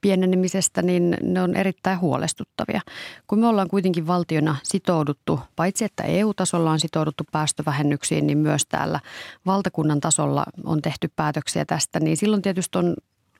pienenemisestä, 0.00 0.82
niin 0.82 1.16
ne 1.22 1.42
on 1.42 1.56
erittäin 1.56 2.00
huolestuttavia. 2.00 2.80
Kun 3.26 3.38
me 3.38 3.46
ollaan 3.46 3.68
kuitenkin 3.68 4.06
valtiona 4.06 4.56
sitouduttu, 4.62 5.40
paitsi 5.56 5.84
että 5.84 6.02
EU-tasolla 6.02 6.70
on 6.70 6.80
sitouduttu 6.80 7.24
päästövähennyksiin, 7.32 8.26
niin 8.26 8.38
myös 8.38 8.66
täällä 8.66 9.00
valtakunnan 9.46 10.00
tasolla 10.00 10.44
on 10.64 10.82
tehty 10.82 11.10
päätöksiä 11.16 11.64
tästä, 11.64 12.00
niin 12.00 12.16
silloin 12.16 12.42
tietysti 12.42 12.78
on 12.78 12.94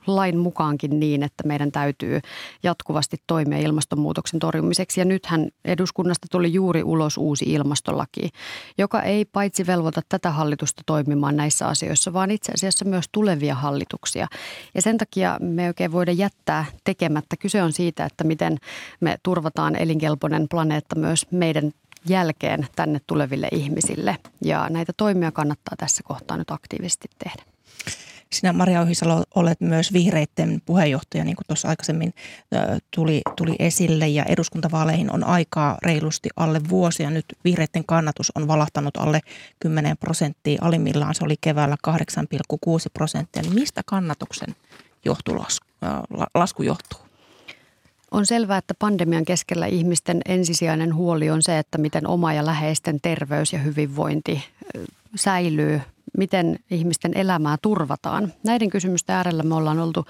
lain 0.06 0.38
mukaankin 0.38 1.00
niin, 1.00 1.22
että 1.22 1.44
meidän 1.46 1.72
täytyy 1.72 2.20
jatkuvasti 2.62 3.16
toimia 3.26 3.58
ilmastonmuutoksen 3.58 4.40
torjumiseksi. 4.40 5.00
Ja 5.00 5.04
nythän 5.04 5.48
eduskunnasta 5.64 6.26
tuli 6.30 6.52
juuri 6.52 6.82
ulos 6.82 7.18
uusi 7.18 7.44
ilmastolaki, 7.44 8.30
joka 8.78 9.02
ei 9.02 9.24
paitsi 9.24 9.66
velvoita 9.66 10.02
tätä 10.08 10.30
hallitusta 10.30 10.82
toimimaan 10.86 11.36
näissä 11.36 11.66
asioissa, 11.66 12.12
vaan 12.12 12.30
itse 12.30 12.52
asiassa 12.52 12.84
myös 12.84 13.04
tulevia 13.12 13.54
hallituksia. 13.54 14.26
Ja 14.74 14.82
sen 14.82 14.98
takia 14.98 15.38
me 15.40 15.66
oikein 15.66 15.92
voida 15.92 16.12
jättää 16.12 16.64
tekemättä. 16.84 17.36
Kyse 17.36 17.62
on 17.62 17.72
siitä, 17.72 18.04
että 18.04 18.24
miten 18.24 18.58
me 19.00 19.18
turvataan 19.22 19.76
elinkelpoinen 19.76 20.46
planeetta 20.48 20.96
myös 20.96 21.26
meidän 21.30 21.72
jälkeen 22.08 22.66
tänne 22.76 23.00
tuleville 23.06 23.48
ihmisille. 23.52 24.16
Ja 24.44 24.66
näitä 24.70 24.92
toimia 24.96 25.32
kannattaa 25.32 25.74
tässä 25.78 26.02
kohtaa 26.02 26.36
nyt 26.36 26.50
aktiivisesti 26.50 27.08
tehdä. 27.24 27.42
Sinä 28.34 28.52
Maria 28.52 28.80
Ohisalo 28.80 29.24
olet 29.34 29.60
myös 29.60 29.92
vihreiden 29.92 30.62
puheenjohtaja, 30.66 31.24
niin 31.24 31.36
kuin 31.36 31.46
tuossa 31.46 31.68
aikaisemmin 31.68 32.14
tuli, 32.96 33.22
tuli 33.36 33.56
esille. 33.58 34.08
Ja 34.08 34.24
eduskuntavaaleihin 34.24 35.12
on 35.12 35.24
aikaa 35.24 35.78
reilusti 35.82 36.28
alle 36.36 36.60
vuosia. 36.68 37.10
Nyt 37.10 37.24
vihreiden 37.44 37.84
kannatus 37.86 38.32
on 38.34 38.48
valahtanut 38.48 38.96
alle 38.96 39.20
10 39.60 39.96
prosenttia. 39.96 40.58
Alimmillaan 40.62 41.14
se 41.14 41.24
oli 41.24 41.34
keväällä 41.40 41.76
8,6 41.88 41.96
prosenttia. 42.94 43.42
Niin 43.42 43.54
mistä 43.54 43.82
kannatuksen 43.86 44.54
johtuu 45.04 45.38
lasku, 45.38 45.66
lasku 46.34 46.62
johtuu? 46.62 47.00
On 48.10 48.26
selvää, 48.26 48.58
että 48.58 48.74
pandemian 48.78 49.24
keskellä 49.24 49.66
ihmisten 49.66 50.20
ensisijainen 50.28 50.94
huoli 50.94 51.30
on 51.30 51.42
se, 51.42 51.58
että 51.58 51.78
miten 51.78 52.06
oma 52.06 52.32
ja 52.32 52.46
läheisten 52.46 53.00
terveys 53.00 53.52
ja 53.52 53.58
hyvinvointi 53.58 54.44
säilyy 55.16 55.80
miten 56.18 56.58
ihmisten 56.70 57.16
elämää 57.16 57.56
turvataan. 57.62 58.32
Näiden 58.44 58.70
kysymysten 58.70 59.16
äärellä 59.16 59.42
me 59.42 59.54
ollaan 59.54 59.78
oltu 59.78 60.04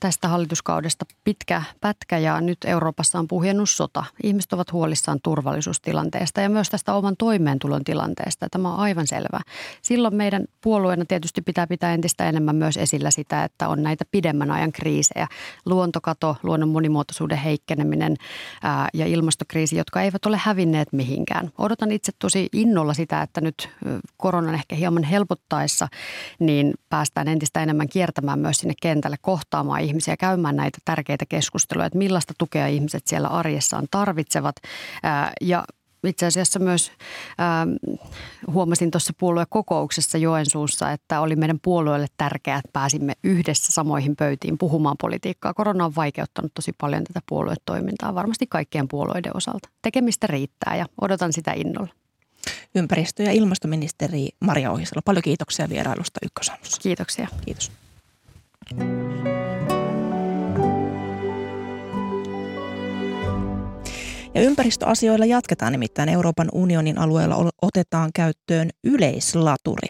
tästä 0.00 0.28
hallituskaudesta 0.28 1.04
pitkä 1.24 1.62
pätkä 1.80 2.18
ja 2.18 2.40
nyt 2.40 2.58
Euroopassa 2.64 3.18
on 3.18 3.28
puhjennut 3.28 3.70
sota. 3.70 4.04
Ihmiset 4.22 4.52
ovat 4.52 4.72
huolissaan 4.72 5.18
turvallisuustilanteesta 5.22 6.40
ja 6.40 6.48
myös 6.48 6.70
tästä 6.70 6.94
oman 6.94 7.16
toimeentulon 7.16 7.84
tilanteesta. 7.84 8.46
Tämä 8.50 8.72
on 8.72 8.78
aivan 8.78 9.06
selvä. 9.06 9.40
Silloin 9.82 10.14
meidän 10.14 10.44
puolueena 10.60 11.04
tietysti 11.04 11.42
pitää 11.42 11.66
pitää 11.66 11.94
entistä 11.94 12.28
enemmän 12.28 12.56
myös 12.56 12.76
esillä 12.76 13.10
sitä, 13.10 13.44
että 13.44 13.68
on 13.68 13.82
näitä 13.82 14.04
pidemmän 14.10 14.50
ajan 14.50 14.72
kriisejä. 14.72 15.28
Luontokato, 15.66 16.36
luonnon 16.42 16.68
monimuotoisuuden 16.68 17.38
heikkeneminen 17.38 18.16
ää, 18.62 18.88
ja 18.94 19.06
ilmastokriisi, 19.06 19.76
jotka 19.76 20.02
eivät 20.02 20.26
ole 20.26 20.40
hävinneet 20.42 20.92
mihinkään. 20.92 21.50
Odotan 21.58 21.92
itse 21.92 22.12
tosi 22.18 22.48
innolla 22.52 22.94
sitä, 22.94 23.22
että 23.22 23.40
nyt 23.40 23.68
koronan 24.16 24.54
ehkä 24.54 24.76
hieman 24.76 25.02
helpottaessa, 25.02 25.88
niin 26.38 26.74
päästään 26.88 27.28
entistä 27.28 27.62
enemmän 27.62 27.88
kiertämään 27.88 28.38
myös 28.38 28.58
sinne 28.58 28.74
kentälle 28.82 29.16
kohtaamaan 29.20 29.85
ihmisiä 29.86 30.16
käymään 30.16 30.56
näitä 30.56 30.78
tärkeitä 30.84 31.24
keskusteluja, 31.28 31.86
että 31.86 31.98
millaista 31.98 32.34
tukea 32.38 32.66
ihmiset 32.66 33.06
siellä 33.06 33.28
arjessaan 33.28 33.86
tarvitsevat. 33.90 34.56
Ja 35.40 35.64
itse 36.06 36.26
asiassa 36.26 36.58
myös 36.58 36.92
äh, 37.30 37.92
huomasin 38.52 38.90
tuossa 38.90 39.12
puoluekokouksessa 39.18 40.18
Joensuussa, 40.18 40.92
että 40.92 41.20
oli 41.20 41.36
meidän 41.36 41.58
puolueelle 41.62 42.06
tärkeää, 42.16 42.58
että 42.58 42.70
pääsimme 42.72 43.12
yhdessä 43.24 43.72
samoihin 43.72 44.16
pöytiin 44.16 44.58
puhumaan 44.58 44.96
politiikkaa. 45.00 45.54
Korona 45.54 45.84
on 45.84 45.94
vaikeuttanut 45.96 46.54
tosi 46.54 46.72
paljon 46.80 47.04
tätä 47.04 47.20
puoluetoimintaa 47.28 48.14
varmasti 48.14 48.46
kaikkien 48.46 48.88
puolueiden 48.88 49.36
osalta. 49.36 49.68
Tekemistä 49.82 50.26
riittää 50.26 50.76
ja 50.76 50.86
odotan 51.00 51.32
sitä 51.32 51.52
innolla. 51.52 51.88
Ympäristö- 52.74 53.22
ja 53.22 53.32
ilmastoministeri 53.32 54.28
Maria 54.40 54.70
Ohisalo, 54.70 55.02
paljon 55.04 55.22
kiitoksia 55.22 55.68
vierailusta 55.68 56.20
Ykkösaamussa. 56.22 56.80
Kiitoksia. 56.80 57.28
Kiitos. 57.44 57.72
Ja 64.36 64.42
ympäristöasioilla 64.42 65.26
jatketaan 65.26 65.72
nimittäin 65.72 66.08
Euroopan 66.08 66.48
unionin 66.52 66.98
alueella 66.98 67.50
otetaan 67.62 68.10
käyttöön 68.14 68.70
yleislaturi. 68.84 69.88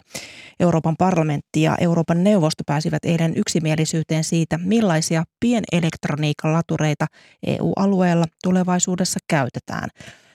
Euroopan 0.61 0.97
parlamentti 0.99 1.63
ja 1.63 1.77
Euroopan 1.81 2.25
neuvosto 2.25 2.63
pääsivät 2.67 3.05
eilen 3.05 3.37
yksimielisyyteen 3.37 4.25
siitä, 4.25 4.59
millaisia 4.59 5.25
pienelektroniikalatureita 5.41 7.07
EU-alueella 7.47 8.25
tulevaisuudessa 8.43 9.19
käytetään. 9.29 9.89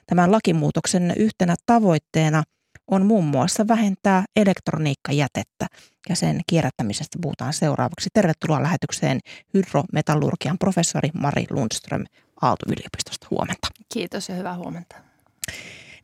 Tämän 0.08 0.32
lakimuutoksen 0.32 1.14
yhtenä 1.18 1.56
tavoitteena 1.66 2.44
on 2.88 3.06
muun 3.06 3.26
muassa 3.26 3.68
vähentää 3.68 4.24
elektroniikkajätettä 4.36 5.68
ja 6.10 6.16
sen 6.16 6.42
kierrättämisestä 6.48 7.18
puhutaan 7.22 7.54
seuraavaksi. 7.54 8.10
Tervetuloa 8.14 8.64
lähetykseen 8.64 9.20
hydrometallurgian 9.54 10.58
professori 10.58 11.10
Mari 11.14 11.46
Lundström 11.50 12.06
Aalto-yliopistosta. 12.42 13.28
Huomenta. 13.32 13.68
Kiitos 13.94 14.30
ja 14.30 14.36
hyvää 14.36 14.56
huomenta. 14.56 14.96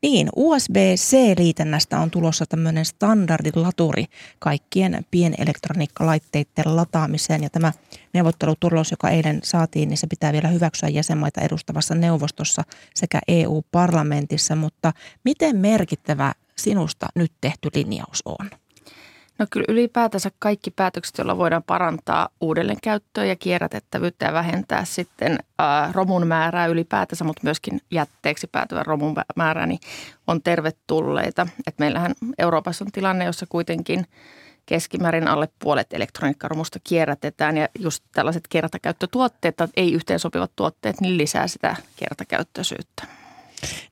Niin, 0.02 0.30
USB-C-liitännästä 0.36 2.00
on 2.00 2.12
tulossa 2.12 2.46
tämmöinen 2.46 2.86
standardilaturi 2.86 4.06
kaikkien 4.40 5.06
pienelektroniikkalaitteiden 5.12 6.76
lataamiseen. 6.76 7.44
Ja 7.44 7.50
tämä 7.50 7.74
neuvottelutulos, 8.14 8.92
joka 8.92 9.10
eilen 9.10 9.40
saatiin, 9.44 9.90
niin 9.90 9.98
se 9.98 10.08
pitää 10.08 10.34
vielä 10.34 10.48
hyväksyä 10.48 10.90
jäsenmaita 10.90 11.42
edustavassa 11.42 11.96
neuvostossa 11.96 12.64
sekä 12.96 13.20
EU-parlamentissa. 13.28 14.56
Mutta 14.56 14.94
miten 15.24 15.58
merkittävä 15.58 16.34
sinusta 16.56 17.08
nyt 17.16 17.32
tehty 17.42 17.70
linjaus 17.76 18.22
on? 18.26 18.50
No 19.40 19.46
kyllä 19.50 19.66
ylipäätänsä 19.68 20.32
kaikki 20.40 20.72
päätökset, 20.72 21.18
joilla 21.18 21.38
voidaan 21.38 21.64
parantaa 21.64 22.30
uudelleenkäyttöä 22.42 23.26
ja 23.26 23.36
kierrätettävyyttä 23.36 24.26
ja 24.26 24.34
vähentää 24.34 24.86
sitten 24.86 25.40
ää, 25.60 25.92
romun 25.92 26.28
määrää 26.28 26.66
ylipäätänsä, 26.66 27.24
mutta 27.24 27.42
myöskin 27.44 27.82
jätteeksi 27.92 28.48
päätyvän 28.48 28.86
romun 28.86 29.16
määrää, 29.36 29.66
niin 29.66 29.80
on 30.28 30.42
tervetulleita. 30.44 31.48
Et 31.68 31.80
meillähän 31.80 32.14
Euroopassa 32.38 32.86
on 32.86 32.92
tilanne, 32.92 33.26
jossa 33.26 33.46
kuitenkin 33.50 34.06
keskimäärin 34.66 35.28
alle 35.28 35.50
puolet 35.60 35.94
elektroniikkaromusta 35.94 36.80
kierrätetään 36.84 37.58
ja 37.58 37.68
just 37.80 38.04
tällaiset 38.12 38.48
kertakäyttötuotteet 38.50 39.56
tai 39.56 39.68
ei 39.78 39.94
yhteensopivat 39.94 40.52
tuotteet, 40.56 41.02
niin 41.02 41.18
lisää 41.18 41.48
sitä 41.48 41.76
kertakäyttöisyyttä 41.96 43.27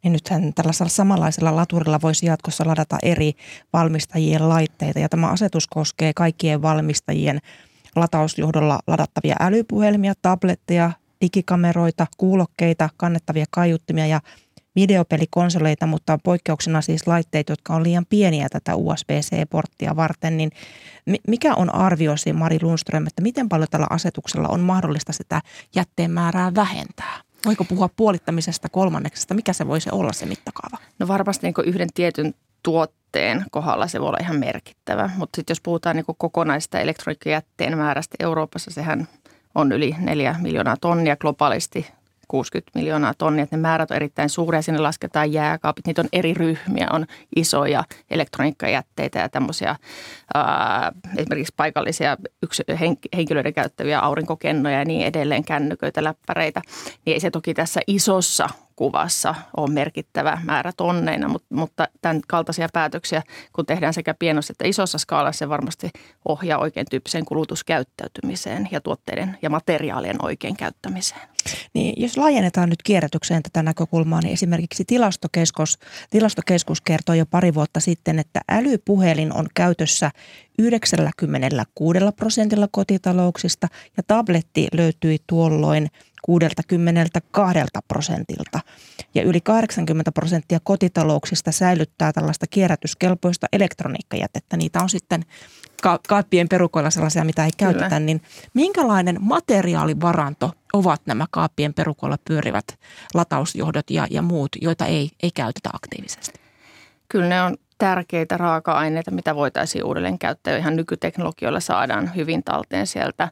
niin 0.04 0.14
nythän 0.14 0.54
tällaisella 0.54 0.90
samanlaisella 0.90 1.56
laturilla 1.56 2.02
voisi 2.02 2.26
jatkossa 2.26 2.68
ladata 2.68 2.98
eri 3.04 3.34
valmistajien 3.74 4.50
laitteita. 4.50 5.00
Ja 5.00 5.10
tämä 5.10 5.30
asetus 5.30 5.68
koskee 5.68 6.12
kaikkien 6.16 6.62
valmistajien 6.62 7.40
latausjohdolla 7.96 8.80
ladattavia 8.88 9.36
älypuhelmia, 9.40 10.14
tabletteja, 10.22 10.92
digikameroita, 11.22 12.08
kuulokkeita, 12.18 12.90
kannettavia 12.98 13.46
kaiuttimia 13.52 14.08
ja 14.08 14.22
videopelikonsoleita, 14.76 15.86
mutta 15.86 16.20
poikkeuksena 16.24 16.82
siis 16.82 17.08
laitteet, 17.08 17.50
jotka 17.50 17.76
on 17.76 17.84
liian 17.84 18.06
pieniä 18.06 18.48
tätä 18.52 18.76
USB-C-porttia 18.76 19.96
varten, 19.96 20.38
niin 20.38 20.52
mikä 21.28 21.56
on 21.56 21.76
arvioisi 21.76 22.34
Mari 22.34 22.58
Lundström, 22.62 23.08
että 23.08 23.22
miten 23.22 23.50
paljon 23.50 23.68
tällä 23.72 23.88
asetuksella 23.90 24.48
on 24.48 24.60
mahdollista 24.60 25.14
sitä 25.14 25.42
jätteen 25.76 26.12
määrää 26.12 26.56
vähentää? 26.56 27.25
Voiko 27.46 27.64
puhua 27.64 27.90
puolittamisesta 27.96 28.70
kolmanneksesta? 28.70 29.34
Mikä 29.34 29.54
se 29.54 29.68
voisi 29.68 29.90
olla 29.92 30.14
se 30.14 30.26
mittakaava? 30.26 30.78
No 31.00 31.08
varmasti 31.08 31.48
niin 31.48 31.68
yhden 31.68 31.90
tietyn 31.94 32.34
tuotteen 32.64 33.46
kohdalla 33.52 33.88
se 33.88 34.02
voi 34.02 34.08
olla 34.08 34.18
ihan 34.22 34.40
merkittävä. 34.40 35.10
Mutta 35.18 35.36
sitten 35.36 35.52
jos 35.52 35.62
puhutaan 35.62 35.96
niin 35.96 36.06
kokonaisesta 36.18 36.80
elektroniikkajätteen 36.80 37.78
määrästä 37.78 38.16
Euroopassa, 38.20 38.72
sehän 38.72 39.08
on 39.56 39.72
yli 39.72 39.96
4 40.00 40.36
miljoonaa 40.42 40.78
tonnia 40.82 41.16
globaalisti 41.16 41.88
60 42.28 42.80
miljoonaa 42.80 43.14
tonnia, 43.18 43.44
että 43.44 43.56
ne 43.58 43.62
määrät 43.62 43.92
on 43.92 43.98
erittäin 43.98 44.30
suuria. 44.30 44.62
Sinne 44.62 44.80
lasketaan 44.80 45.34
jääkaapit, 45.34 45.88
niitä 45.88 46.02
on 46.02 46.10
eri 46.14 46.34
ryhmiä, 46.34 46.88
on 46.92 47.06
isoja 47.36 47.84
elektroniikkajätteitä 48.10 49.20
ja 49.20 49.30
tämmöisiä 49.30 49.76
ää, 50.34 50.92
esimerkiksi 51.18 51.54
paikallisia 51.58 52.18
yksi, 52.44 52.64
henkilöiden 53.16 53.54
käyttäviä 53.54 54.00
aurinkokennoja 54.00 54.80
ja 54.80 54.86
niin 54.86 55.06
edelleen, 55.06 55.44
kännyköitä, 55.44 56.04
läppäreitä. 56.04 56.62
Niin 57.06 57.14
ei 57.14 57.20
se 57.20 57.32
toki 57.32 57.54
tässä 57.54 57.80
isossa 57.88 58.50
kuvassa 58.76 59.36
on 59.58 59.72
merkittävä 59.72 60.42
määrä 60.44 60.72
tonneina, 60.78 61.28
mutta, 61.28 61.56
mutta 61.56 61.88
tämän 62.02 62.22
kaltaisia 62.28 62.70
päätöksiä, 62.74 63.24
kun 63.54 63.66
tehdään 63.66 63.94
sekä 63.94 64.14
pienossa 64.14 64.52
että 64.52 64.68
isossa 64.68 64.98
skaalassa, 64.98 65.40
se 65.40 65.50
varmasti 65.50 65.92
ohjaa 66.26 66.60
oikein 66.60 66.86
tyyppiseen 66.90 67.26
kulutuskäyttäytymiseen 67.26 68.68
ja 68.72 68.82
tuotteiden 68.82 69.38
ja 69.42 69.50
materiaalien 69.50 70.26
oikein 70.26 70.58
käyttämiseen. 70.58 71.35
Niin, 71.74 72.02
jos 72.02 72.18
laajennetaan 72.18 72.70
nyt 72.70 72.84
kierrätykseen 72.84 73.44
tätä 73.44 73.64
näkökulmaa, 73.64 74.22
niin 74.22 74.34
esimerkiksi 74.34 74.86
tilastokeskus, 74.86 75.80
tilastokeskus 76.10 76.82
kertoi 76.82 77.18
jo 77.18 77.26
pari 77.26 77.54
vuotta 77.54 77.80
sitten, 77.80 78.20
että 78.20 78.42
älypuhelin 78.50 79.34
on 79.34 79.48
käytössä 79.54 80.12
96 80.60 82.00
prosentilla 82.16 82.68
kotitalouksista 82.72 83.68
ja 83.98 84.04
tabletti 84.08 84.68
löytyi 84.74 85.18
tuolloin 85.28 85.90
62 86.26 87.62
prosentilta. 87.88 88.60
Ja 89.16 89.24
yli 89.24 89.42
80 89.42 90.12
prosenttia 90.12 90.60
kotitalouksista 90.64 91.52
säilyttää 91.52 92.14
tällaista 92.14 92.46
kierrätyskelpoista 92.50 93.48
elektroniikkajätettä. 93.54 94.58
Niitä 94.58 94.82
on 94.82 94.90
sitten 94.90 95.26
ka- 95.82 96.00
kaappien 96.08 96.50
perukoilla 96.50 96.90
sellaisia, 96.90 97.24
mitä 97.24 97.46
ei 97.46 97.52
Kyllä. 97.58 97.74
käytetä. 97.74 98.00
Niin 98.00 98.22
minkälainen 98.54 99.18
materiaalivaranto 99.20 100.52
ovat 100.76 101.02
nämä 101.06 101.26
kaappien 101.32 101.74
perukoilla 101.74 102.18
pyörivät 102.28 102.66
latausjohdot 103.14 103.90
ja, 103.90 104.08
ja 104.10 104.22
muut, 104.22 104.52
joita 104.62 104.86
ei, 104.86 105.10
ei 105.24 105.32
käytetä 105.32 105.70
aktiivisesti? 105.74 106.40
Kyllä 107.10 107.28
ne 107.28 107.42
on 107.42 107.58
tärkeitä 107.78 108.38
raaka-aineita, 108.38 109.12
mitä 109.12 109.36
voitaisiin 109.36 109.84
uudelleen 109.84 110.20
käyttää. 110.20 110.58
Ihan 110.58 110.76
nykyteknologioilla 110.76 111.60
saadaan 111.60 112.16
hyvin 112.16 112.44
talteen 112.44 112.88
sieltä 112.88 113.30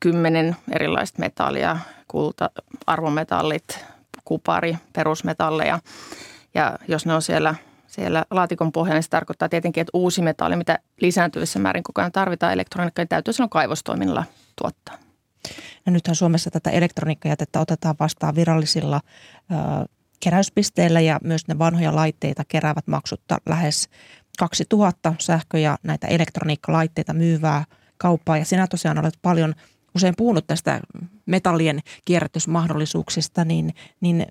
kymmenen 0.00 0.56
erilaista 0.72 1.18
metallia, 1.18 1.78
kulta, 2.08 2.50
arvometallit, 2.86 3.84
kupari, 4.24 4.76
perusmetalleja. 4.92 5.78
Ja 6.54 6.78
jos 6.88 7.06
ne 7.06 7.14
on 7.14 7.22
siellä, 7.22 7.54
siellä 7.86 8.24
laatikon 8.30 8.72
pohjalla, 8.72 8.96
niin 8.96 9.02
se 9.02 9.10
tarkoittaa 9.10 9.48
tietenkin, 9.48 9.80
että 9.80 9.90
uusi 9.94 10.22
metalli, 10.22 10.56
mitä 10.56 10.78
lisääntyvissä 11.00 11.58
määrin 11.58 11.82
koko 11.82 12.00
ajan 12.00 12.12
tarvitaan 12.12 12.52
elektroniikkaa, 12.52 13.02
niin 13.02 13.08
täytyy 13.08 13.32
silloin 13.32 13.50
kaivostoiminnalla 13.50 14.24
tuottaa. 14.56 14.98
No 15.86 15.92
nythän 15.92 16.16
Suomessa 16.16 16.50
tätä 16.50 16.70
elektroniikkajätettä 16.70 17.60
otetaan 17.60 17.94
vastaan 18.00 18.34
virallisilla 18.34 19.00
ö, 19.50 19.86
keräyspisteillä 20.20 21.00
ja 21.00 21.20
myös 21.24 21.48
ne 21.48 21.58
vanhoja 21.58 21.96
laitteita 21.96 22.42
keräävät 22.48 22.86
maksutta 22.86 23.38
lähes 23.46 23.88
2000 24.38 25.14
sähkö- 25.18 25.58
ja 25.58 25.78
näitä 25.82 26.06
elektroniikkalaitteita 26.06 27.12
myyvää 27.12 27.64
kauppaa. 27.98 28.38
Ja 28.38 28.44
sinä 28.44 28.66
tosiaan 28.66 28.98
olet 28.98 29.18
paljon 29.22 29.54
usein 29.94 30.14
puhunut 30.16 30.46
tästä 30.46 30.80
metallien 31.26 31.80
kierrätysmahdollisuuksista, 32.04 33.44
niin, 33.44 33.74
niin 34.00 34.26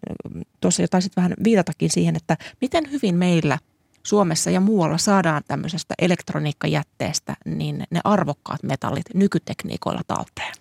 tuossa 0.61 0.81
jo 0.81 0.87
taisit 0.87 1.15
vähän 1.15 1.33
viitatakin 1.43 1.89
siihen, 1.89 2.15
että 2.15 2.37
miten 2.61 2.91
hyvin 2.91 3.15
meillä 3.15 3.57
Suomessa 4.03 4.49
ja 4.49 4.59
muualla 4.59 4.97
saadaan 4.97 5.43
tämmöisestä 5.47 5.95
elektroniikkajätteestä 5.99 7.35
niin 7.45 7.83
ne 7.89 8.01
arvokkaat 8.03 8.63
metallit 8.63 9.05
nykytekniikoilla 9.13 10.01
talteen? 10.07 10.53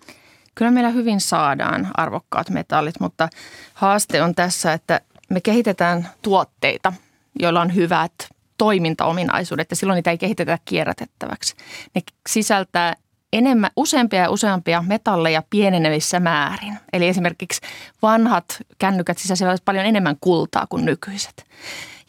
Kyllä 0.55 0.71
meillä 0.71 0.89
hyvin 0.89 1.21
saadaan 1.21 1.87
arvokkaat 1.93 2.49
metallit, 2.49 2.99
mutta 2.99 3.29
haaste 3.73 4.21
on 4.21 4.35
tässä, 4.35 4.73
että 4.73 5.01
me 5.29 5.41
kehitetään 5.41 6.09
tuotteita, 6.21 6.93
joilla 7.39 7.61
on 7.61 7.75
hyvät 7.75 8.11
toimintaominaisuudet 8.57 9.69
ja 9.69 9.75
silloin 9.75 9.95
niitä 9.95 10.11
ei 10.11 10.17
kehitetä 10.17 10.59
kierrätettäväksi. 10.65 11.55
Ne 11.95 12.01
sisältää 12.29 12.95
enemmän, 13.33 13.71
useampia 13.75 14.21
ja 14.21 14.29
useampia 14.29 14.81
metalleja 14.87 15.43
pienenevissä 15.49 16.19
määrin. 16.19 16.77
Eli 16.93 17.07
esimerkiksi 17.07 17.61
vanhat 18.01 18.57
kännykät 18.79 19.17
sisälsivät 19.17 19.65
paljon 19.65 19.85
enemmän 19.85 20.17
kultaa 20.21 20.67
kuin 20.69 20.85
nykyiset. 20.85 21.45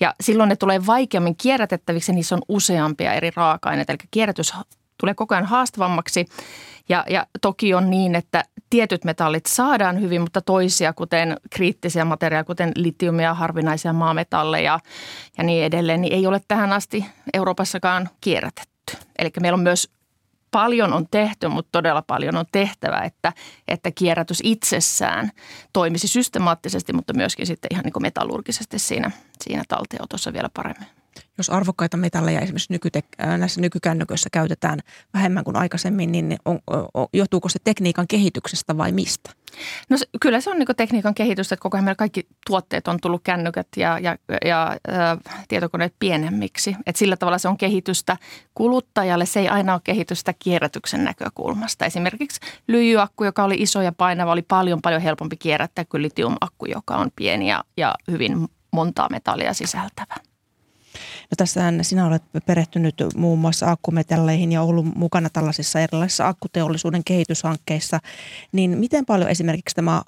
Ja 0.01 0.15
silloin 0.21 0.49
ne 0.49 0.57
tulee 0.57 0.87
vaikeammin 0.87 1.37
kierrätettäviksi 1.37 2.13
ja 2.13 2.15
niissä 2.15 2.35
on 2.35 2.43
useampia 2.49 3.13
eri 3.13 3.31
raaka-aineita. 3.37 3.93
Eli 3.93 3.99
kierrätys 4.11 4.55
tulee 5.01 5.15
koko 5.15 5.35
ajan 5.35 5.47
haastavammaksi. 5.47 6.27
Ja, 6.89 7.05
ja 7.11 7.27
toki 7.41 7.75
on 7.75 7.91
niin, 7.91 8.15
että 8.15 8.45
tietyt 8.71 9.05
metallit 9.05 9.47
saadaan 9.47 10.01
hyvin, 10.01 10.21
mutta 10.21 10.41
toisia, 10.41 10.93
kuten 10.93 11.37
kriittisiä 11.51 12.05
materiaaleja, 12.05 12.45
kuten 12.45 12.73
litiumia, 12.77 13.35
harvinaisia 13.35 13.93
maametalleja 13.93 14.81
ja 15.39 15.45
niin 15.45 15.65
edelleen, 15.65 16.01
niin 16.01 16.13
ei 16.13 16.27
ole 16.27 16.41
tähän 16.49 16.73
asti 16.73 17.05
Euroopassakaan 17.35 18.09
kierrätetty. 18.21 18.97
Eli 19.19 19.31
meillä 19.41 19.57
on 19.57 19.63
myös 19.63 19.91
paljon 20.51 20.93
on 20.93 21.09
tehty, 21.11 21.49
mutta 21.49 21.69
todella 21.73 22.03
paljon 22.03 22.37
on 22.37 22.45
tehtävä, 22.53 23.01
että, 23.01 23.33
että 23.69 23.91
kierrätys 23.91 24.41
itsessään 24.43 25.31
toimisi 25.73 26.09
systemaattisesti, 26.09 26.93
mutta 26.93 27.15
myöskin 27.15 27.47
sitten 27.47 27.69
ihan 27.71 27.85
niin 27.85 27.93
kuin 27.93 28.03
metallurgisesti 28.03 28.79
siinä, 28.79 29.11
siinä 29.45 29.63
talteenotossa 29.69 30.33
vielä 30.33 30.49
paremmin 30.55 30.96
jos 31.39 31.51
arvokkaita 31.51 31.97
metalleja 31.97 32.41
esimerkiksi 32.41 32.73
nykytek- 32.73 33.25
äh, 33.27 33.39
näissä 33.39 33.61
nykykännyköissä 33.61 34.29
käytetään 34.33 34.81
vähemmän 35.15 35.45
kuin 35.45 35.57
aikaisemmin, 35.57 36.13
niin 36.13 36.37
on, 36.45 36.59
on, 36.95 37.07
johtuuko 37.13 37.49
se 37.49 37.59
tekniikan 37.65 38.07
kehityksestä 38.09 38.79
vai 38.79 38.93
mistä? 38.93 39.31
No 39.89 39.97
se, 39.97 40.07
kyllä 40.21 40.41
se 40.41 40.51
on 40.51 40.59
niin 40.59 40.69
tekniikan 40.77 41.15
kehitystä, 41.15 41.55
että 41.55 41.63
koko 41.63 41.77
ajan 41.77 41.85
meillä 41.85 41.97
kaikki 41.97 42.27
tuotteet 42.47 42.89
on 42.89 42.99
tullut 43.03 43.21
kännykät 43.25 43.69
ja, 43.77 43.99
ja, 43.99 44.17
ja 44.45 44.77
ä, 44.89 45.17
tietokoneet 45.49 45.95
pienemmiksi. 45.99 46.77
Et 46.87 46.97
sillä 46.97 47.17
tavalla 47.17 47.39
se 47.39 47.49
on 47.49 47.57
kehitystä 47.57 48.17
kuluttajalle, 48.55 49.27
se 49.27 49.41
ei 49.41 49.49
aina 49.49 49.73
ole 49.73 49.81
kehitystä 49.85 50.35
kierrätyksen 50.39 51.05
näkökulmasta. 51.05 51.87
Esimerkiksi 51.87 52.41
lyijyakku, 52.69 53.25
joka 53.25 53.45
oli 53.45 53.57
iso 53.59 53.83
ja 53.83 53.93
painava, 53.93 54.33
oli 54.33 54.43
paljon 54.43 54.83
paljon 54.83 55.03
helpompi 55.03 55.37
kierrättää 55.37 55.85
kuin 55.85 56.03
litiumakku, 56.03 56.67
joka 56.67 56.97
on 56.97 57.11
pieni 57.17 57.49
ja, 57.51 57.65
ja 57.77 57.95
hyvin 58.11 58.49
montaa 58.73 59.09
metallia 59.11 59.55
sisältävä. 59.55 60.15
No 61.31 61.35
tässähän 61.37 61.85
sinä 61.85 62.07
olet 62.07 62.23
perehtynyt 62.47 62.95
muun 63.17 63.39
muassa 63.39 63.71
akkumetalleihin 63.71 64.53
ja 64.53 64.63
ollut 64.63 64.87
mukana 64.95 65.31
tällaisissa 65.31 65.81
erilaisissa 65.81 66.29
akkuteollisuuden 66.29 67.05
kehityshankkeissa. 67.05 67.99
Niin 68.53 68.79
miten 68.79 69.07
paljon 69.07 69.31
esimerkiksi 69.31 69.77
tämä 69.77 70.03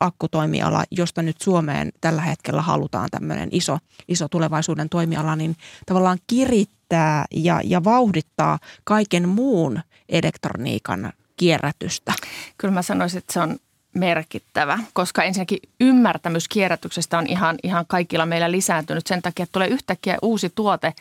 akkutoimiala, 0.00 0.84
josta 0.90 1.22
nyt 1.22 1.40
Suomeen 1.40 1.92
tällä 2.00 2.22
hetkellä 2.22 2.62
halutaan 2.62 3.08
tämmöinen 3.10 3.48
iso, 3.52 3.78
iso 4.08 4.28
tulevaisuuden 4.28 4.88
toimiala, 4.88 5.36
niin 5.36 5.56
tavallaan 5.86 6.18
kirittää 6.26 7.24
ja, 7.30 7.60
ja 7.64 7.84
vauhdittaa 7.84 8.58
kaiken 8.84 9.28
muun 9.28 9.80
elektroniikan 10.08 11.12
kierrätystä? 11.36 12.12
Kyllä 12.58 12.74
mä 12.74 12.82
sanoisin, 12.82 13.18
että 13.18 13.32
se 13.32 13.40
on 13.40 13.56
merkittävä, 13.94 14.78
koska 14.92 15.22
ensinnäkin 15.22 15.58
ymmärtämys 15.80 16.48
kierrätyksestä 16.48 17.18
on 17.18 17.26
ihan, 17.26 17.56
ihan 17.62 17.84
kaikilla 17.88 18.26
meillä 18.26 18.50
lisääntynyt 18.50 19.06
sen 19.06 19.22
takia, 19.22 19.42
että 19.42 19.52
tulee 19.52 19.68
yhtäkkiä 19.68 20.18
uusi 20.22 20.52
tuote, 20.54 20.92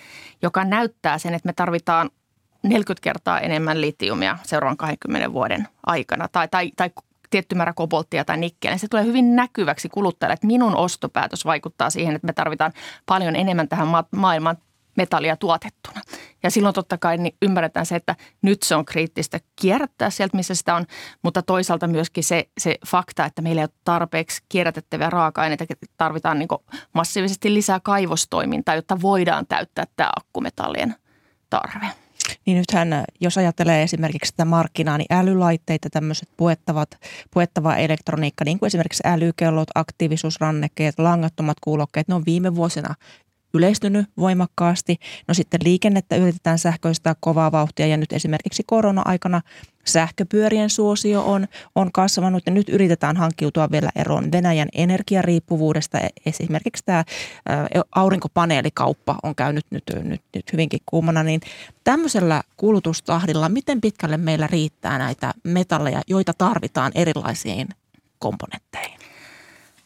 joka 0.41 0.63
näyttää 0.63 1.17
sen, 1.17 1.33
että 1.33 1.47
me 1.47 1.53
tarvitaan 1.53 2.09
40 2.63 3.03
kertaa 3.03 3.39
enemmän 3.39 3.81
litiumia 3.81 4.37
seuraavan 4.43 4.77
20 4.77 5.33
vuoden 5.33 5.67
aikana 5.85 6.27
tai, 6.27 6.47
tai, 6.47 6.71
tai 6.75 6.89
tietty 7.29 7.55
määrä 7.55 7.73
kobolttia 7.73 8.25
tai 8.25 8.37
nikkeliä. 8.37 8.77
Se 8.77 8.87
tulee 8.87 9.05
hyvin 9.05 9.35
näkyväksi 9.35 9.89
kuluttajalle, 9.89 10.33
että 10.33 10.47
minun 10.47 10.75
ostopäätös 10.75 11.45
vaikuttaa 11.45 11.89
siihen, 11.89 12.15
että 12.15 12.25
me 12.25 12.33
tarvitaan 12.33 12.73
paljon 13.05 13.35
enemmän 13.35 13.67
tähän 13.67 13.87
ma- 13.87 14.03
maailman 14.11 14.57
metallia 14.99 15.37
tuotettuna. 15.37 16.01
Ja 16.43 16.51
silloin 16.51 16.75
totta 16.75 16.97
kai 16.97 17.17
niin 17.17 17.35
ymmärretään 17.41 17.85
se, 17.85 17.95
että 17.95 18.15
nyt 18.41 18.63
se 18.63 18.75
on 18.75 18.85
kriittistä 18.85 19.39
kierrättää 19.55 20.09
sieltä, 20.09 20.37
missä 20.37 20.55
sitä 20.55 20.75
on, 20.75 20.85
mutta 21.23 21.41
toisaalta 21.41 21.87
myöskin 21.87 22.23
se, 22.23 22.49
se 22.57 22.75
fakta, 22.87 23.25
että 23.25 23.41
meillä 23.41 23.61
ei 23.61 23.63
ole 23.63 23.79
tarpeeksi 23.83 24.43
kierrätettäviä 24.49 25.09
raaka-aineita, 25.09 25.65
tarvitaan 25.97 26.39
niin 26.39 26.49
massiivisesti 26.93 27.53
lisää 27.53 27.79
kaivostoimintaa, 27.79 28.75
jotta 28.75 29.01
voidaan 29.01 29.47
täyttää 29.47 29.85
tämä 29.95 30.09
akkumetallien 30.15 30.95
tarve. 31.49 31.85
Niin 32.45 32.57
nythän, 32.57 33.03
jos 33.21 33.37
ajattelee 33.37 33.83
esimerkiksi 33.83 34.29
sitä 34.29 34.45
markkinaa, 34.45 34.97
niin 34.97 35.13
älylaitteita, 35.13 35.89
tämmöiset 35.89 36.29
puettavat, 36.37 36.89
puettava 37.33 37.75
elektroniikka, 37.75 38.45
niin 38.45 38.59
kuin 38.59 38.67
esimerkiksi 38.67 39.03
älykellot, 39.05 39.67
aktiivisuusrannekkeet, 39.75 40.99
langattomat 40.99 41.57
kuulokkeet, 41.61 42.07
ne 42.07 42.15
on 42.15 42.25
viime 42.25 42.55
vuosina 42.55 42.95
yleistynyt 43.53 44.07
voimakkaasti. 44.17 44.97
No 45.27 45.33
sitten 45.33 45.59
liikennettä 45.63 46.15
yritetään 46.15 46.59
sähköistää 46.59 47.15
kovaa 47.19 47.51
vauhtia 47.51 47.87
ja 47.87 47.97
nyt 47.97 48.13
esimerkiksi 48.13 48.63
korona-aikana 48.65 49.41
sähköpyörien 49.85 50.69
suosio 50.69 51.21
on, 51.21 51.47
on 51.75 51.91
kasvanut 51.91 52.43
ja 52.45 52.51
nyt 52.51 52.69
yritetään 52.69 53.17
hankkiutua 53.17 53.71
vielä 53.71 53.89
eroon 53.95 54.31
Venäjän 54.31 54.69
energiariippuvuudesta. 54.73 55.99
E, 55.99 56.09
esimerkiksi 56.25 56.85
tämä 56.85 57.03
aurinkopaneelikauppa 57.95 59.15
on 59.23 59.35
käynyt 59.35 59.65
nyt, 59.69 59.83
nyt, 60.03 60.21
nyt 60.35 60.53
hyvinkin 60.53 60.79
kuumana, 60.85 61.23
niin 61.23 61.41
tämmöisellä 61.83 62.43
kulutustahdilla, 62.57 63.49
miten 63.49 63.81
pitkälle 63.81 64.17
meillä 64.17 64.47
riittää 64.47 64.97
näitä 64.97 65.33
metalleja, 65.43 66.01
joita 66.07 66.33
tarvitaan 66.33 66.91
erilaisiin 66.95 67.67
komponentteihin? 68.19 68.98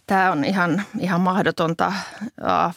Tämä 0.07 0.31
on 0.31 0.43
ihan, 0.43 0.83
ihan 0.99 1.21
mahdotonta 1.21 1.93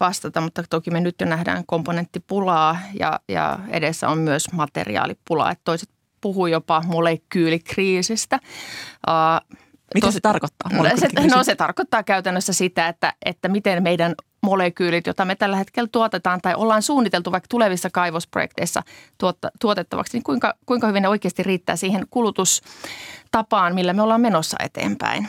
vastata, 0.00 0.40
mutta 0.40 0.62
toki 0.70 0.90
me 0.90 1.00
nyt 1.00 1.14
jo 1.20 1.26
nähdään 1.26 1.64
komponenttipulaa 1.66 2.78
ja, 2.98 3.20
ja 3.28 3.58
edessä 3.68 4.08
on 4.08 4.18
myös 4.18 4.52
materiaalipulaa. 4.52 5.50
Että 5.50 5.64
toiset 5.64 5.88
puhuu 6.20 6.46
jopa 6.46 6.82
molekyylikriisistä. 6.86 8.38
Mitä 9.94 10.10
se 10.10 10.20
tarkoittaa? 10.20 10.70
No 10.72 10.84
se, 10.96 11.08
no 11.36 11.44
se 11.44 11.54
tarkoittaa 11.54 12.02
käytännössä 12.02 12.52
sitä, 12.52 12.88
että, 12.88 13.12
että 13.24 13.48
miten 13.48 13.82
meidän 13.82 14.14
molekyylit, 14.42 15.06
joita 15.06 15.24
me 15.24 15.34
tällä 15.34 15.56
hetkellä 15.56 15.88
tuotetaan 15.92 16.40
tai 16.40 16.54
ollaan 16.54 16.82
suunniteltu 16.82 17.32
vaikka 17.32 17.46
tulevissa 17.50 17.90
kaivosprojekteissa 17.90 18.82
tuotta, 19.18 19.50
tuotettavaksi, 19.60 20.16
niin 20.16 20.22
kuinka, 20.22 20.54
kuinka 20.66 20.86
hyvin 20.86 21.02
ne 21.02 21.08
oikeasti 21.08 21.42
riittää 21.42 21.76
siihen 21.76 22.06
kulutustapaan, 22.10 23.74
millä 23.74 23.92
me 23.92 24.02
ollaan 24.02 24.20
menossa 24.20 24.56
eteenpäin. 24.60 25.28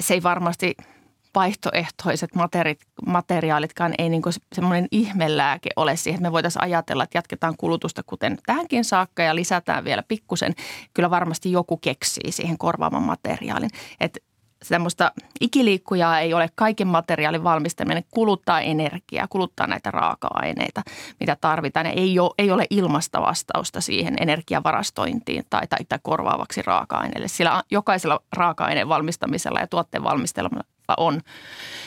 se 0.00 0.14
ei 0.14 0.22
varmasti– 0.22 0.74
vaihtoehtoiset 1.36 2.34
materit, 2.34 2.80
materiaalitkaan 3.06 3.94
ei 3.98 4.08
niin 4.08 4.22
semmoinen 4.52 4.88
ihmelääke 4.90 5.70
ole 5.76 5.96
siihen, 5.96 6.18
että 6.18 6.28
me 6.28 6.32
voitaisiin 6.32 6.62
ajatella, 6.62 7.04
että 7.04 7.18
jatketaan 7.18 7.54
kulutusta 7.56 8.02
kuten 8.06 8.38
tähänkin 8.46 8.84
saakka 8.84 9.22
ja 9.22 9.34
lisätään 9.34 9.84
vielä 9.84 10.02
pikkusen. 10.08 10.54
Kyllä 10.94 11.10
varmasti 11.10 11.52
joku 11.52 11.76
keksii 11.76 12.32
siihen 12.32 12.58
korvaavan 12.58 13.02
materiaalin. 13.02 13.70
Että 14.00 14.20
semmoista 14.62 15.12
ikiliikkujaa 15.40 16.20
ei 16.20 16.34
ole. 16.34 16.50
Kaiken 16.54 16.86
materiaalin 16.86 17.44
valmistaminen 17.44 18.04
kuluttaa 18.10 18.60
energiaa, 18.60 19.26
kuluttaa 19.28 19.66
näitä 19.66 19.90
raaka-aineita, 19.90 20.82
mitä 21.20 21.36
tarvitaan. 21.40 21.86
Ei 21.86 22.18
ole, 22.18 22.30
ei 22.38 22.50
ole 22.50 22.66
ilmasta 22.70 23.20
vastausta 23.20 23.80
siihen 23.80 24.16
energiavarastointiin 24.20 25.44
tai, 25.50 25.66
tai, 25.66 25.78
tai 25.88 25.98
korvaavaksi 26.02 26.62
raaka-aineelle. 26.62 27.28
Sillä 27.28 27.62
jokaisella 27.70 28.20
raaka-aineen 28.36 28.88
valmistamisella 28.88 29.60
ja 29.60 29.66
tuotteen 29.66 30.04
valmistelmalla 30.04 30.75
on 30.96 31.20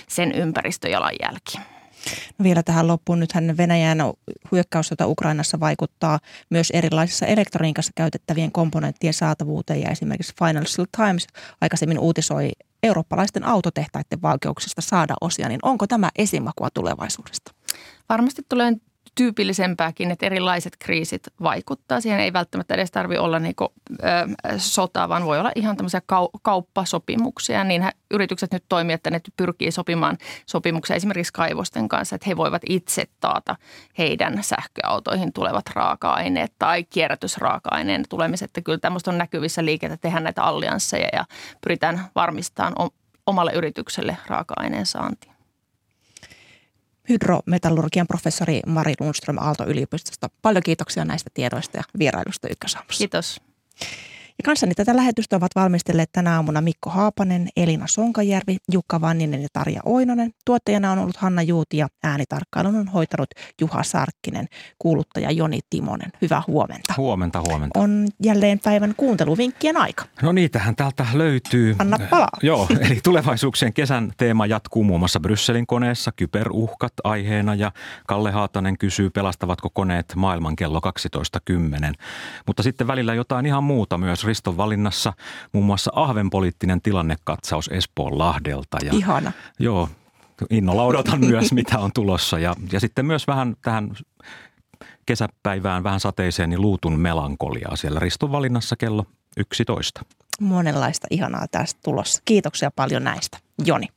sen 0.08 0.32
ympäristöjalanjälki. 0.32 1.58
No 2.38 2.44
vielä 2.44 2.64
tähän 2.64 2.88
loppuun. 2.88 3.20
Nythän 3.20 3.58
Venäjän 3.58 3.98
hyökkäys, 4.52 4.90
jota 4.90 5.08
Ukrainassa 5.08 5.60
vaikuttaa 5.60 6.20
myös 6.50 6.72
erilaisissa 6.72 7.26
elektroniikassa 7.26 7.92
käytettävien 7.96 8.52
komponenttien 8.52 9.14
saatavuuteen. 9.14 9.82
Ja 9.82 9.90
esimerkiksi 9.90 10.34
Financial 10.40 10.88
Times 10.98 11.28
aikaisemmin 11.62 12.00
uutisoi 12.00 12.52
eurooppalaisten 12.84 13.44
autotehtaiden 13.44 14.22
vaikeuksista 14.22 14.82
saada 14.82 15.16
osia. 15.22 15.50
Niin 15.50 15.60
onko 15.64 15.88
tämä 15.88 16.10
esimakua 16.16 16.70
tulevaisuudesta? 16.74 17.52
Varmasti 18.10 18.42
tulee 18.50 18.74
tyypillisempääkin, 19.16 20.12
että 20.12 20.26
erilaiset 20.26 20.74
kriisit 20.80 21.28
vaikuttaa. 21.44 22.02
Siihen 22.02 22.20
ei 22.20 22.34
välttämättä 22.34 22.74
edes 22.74 22.92
tarvitse 22.92 23.20
olla 23.20 23.40
niin 23.40 23.56
kuin, 23.56 23.70
ö, 23.92 24.06
sota, 24.58 25.10
vaan 25.10 25.26
voi 25.26 25.40
olla 25.40 25.52
ihan 25.56 25.78
tämmöisiä 25.78 26.02
kau- 26.14 26.40
kauppasopimuksia. 26.42 27.64
Niin 27.64 27.90
yritykset 28.12 28.54
nyt 28.54 28.64
toimii, 28.70 28.94
että 28.94 29.12
ne 29.12 29.22
pyrkii 29.38 29.72
sopimaan 29.72 30.18
sopimuksia 30.46 30.96
esimerkiksi 30.96 31.34
kaivosten 31.34 31.90
kanssa, 31.90 32.16
että 32.16 32.30
he 32.30 32.38
voivat 32.38 32.62
itse 32.70 33.06
taata 33.20 33.56
heidän 33.98 34.44
sähköautoihin 34.44 35.34
tulevat 35.34 35.66
raaka-aineet 35.74 36.54
tai 36.60 36.84
kierrätysraaka-aineen 36.84 38.04
tulemiset. 38.10 38.50
Että 38.50 38.62
kyllä 38.62 38.80
tämmöistä 38.80 39.12
on 39.12 39.18
näkyvissä 39.18 39.66
liikettä, 39.66 39.98
tehdään 39.98 40.24
näitä 40.24 40.44
alliansseja 40.44 41.10
ja 41.14 41.26
pyritään 41.62 42.06
varmistamaan 42.16 42.90
omalle 43.26 43.52
yritykselle 43.54 44.18
raaka-aineen 44.28 44.86
saanti 44.86 45.39
hydrometallurgian 47.10 48.08
professori 48.08 48.60
Mari 48.66 48.94
Lundström 49.00 49.38
Aalto-yliopistosta. 49.38 50.30
Paljon 50.42 50.64
kiitoksia 50.64 51.06
näistä 51.06 51.30
tiedoista 51.34 51.78
ja 51.78 51.84
vierailusta 52.00 52.48
Ykkösaamussa. 52.48 52.98
Kiitos. 52.98 53.42
Ja 54.40 54.44
kanssani 54.44 54.74
tätä 54.76 54.96
lähetystä 54.96 55.36
ovat 55.36 55.52
valmistelleet 55.56 56.10
tänä 56.12 56.36
aamuna 56.36 56.62
Mikko 56.62 56.90
Haapanen, 56.90 57.50
Elina 57.58 57.88
Sonkajärvi, 57.88 58.58
Jukka 58.72 59.02
Vanninen 59.02 59.42
ja 59.42 59.48
Tarja 59.54 59.82
Oinonen. 59.86 60.32
Tuottajana 60.46 60.92
on 60.92 61.00
ollut 61.00 61.18
Hanna 61.18 61.42
Juuti 61.42 61.78
ja 61.78 61.88
äänitarkkailun 62.04 62.76
on 62.76 62.88
hoitanut 62.88 63.28
Juha 63.62 63.84
Sarkkinen, 63.84 64.48
kuuluttaja 64.80 65.32
Joni 65.32 65.60
Timonen. 65.70 66.12
Hyvää 66.22 66.42
huomenta. 66.48 66.94
Huomenta, 66.98 67.42
huomenta. 67.42 67.80
On 67.80 68.08
jälleen 68.24 68.60
päivän 68.60 68.94
kuunteluvinkkien 68.98 69.78
aika. 69.78 70.06
No 70.22 70.32
niitähän 70.32 70.76
täältä 70.76 71.06
löytyy. 71.14 71.76
Anna 71.80 71.98
palaa. 72.10 72.38
Joo, 72.44 72.68
eli 72.80 73.00
tulevaisuuksien 73.04 73.74
kesän 73.74 74.14
teema 74.18 74.46
jatkuu 74.46 74.84
muun 74.84 75.00
muassa 75.00 75.20
Brysselin 75.20 75.68
koneessa, 75.68 76.12
kyberuhkat 76.12 76.94
aiheena 77.04 77.56
ja 77.56 77.72
Kalle 78.08 78.32
Haatanen 78.32 78.78
kysyy, 78.78 79.10
pelastavatko 79.10 79.70
koneet 79.74 80.14
maailman 80.16 80.56
kello 80.56 80.82
12.10. 81.50 81.94
Mutta 82.48 82.64
sitten 82.64 82.88
välillä 82.88 83.14
jotain 83.14 83.46
ihan 83.46 83.64
muuta 83.64 83.98
myös 83.98 84.29
Riston 84.30 84.58
valinnassa 84.58 85.14
muun 85.54 85.66
muassa 85.66 85.92
Ahven 85.96 86.30
poliittinen 86.30 86.82
tilannekatsaus 86.82 87.70
Espoon 87.74 88.18
Lahdelta. 88.18 88.78
Ja, 88.84 88.92
Ihana. 88.94 89.32
Joo, 89.60 89.90
innolla 90.50 90.84
odotan 90.84 91.20
myös, 91.20 91.54
mitä 91.60 91.80
on 91.80 91.92
tulossa. 91.94 92.40
Ja, 92.40 92.56
ja 92.72 92.80
sitten 92.80 93.06
myös 93.06 93.28
vähän 93.28 93.56
tähän 93.62 93.96
kesäpäivään 95.06 95.84
vähän 95.84 96.00
sateiseen, 96.00 96.50
niin 96.50 96.62
luutun 96.62 97.00
melankoliaa 97.00 97.76
siellä 97.76 98.00
Riston 98.00 98.32
valinnassa 98.32 98.76
kello 98.76 99.06
11. 99.38 100.06
Monenlaista 100.42 101.08
ihanaa 101.10 101.48
tästä 101.48 101.80
tulossa. 101.84 102.22
Kiitoksia 102.26 102.72
paljon 102.72 103.04
näistä, 103.04 103.38
Joni. 103.66 103.88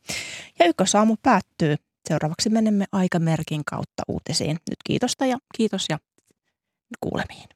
Ja 0.59 0.67
ykkösaamu 0.67 1.17
päättyy. 1.23 1.77
Seuraavaksi 2.09 2.51
menemme 2.51 2.85
aikamerkin 2.93 3.63
kautta 3.65 4.03
uutisiin. 4.09 4.51
Nyt 4.51 4.79
kiitosta 4.85 5.27
ja 5.27 5.39
kiitos 5.57 5.87
ja 5.89 5.99
kuulemiin. 7.01 7.49